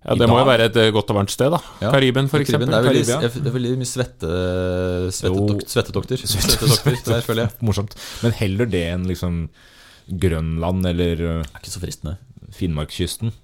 Ja, 0.01 0.15
Det 0.17 0.31
må 0.31 0.39
jo 0.41 0.47
være 0.49 0.71
et 0.71 0.77
eh, 0.81 0.89
godt 0.97 1.11
og 1.13 1.19
varmt 1.19 1.33
sted, 1.33 1.51
da. 1.53 1.61
Ja. 1.83 1.91
Kariben, 1.93 2.25
eksempel. 2.25 2.71
Det 2.71 2.79
er 2.79 2.87
veldig, 2.87 3.19
det 3.37 3.51
er 3.51 3.57
veldig 3.57 3.75
mye 3.83 3.89
svette, 3.89 4.31
svettetok, 5.13 5.67
svettetokter. 5.69 6.23
Svettetokter, 6.25 6.97
der 7.05 7.27
føler 7.27 7.45
jeg. 7.45 7.53
Morsomt. 7.69 7.97
Men 8.25 8.35
heller 8.39 8.71
det 8.71 8.87
enn 8.95 9.05
liksom 9.11 9.45
Grønland 10.11 10.89
eller 10.89 11.21
eh, 11.21 11.45
Det 11.45 11.53
er 11.53 11.61
ikke 11.61 11.75
så 11.75 11.85
fristende. 11.85 12.17
Finnmarkskysten. 12.57 13.35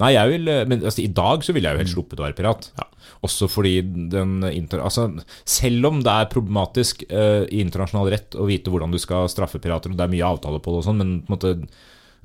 Nei, 0.00 0.12
jeg 0.14 0.32
vil 0.34 0.52
eh, 0.52 0.62
Men 0.68 0.84
altså, 0.84 1.02
i 1.02 1.10
dag 1.12 1.44
så 1.44 1.56
ville 1.56 1.70
jeg 1.70 1.78
jo 1.78 1.84
helst 1.84 1.96
sluppet 1.96 2.20
å 2.20 2.26
være 2.26 2.36
pirat. 2.36 2.70
Ja. 2.76 2.86
Også 3.24 3.48
fordi 3.50 3.78
den. 4.12 4.38
Altså, 4.76 5.08
selv 5.48 5.88
om 5.88 6.04
det 6.04 6.12
er 6.12 6.30
problematisk 6.30 7.06
uh, 7.08 7.48
i 7.48 7.62
internasjonal 7.64 8.10
rett 8.12 8.36
å 8.36 8.44
vite 8.48 8.72
hvordan 8.72 8.92
du 8.92 9.00
skal 9.00 9.30
straffe 9.32 9.60
pirater, 9.62 9.90
og 9.92 9.98
det 9.98 10.04
er 10.04 10.12
mye 10.12 10.32
avtaler 10.36 10.60
på 10.62 10.74
det 10.74 10.82
og 10.82 10.88
sånn, 10.90 11.00
men 11.00 11.14
på 11.24 11.32
en 11.32 11.36
måte 11.38 11.54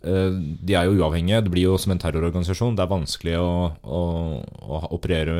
de 0.01 0.73
er 0.73 0.87
jo 0.87 0.95
uavhengige. 0.97 1.43
Det 1.45 1.51
blir 1.53 1.67
jo 1.69 1.77
som 1.81 1.93
en 1.93 2.01
terrororganisasjon. 2.01 2.77
Det 2.77 2.83
er 2.85 2.91
vanskelig 2.91 3.35
å, 3.37 3.51
å, 3.81 4.01
å 4.41 4.79
operere, 4.97 5.35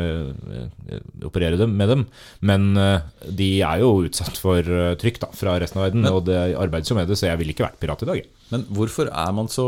eh, 0.57 0.99
operere 1.25 1.57
dem, 1.57 1.73
med 1.79 1.89
dem. 1.89 2.05
Men 2.45 2.69
eh, 2.77 3.07
de 3.41 3.49
er 3.65 3.81
jo 3.81 4.05
utsatt 4.05 4.37
for 4.41 4.61
eh, 4.61 4.93
trykk 5.01 5.21
da, 5.23 5.31
fra 5.37 5.57
resten 5.61 5.81
av 5.81 5.89
verden, 5.89 6.05
og 6.11 6.27
det 6.29 6.39
arbeides 6.59 6.93
jo 6.93 6.99
med 6.99 7.09
det, 7.09 7.17
så 7.17 7.31
jeg 7.31 7.41
ville 7.41 7.55
ikke 7.55 7.65
vært 7.65 7.81
pirat 7.81 8.05
i 8.05 8.11
dag. 8.11 8.29
Men 8.51 8.65
hvorfor 8.67 9.07
er 9.07 9.31
man 9.33 9.47
så 9.47 9.63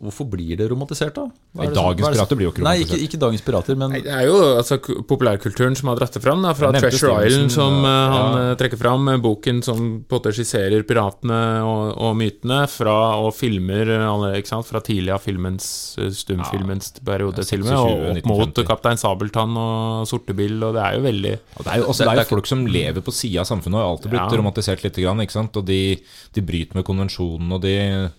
Hvorfor 0.00 0.26
blir 0.28 0.56
det 0.60 0.66
romantisert, 0.70 1.14
da? 1.16 1.24
Nei, 1.56 1.66
det 1.66 1.74
dagens 1.74 2.04
som- 2.04 2.14
pirater 2.14 2.36
blir 2.36 2.46
jo 2.48 2.52
ikke 2.52 2.62
Nei, 2.66 2.74
romantisert. 2.76 2.98
ikke, 3.00 3.08
ikke 3.08 3.20
dagens 3.24 3.42
pirater, 3.46 3.76
men 3.80 3.90
Nei, 3.94 4.00
Det 4.04 4.12
er 4.12 4.26
jo 4.28 4.36
altså, 4.60 4.78
populærkulturen 5.08 5.76
som 5.76 5.88
har 5.88 5.96
dratt 5.96 6.12
det 6.12 6.22
fram. 6.22 6.42
Da, 6.42 6.52
fra 6.54 6.70
Treasure 6.72 6.90
Stevenson, 6.98 7.26
Island, 7.26 7.50
som 7.52 7.84
eh, 7.84 7.88
ja. 7.88 8.10
han 8.12 8.38
eh, 8.50 8.54
trekker 8.60 8.78
fram. 8.78 9.08
eh, 9.08 9.16
Boken 9.24 9.62
som 9.64 9.76
på 10.04 10.16
en 10.16 10.20
måte 10.20 10.32
skisserer 10.36 10.84
piratene 10.86 11.40
og, 11.64 11.96
og 11.98 12.16
mytene. 12.20 12.60
Fra, 12.70 12.96
og 13.24 13.32
filmer 13.34 13.88
eh, 13.96 14.38
ikke 14.40 14.52
sant? 14.52 14.66
fra 14.68 14.80
tidlig 14.84 15.12
av 15.16 15.20
filmens 15.24 15.66
stumfilmens 15.96 16.20
stumfilmens 16.20 16.92
periode, 17.04 17.44
til 17.48 17.62
og 17.64 17.66
med. 17.66 17.76
Og 17.76 18.20
opp 18.20 18.30
mot 18.30 18.62
Kaptein 18.68 19.00
Sabeltann 19.00 19.56
og 19.56 20.06
Sortebil. 20.10 20.58
Og 20.62 20.74
det 20.76 20.82
er 20.84 20.98
jo 20.98 21.04
veldig 21.08 21.34
Og 21.56 21.64
det 21.64 21.72
er 21.72 21.78
jo, 21.82 21.88
også, 21.88 22.04
det 22.04 22.12
er 22.18 22.22
jo 22.24 22.30
folk 22.36 22.46
som 22.46 22.66
lever 22.66 23.00
på 23.00 23.12
sida 23.14 23.40
av 23.40 23.46
samfunnet 23.50 23.80
og 23.80 23.82
har 23.84 23.90
alltid 23.96 24.10
blitt 24.12 24.20
Ja. 24.20 24.38
romantisert 24.38 24.84
litt. 24.84 24.96
Grann, 25.00 25.20
ikke 25.24 25.32
sant? 25.32 25.56
Og 25.56 25.64
de, 25.64 25.96
de 26.34 26.40
bryter 26.44 26.74
med 26.76 26.84
konvensjonen, 26.84 27.50
og 27.56 27.62
de 27.62 28.09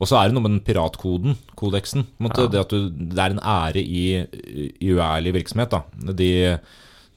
Og 0.00 0.08
så 0.08 0.16
er 0.16 0.28
det 0.30 0.34
noe 0.36 0.44
med 0.46 0.54
den 0.56 0.62
piratkoden, 0.64 1.34
kodeksen. 1.60 2.06
måte, 2.24 2.46
Det 2.50 2.60
at 2.62 2.70
du, 2.72 2.88
det 2.88 3.18
er 3.20 3.34
en 3.34 3.42
ære 3.44 3.82
i, 3.84 4.04
i 4.80 4.94
uærlig 4.94 5.34
virksomhet. 5.36 5.70
da 5.70 5.82
De, 6.16 6.30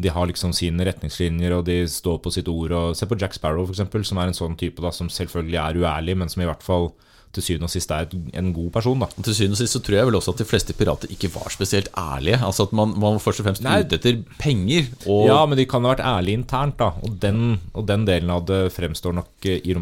de 0.03 0.09
har 0.11 0.27
liksom 0.27 0.51
sine 0.53 0.83
retningslinjer, 0.89 1.55
og 1.55 1.63
de 1.69 1.85
står 1.87 2.19
på 2.19 2.33
sitt 2.35 2.49
ord. 2.51 2.75
Og 2.75 2.95
Se 2.99 3.07
på 3.07 3.15
Jack 3.19 3.33
Sparrow, 3.37 3.69
eksempel, 3.71 4.03
som 4.03 4.19
er 4.19 4.27
en 4.27 4.37
sånn 4.37 4.57
type 4.59 4.83
da 4.83 4.91
som 4.91 5.07
selvfølgelig 5.09 5.61
er 5.63 5.79
uærlig, 5.79 6.17
men 6.19 6.29
som 6.29 6.43
i 6.43 6.49
hvert 6.49 6.65
fall 6.65 6.91
til 7.33 7.41
syvende 7.41 7.65
og 7.65 7.73
sist 7.73 7.89
er 7.89 8.11
en 8.37 8.51
god 8.53 8.69
person. 8.75 8.99
da 8.99 9.07
til 9.25 9.33
syvende 9.33 9.55
og 9.55 9.61
sist 9.63 9.73
så 9.73 9.79
tror 9.81 9.95
jeg 9.97 10.05
vel 10.05 10.15
også 10.19 10.33
at 10.35 10.41
de 10.43 10.45
fleste 10.45 10.73
pirater 10.77 11.09
ikke 11.15 11.31
var 11.33 11.49
spesielt 11.49 11.87
ærlige. 11.97 12.37
Altså 12.45 12.67
at 12.67 12.73
man, 12.77 12.91
man 12.93 13.15
var 13.15 13.23
først 13.23 13.41
og 13.41 13.47
fremst 13.47 13.63
Nei. 13.65 13.79
ute 13.81 13.97
etter 13.97 14.19
penger. 14.37 14.91
Og 15.07 15.25
Ja, 15.31 15.39
men 15.47 15.57
de 15.57 15.65
kan 15.65 15.81
ha 15.87 15.95
vært 15.95 16.05
ærlige 16.05 16.43
internt, 16.43 16.77
da. 16.77 16.91
Og 17.01 17.15
den, 17.23 17.59
og 17.73 17.87
den 17.89 18.05
delen 18.05 18.29
av 18.29 18.45
det 18.45 18.67
fremstår 18.75 19.15
nok 19.17 19.47
i 19.49 19.61
i 19.63 19.73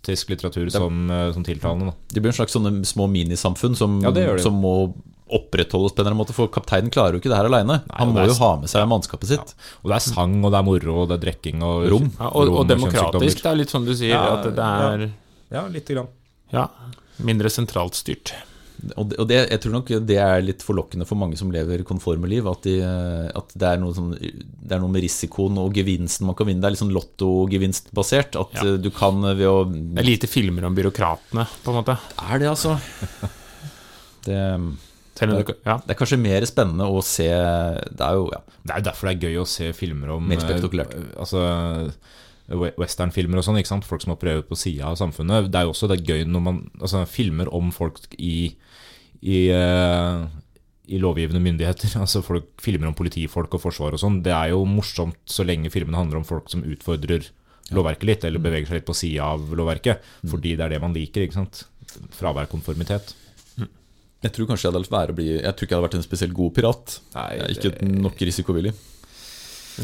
romantisk 0.00 0.28
litteratur 0.30 0.70
som, 0.70 1.10
eh, 1.10 1.32
som 1.32 1.44
tiltalende. 1.44 1.86
Da. 1.86 1.92
det 2.14 2.20
blir 2.20 2.30
en 2.30 2.32
slags 2.46 2.52
sånne 2.52 2.84
små 2.84 3.06
minisamfunn 3.08 3.76
som, 3.76 4.00
Ja, 4.02 4.10
det 4.10 4.26
det. 4.36 4.42
som 4.42 4.54
må 4.54 4.94
opprettholdes 5.30 5.92
på 5.94 6.00
en 6.00 6.06
eller 6.06 6.10
annen 6.10 6.26
måte, 6.26 6.34
for 6.34 6.48
kapteinen 6.48 6.90
klarer 6.90 7.12
jo 7.12 7.20
ikke 7.20 7.30
det 7.30 7.36
her 7.36 7.44
aleine. 7.44 7.82
Han 7.92 8.12
må 8.12 8.18
er- 8.20 8.26
jo 8.26 8.34
ha 8.34 8.56
med 8.56 8.68
seg 8.68 8.86
mannskapet 8.88 9.26
sitt. 9.28 9.54
Og 9.84 9.90
det 9.90 9.96
er 9.96 10.00
sang, 10.12 10.44
og 10.44 10.50
det 10.50 10.58
er 10.58 10.62
moro, 10.64 11.02
og 11.02 11.08
det 11.08 11.22
er 11.22 11.30
drikking 11.32 11.62
og 11.62 11.88
Rom. 11.88 12.10
Ja, 12.18 12.26
og, 12.34 12.48
og 12.48 12.66
demokratisk. 12.66 13.42
Det 13.42 13.46
er 13.46 13.54
litt 13.54 13.68
sånn 13.70 13.84
du 13.86 13.94
sier, 13.94 14.10
Ja, 14.10 14.36
at 14.38 14.42
det 14.42 14.58
er 14.58 15.12
Ja, 15.52 15.68
lite 15.68 15.94
grann. 15.94 16.08
ja, 16.52 16.66
mindre 17.22 17.48
sentralt 17.48 17.94
styrt. 17.94 18.32
Og 18.96 19.08
det, 19.10 19.16
og 19.20 19.26
det, 19.28 19.38
jeg 19.50 19.60
tror 19.60 19.72
nok 19.74 19.90
det 20.08 20.16
er 20.22 20.42
litt 20.44 20.62
forlokkende 20.64 21.06
for 21.08 21.18
mange 21.20 21.36
som 21.36 21.50
lever 21.52 21.82
konforme 21.88 22.28
liv. 22.30 22.46
At, 22.48 22.62
de, 22.64 22.76
at 23.36 23.52
det, 23.54 23.68
er 23.74 23.82
sånn, 23.96 24.12
det 24.16 24.76
er 24.76 24.80
noe 24.82 24.92
med 24.94 25.04
risikoen 25.04 25.58
og 25.60 25.74
gevinsten 25.76 26.28
man 26.28 26.36
kan 26.38 26.48
vinne. 26.48 26.62
Det 26.62 26.70
er 26.70 26.74
litt 26.76 26.82
sånn 26.84 26.94
lottogevinstbasert. 26.96 28.38
At 28.40 28.54
Ja. 28.56 28.64
eh, 28.70 28.78
du 28.80 28.90
kan 28.94 29.20
ved 29.22 29.46
å 29.46 29.64
Det 29.70 30.00
er 30.00 30.08
lite 30.08 30.30
filmer 30.30 30.64
om 30.64 30.74
byråkratene, 30.78 31.46
på 31.64 31.72
en 31.74 31.80
måte. 31.82 31.98
Er 32.24 32.38
det, 32.38 32.48
altså? 32.48 32.78
Det, 34.20 34.36
om 34.56 34.76
det, 35.16 35.54
ja. 35.64 35.78
det 35.80 35.94
er 35.94 35.96
kanskje 35.96 36.18
mer 36.20 36.44
spennende 36.48 36.84
å 36.84 37.00
se 37.04 37.24
Det 37.24 38.04
er 38.04 38.18
jo 38.18 38.26
ja, 38.32 38.40
Det 38.68 38.74
er 38.74 38.84
derfor 38.84 39.08
det 39.08 39.14
er 39.14 39.28
gøy 39.30 39.38
å 39.40 39.46
se 39.48 39.70
filmer 39.76 40.12
om 40.12 40.26
Mer 40.28 40.40
spektakulært. 40.40 40.92
eh, 40.92 41.14
Altså 41.20 41.40
Westernfilmer 42.50 43.38
og 43.40 43.44
sånn, 43.46 43.58
ikke 43.60 43.70
sant? 43.70 43.86
folk 43.86 44.02
som 44.02 44.10
har 44.10 44.18
prøvd 44.20 44.48
på 44.48 44.56
sida 44.58 44.88
av 44.90 44.96
samfunnet. 44.98 45.50
Det 45.52 45.60
er 45.60 45.68
jo 45.68 45.72
også 45.74 45.86
det 45.90 46.00
er 46.00 46.08
gøy 46.16 46.24
når 46.26 46.42
man 46.42 46.56
altså, 46.80 47.04
filmer 47.06 47.46
om 47.54 47.70
folk 47.70 48.00
i, 48.18 48.56
i, 49.22 49.48
eh, 49.52 50.22
i 50.90 51.00
lovgivende 51.02 51.42
myndigheter. 51.44 51.92
Altså 52.02 52.22
folk 52.24 52.50
filmer 52.62 52.90
om 52.90 52.96
politifolk 52.98 53.54
og 53.58 53.64
forsvar 53.66 53.96
og 53.96 54.02
sånn. 54.02 54.22
Det 54.24 54.32
er 54.34 54.54
jo 54.54 54.64
morsomt 54.68 55.20
så 55.28 55.46
lenge 55.46 55.72
filmene 55.72 56.00
handler 56.00 56.22
om 56.22 56.28
folk 56.28 56.50
som 56.52 56.64
utfordrer 56.66 57.28
lovverket 57.70 58.06
litt, 58.08 58.24
eller 58.26 58.42
beveger 58.42 58.66
seg 58.66 58.80
litt 58.80 58.88
på 58.88 58.96
sida 58.98 59.28
av 59.36 59.52
lovverket. 59.54 60.00
Fordi 60.26 60.56
det 60.58 60.66
er 60.66 60.74
det 60.74 60.82
man 60.82 60.96
liker. 60.96 61.22
ikke 61.26 61.38
sant? 61.38 61.64
Fravær 62.16 62.48
konformitet. 62.50 63.14
Jeg 64.20 64.34
tror 64.36 64.50
kanskje 64.50 64.66
jeg 64.66 64.72
hadde 64.74 64.80
latt 64.82 64.92
være 64.92 65.12
å 65.14 65.16
bli 65.16 65.26
Jeg 65.30 65.52
tror 65.56 65.64
ikke 65.64 65.72
jeg 65.72 65.78
hadde 65.78 65.86
vært 65.86 65.94
en 65.96 66.04
spesielt 66.04 66.34
god 66.36 66.50
pirat. 66.56 66.96
Nei, 67.14 67.28
Jeg 67.38 67.44
er 67.44 67.54
ikke 67.70 67.86
nok 68.04 68.24
risikovillig. 68.28 68.72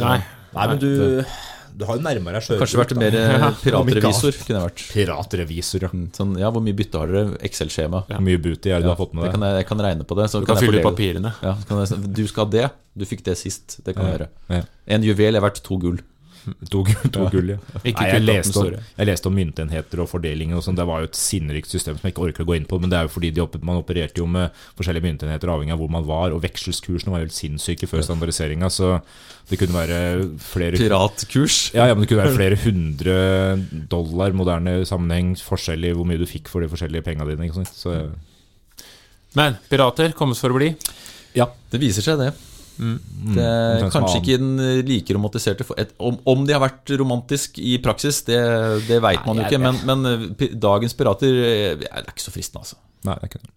Nei. 0.02 0.18
Nei, 0.56 0.66
men 0.72 0.80
du, 0.80 0.90
du 1.76 1.84
har 1.84 1.98
jo 1.98 2.02
nærmere 2.06 2.40
sjøl. 2.40 2.56
Kanskje 2.60 2.78
vært 2.80 2.94
mer 2.96 3.16
eh, 3.20 3.46
piratrevisor. 3.64 4.38
Kunne 4.46 4.60
jeg 4.62 4.66
vært 4.70 4.84
Piratrevisor, 4.94 5.84
ja. 5.86 5.90
Sånn, 6.16 6.32
ja, 6.40 6.48
Hvor 6.54 6.64
mye 6.64 6.76
bytte 6.78 7.02
har 7.02 7.12
dere? 7.12 7.36
Excel-skjema. 7.44 8.02
Hvor 8.08 8.24
mye 8.24 8.40
booty 8.40 8.72
har 8.72 8.84
du 8.84 8.88
har 8.88 8.98
fått 8.98 9.12
med 9.12 9.26
Det 9.26 9.30
deg? 9.30 9.36
kan 9.36 9.46
jeg, 9.48 9.60
jeg 9.60 9.68
kan 9.70 9.84
regne 9.86 10.08
på 10.08 10.18
det. 10.18 10.28
Så 10.32 10.40
Du 10.40 10.48
kan 10.48 10.56
kan 10.56 10.64
fylle 10.64 10.80
ut 10.80 10.88
papirene. 10.88 11.34
Ja, 11.44 11.54
kan 11.68 11.82
jeg, 11.84 12.00
du 12.16 12.22
skal 12.30 12.46
ha 12.46 12.50
det. 12.56 12.66
Du 12.96 13.04
fikk 13.08 13.24
det 13.28 13.36
sist. 13.40 13.78
Det 13.84 13.96
kan 13.96 14.08
jeg 14.08 14.18
gjøre. 14.22 14.62
En 14.96 15.04
juvel 15.04 15.36
er 15.36 15.44
verdt 15.44 15.60
to 15.66 15.76
gull. 15.82 16.00
To, 16.72 16.82
to 17.12 17.26
gull, 17.32 17.48
ja. 17.54 17.56
Nei, 17.82 17.92
jeg, 17.94 18.22
leste 18.22 18.60
om, 18.60 18.68
jeg 18.76 19.08
leste 19.08 19.28
om 19.30 19.34
myntenheter 19.36 20.02
og 20.02 20.08
fordeling 20.10 20.52
og 20.56 20.62
sånn. 20.64 20.76
Det 20.78 20.86
var 20.86 21.02
jo 21.02 21.08
et 21.10 21.18
sinnerikt 21.18 21.70
system 21.72 21.96
som 21.98 22.06
jeg 22.06 22.14
ikke 22.14 22.24
orker 22.28 22.44
å 22.44 22.48
gå 22.48 22.56
inn 22.58 22.66
på. 22.68 22.78
Men 22.82 22.92
det 22.92 22.98
er 22.98 23.08
jo 23.08 23.12
fordi 23.16 23.30
de, 23.34 23.46
man 23.66 23.80
opererte 23.80 24.22
jo 24.22 24.26
med 24.30 24.54
forskjellige 24.78 25.06
myntenheter 25.08 25.52
avhengig 25.52 25.74
av 25.74 25.82
hvor 25.82 25.92
man 25.92 26.06
var. 26.06 26.34
Og 26.36 26.42
vekselskursene 26.44 27.12
var 27.14 27.22
jo 27.22 27.28
helt 27.28 27.36
sinnssyke 27.36 27.88
før 27.90 28.04
standardiseringa, 28.06 28.70
så 28.72 28.96
det 29.50 29.58
kunne 29.60 29.76
være 29.76 30.00
flere 30.42 30.78
Piratkurs. 30.80 31.58
ja, 31.76 31.86
ja, 31.90 31.94
men 31.94 32.02
det 32.04 32.10
kunne 32.10 32.24
være 32.24 32.38
flere 32.38 32.58
hundre 32.64 33.18
dollar 33.92 34.34
moderne 34.34 34.80
sammenheng, 34.88 35.34
forskjell 35.38 35.86
i 35.86 35.94
hvor 35.94 36.08
mye 36.08 36.18
du 36.22 36.26
fikk 36.30 36.50
for 36.50 36.64
de 36.64 36.70
forskjellige 36.72 37.06
penga 37.06 37.26
dine. 37.28 37.50
Så, 37.70 37.94
Men 39.36 39.58
pirater 39.70 40.14
kommes 40.18 40.42
for 40.42 40.54
å 40.54 40.58
bli. 40.58 40.72
ja. 41.36 41.50
Det 41.70 41.82
viser 41.82 42.04
seg, 42.06 42.20
det. 42.22 42.30
Mm, 42.76 42.96
det 43.34 43.42
er 43.42 43.84
omtrent 43.86 43.94
kanskje 43.94 44.20
ikke 44.20 44.38
den 44.42 44.62
eh, 44.62 44.80
like 44.86 45.16
romantiserte 45.16 45.66
et, 45.80 45.92
om, 45.96 46.18
om 46.28 46.46
de 46.46 46.56
har 46.56 46.62
vært 46.62 46.92
romantisk 47.00 47.60
i 47.62 47.76
praksis, 47.82 48.22
det, 48.28 48.38
det 48.88 49.00
veit 49.04 49.24
man 49.26 49.40
jo 49.40 49.46
ikke. 49.46 49.60
Men, 49.62 49.82
men 49.88 50.08
eh, 50.12 50.48
dagens 50.60 50.96
pirater 50.96 51.42
eh, 51.42 51.68
Det 51.80 51.90
er 51.90 52.08
ikke 52.10 52.26
så 52.26 52.34
fristende, 52.34 52.64
altså. 52.66 52.80
Nei, 53.06 53.14
det 53.16 53.28
er 53.28 53.32
ikke 53.32 53.44
det. 53.44 53.52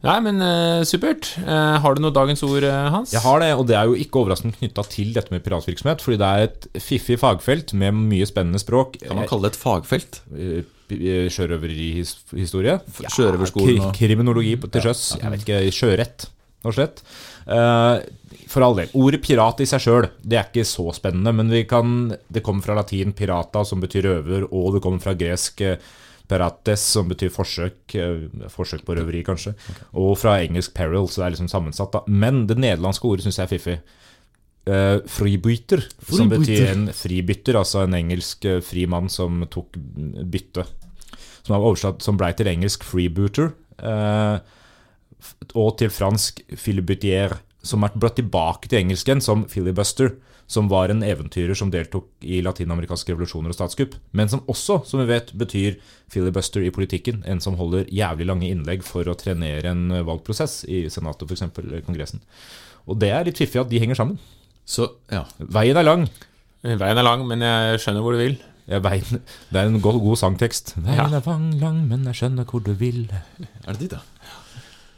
Nei, 0.00 0.14
men 0.24 0.38
uh, 0.40 0.80
supert. 0.88 1.26
Uh, 1.44 1.76
har 1.84 1.92
du 1.92 2.00
noe 2.00 2.14
dagens 2.16 2.40
ord, 2.46 2.64
Hans? 2.64 3.10
Jeg 3.12 3.20
har 3.20 3.42
det, 3.42 3.50
og 3.52 3.66
det 3.68 3.76
er 3.76 3.90
jo 3.90 3.98
ikke 4.00 4.22
overraskende 4.22 4.56
knytta 4.56 4.84
til 4.88 5.10
dette 5.12 5.28
med 5.34 5.44
piratvirksomhet, 5.44 6.00
fordi 6.00 6.16
det 6.22 6.30
er 6.30 6.46
et 6.46 6.68
fiffig 6.80 7.18
fagfelt 7.20 7.74
med 7.76 7.98
mye 7.98 8.28
spennende 8.28 8.62
språk. 8.62 8.96
Kan 9.04 9.20
man 9.20 9.28
kalle 9.28 9.44
det 9.44 9.52
et 9.52 9.60
fagfelt? 9.60 10.22
Eh, 10.32 10.62
Sjørøverihistorie? 11.30 12.80
Sjørøverskolen 13.12 13.84
og 13.84 13.92
Kriminologi 13.94 14.56
til 14.64 14.88
sjøs. 14.88 15.04
Jeg 15.20 15.34
vet 15.34 15.44
ikke, 15.44 15.60
sjørett, 15.76 16.00
rett 16.00 16.39
og 16.64 16.74
slett. 16.76 17.02
Eh, 17.46 18.00
for 18.50 18.62
all 18.66 18.74
del. 18.76 18.90
Ordet 18.98 19.22
pirat 19.22 19.60
i 19.62 19.66
seg 19.70 19.80
sjøl, 19.84 20.08
det 20.22 20.36
er 20.38 20.48
ikke 20.50 20.64
så 20.66 20.88
spennende, 20.96 21.32
men 21.34 21.48
vi 21.52 21.64
kan, 21.70 22.10
det 22.28 22.42
kommer 22.42 22.62
fra 22.66 22.74
latin 22.80 23.12
pirata, 23.16 23.62
som 23.64 23.80
betyr 23.80 24.02
røver, 24.08 24.48
og 24.52 24.74
det 24.74 24.82
kommer 24.82 25.00
fra 25.00 25.14
gresk 25.14 25.62
'perates', 26.30 26.76
som 26.94 27.08
betyr 27.08 27.30
forsøk. 27.34 27.94
eh, 27.94 28.28
Forsøk 28.48 28.84
på 28.86 28.94
røveri, 28.94 29.24
kanskje. 29.24 29.54
Og 29.94 30.16
fra 30.18 30.38
engelsk 30.42 30.74
peril, 30.74 31.08
så 31.08 31.22
det 31.22 31.26
er 31.26 31.30
liksom 31.36 31.48
sammensatt. 31.48 31.92
da 31.92 32.00
Men 32.06 32.46
det 32.46 32.56
nederlandske 32.58 33.04
ordet 33.04 33.24
syns 33.24 33.36
jeg 33.38 33.44
er 33.48 33.58
fiffig. 33.58 33.80
Uh, 34.68 35.00
fribytter, 35.08 35.80
som 36.04 36.28
betyr 36.28 36.66
en 36.70 36.86
fribytter, 36.92 37.54
altså 37.56 37.80
en 37.82 37.94
engelsk 37.94 38.44
uh, 38.44 38.60
fri 38.60 38.84
mann 38.86 39.08
som 39.08 39.40
tok 39.50 39.72
bytte. 40.30 40.66
Som 41.42 41.56
er 41.56 41.64
oversatt 41.64 42.02
som 42.02 42.16
blei 42.20 42.32
til 42.36 42.46
engelsk 42.46 42.84
freebooter, 42.84 43.54
eh, 43.82 44.36
f- 44.36 44.42
og 45.54 45.76
til 45.80 45.92
fransk 45.92 46.42
filibutier, 46.58 47.36
som 47.62 47.84
er 47.84 47.94
blitt 47.94 48.16
tilbake 48.20 48.70
til 48.70 48.80
engelsken 48.80 49.20
som 49.24 49.44
filibuster, 49.50 50.14
som 50.50 50.66
var 50.66 50.90
en 50.90 51.04
eventyrer 51.06 51.54
som 51.54 51.70
deltok 51.70 52.08
i 52.26 52.40
latinamerikanske 52.42 53.12
revolusjoner 53.12 53.52
og 53.52 53.54
statskupp, 53.54 53.94
men 54.18 54.30
som 54.32 54.42
også, 54.50 54.80
som 54.88 54.98
vi 54.98 55.06
vet, 55.12 55.30
betyr 55.38 55.76
filibuster 56.10 56.64
i 56.66 56.72
politikken, 56.74 57.20
en 57.22 57.42
som 57.44 57.54
holder 57.60 57.86
jævlig 57.94 58.26
lange 58.26 58.48
innlegg 58.50 58.82
for 58.82 59.06
å 59.06 59.14
trenere 59.18 59.70
en 59.70 59.84
eh, 59.94 60.02
valgprosess 60.06 60.64
i 60.66 60.82
senatet, 60.90 61.30
f.eks., 61.30 61.46
eller 61.62 61.86
Kongressen. 61.86 62.24
Og 62.90 62.98
det 62.98 63.12
er 63.14 63.28
litt 63.28 63.38
fiffig 63.38 63.62
at 63.62 63.70
de 63.70 63.78
henger 63.78 64.00
sammen. 64.00 64.18
Så 64.66 64.88
ja. 65.12 65.22
Veien 65.38 65.78
er 65.78 65.86
lang. 65.86 66.08
Veien 66.66 66.98
er 66.98 67.06
lang, 67.06 67.22
men 67.28 67.46
jeg 67.46 67.84
skjønner 67.84 68.02
hvor 68.02 68.18
du 68.18 68.24
vil. 68.24 68.40
Ja, 68.70 68.78
veien, 68.82 69.22
det 69.50 69.58
er 69.58 69.70
en 69.70 69.80
god, 69.82 70.00
god 70.02 70.18
sangtekst. 70.18 70.74
Veien 70.82 71.14
er 71.14 71.22
lang, 71.26 71.46
lang, 71.62 71.84
men 71.90 72.10
jeg 72.10 72.24
skjønner 72.24 72.46
hvor 72.50 72.62
du 72.66 72.74
vil. 72.78 73.04
Er 73.38 73.70
det 73.70 73.80
ditt 73.84 73.94
da? 73.94 74.02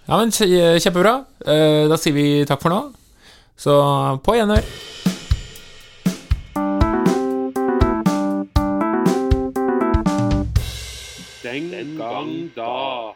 Ja, 0.07 0.19
men 0.19 0.33
Kjempebra. 0.33 1.25
Eh, 1.47 1.89
Da 1.89 1.97
sier 2.01 2.15
vi 2.17 2.27
takk 2.49 2.63
for 2.63 2.71
nå. 2.75 2.81
Så 3.59 3.75
på 4.25 4.35
gjenhør. 4.39 4.65
Den 11.43 11.97
gang 11.99 12.51
da. 12.57 13.13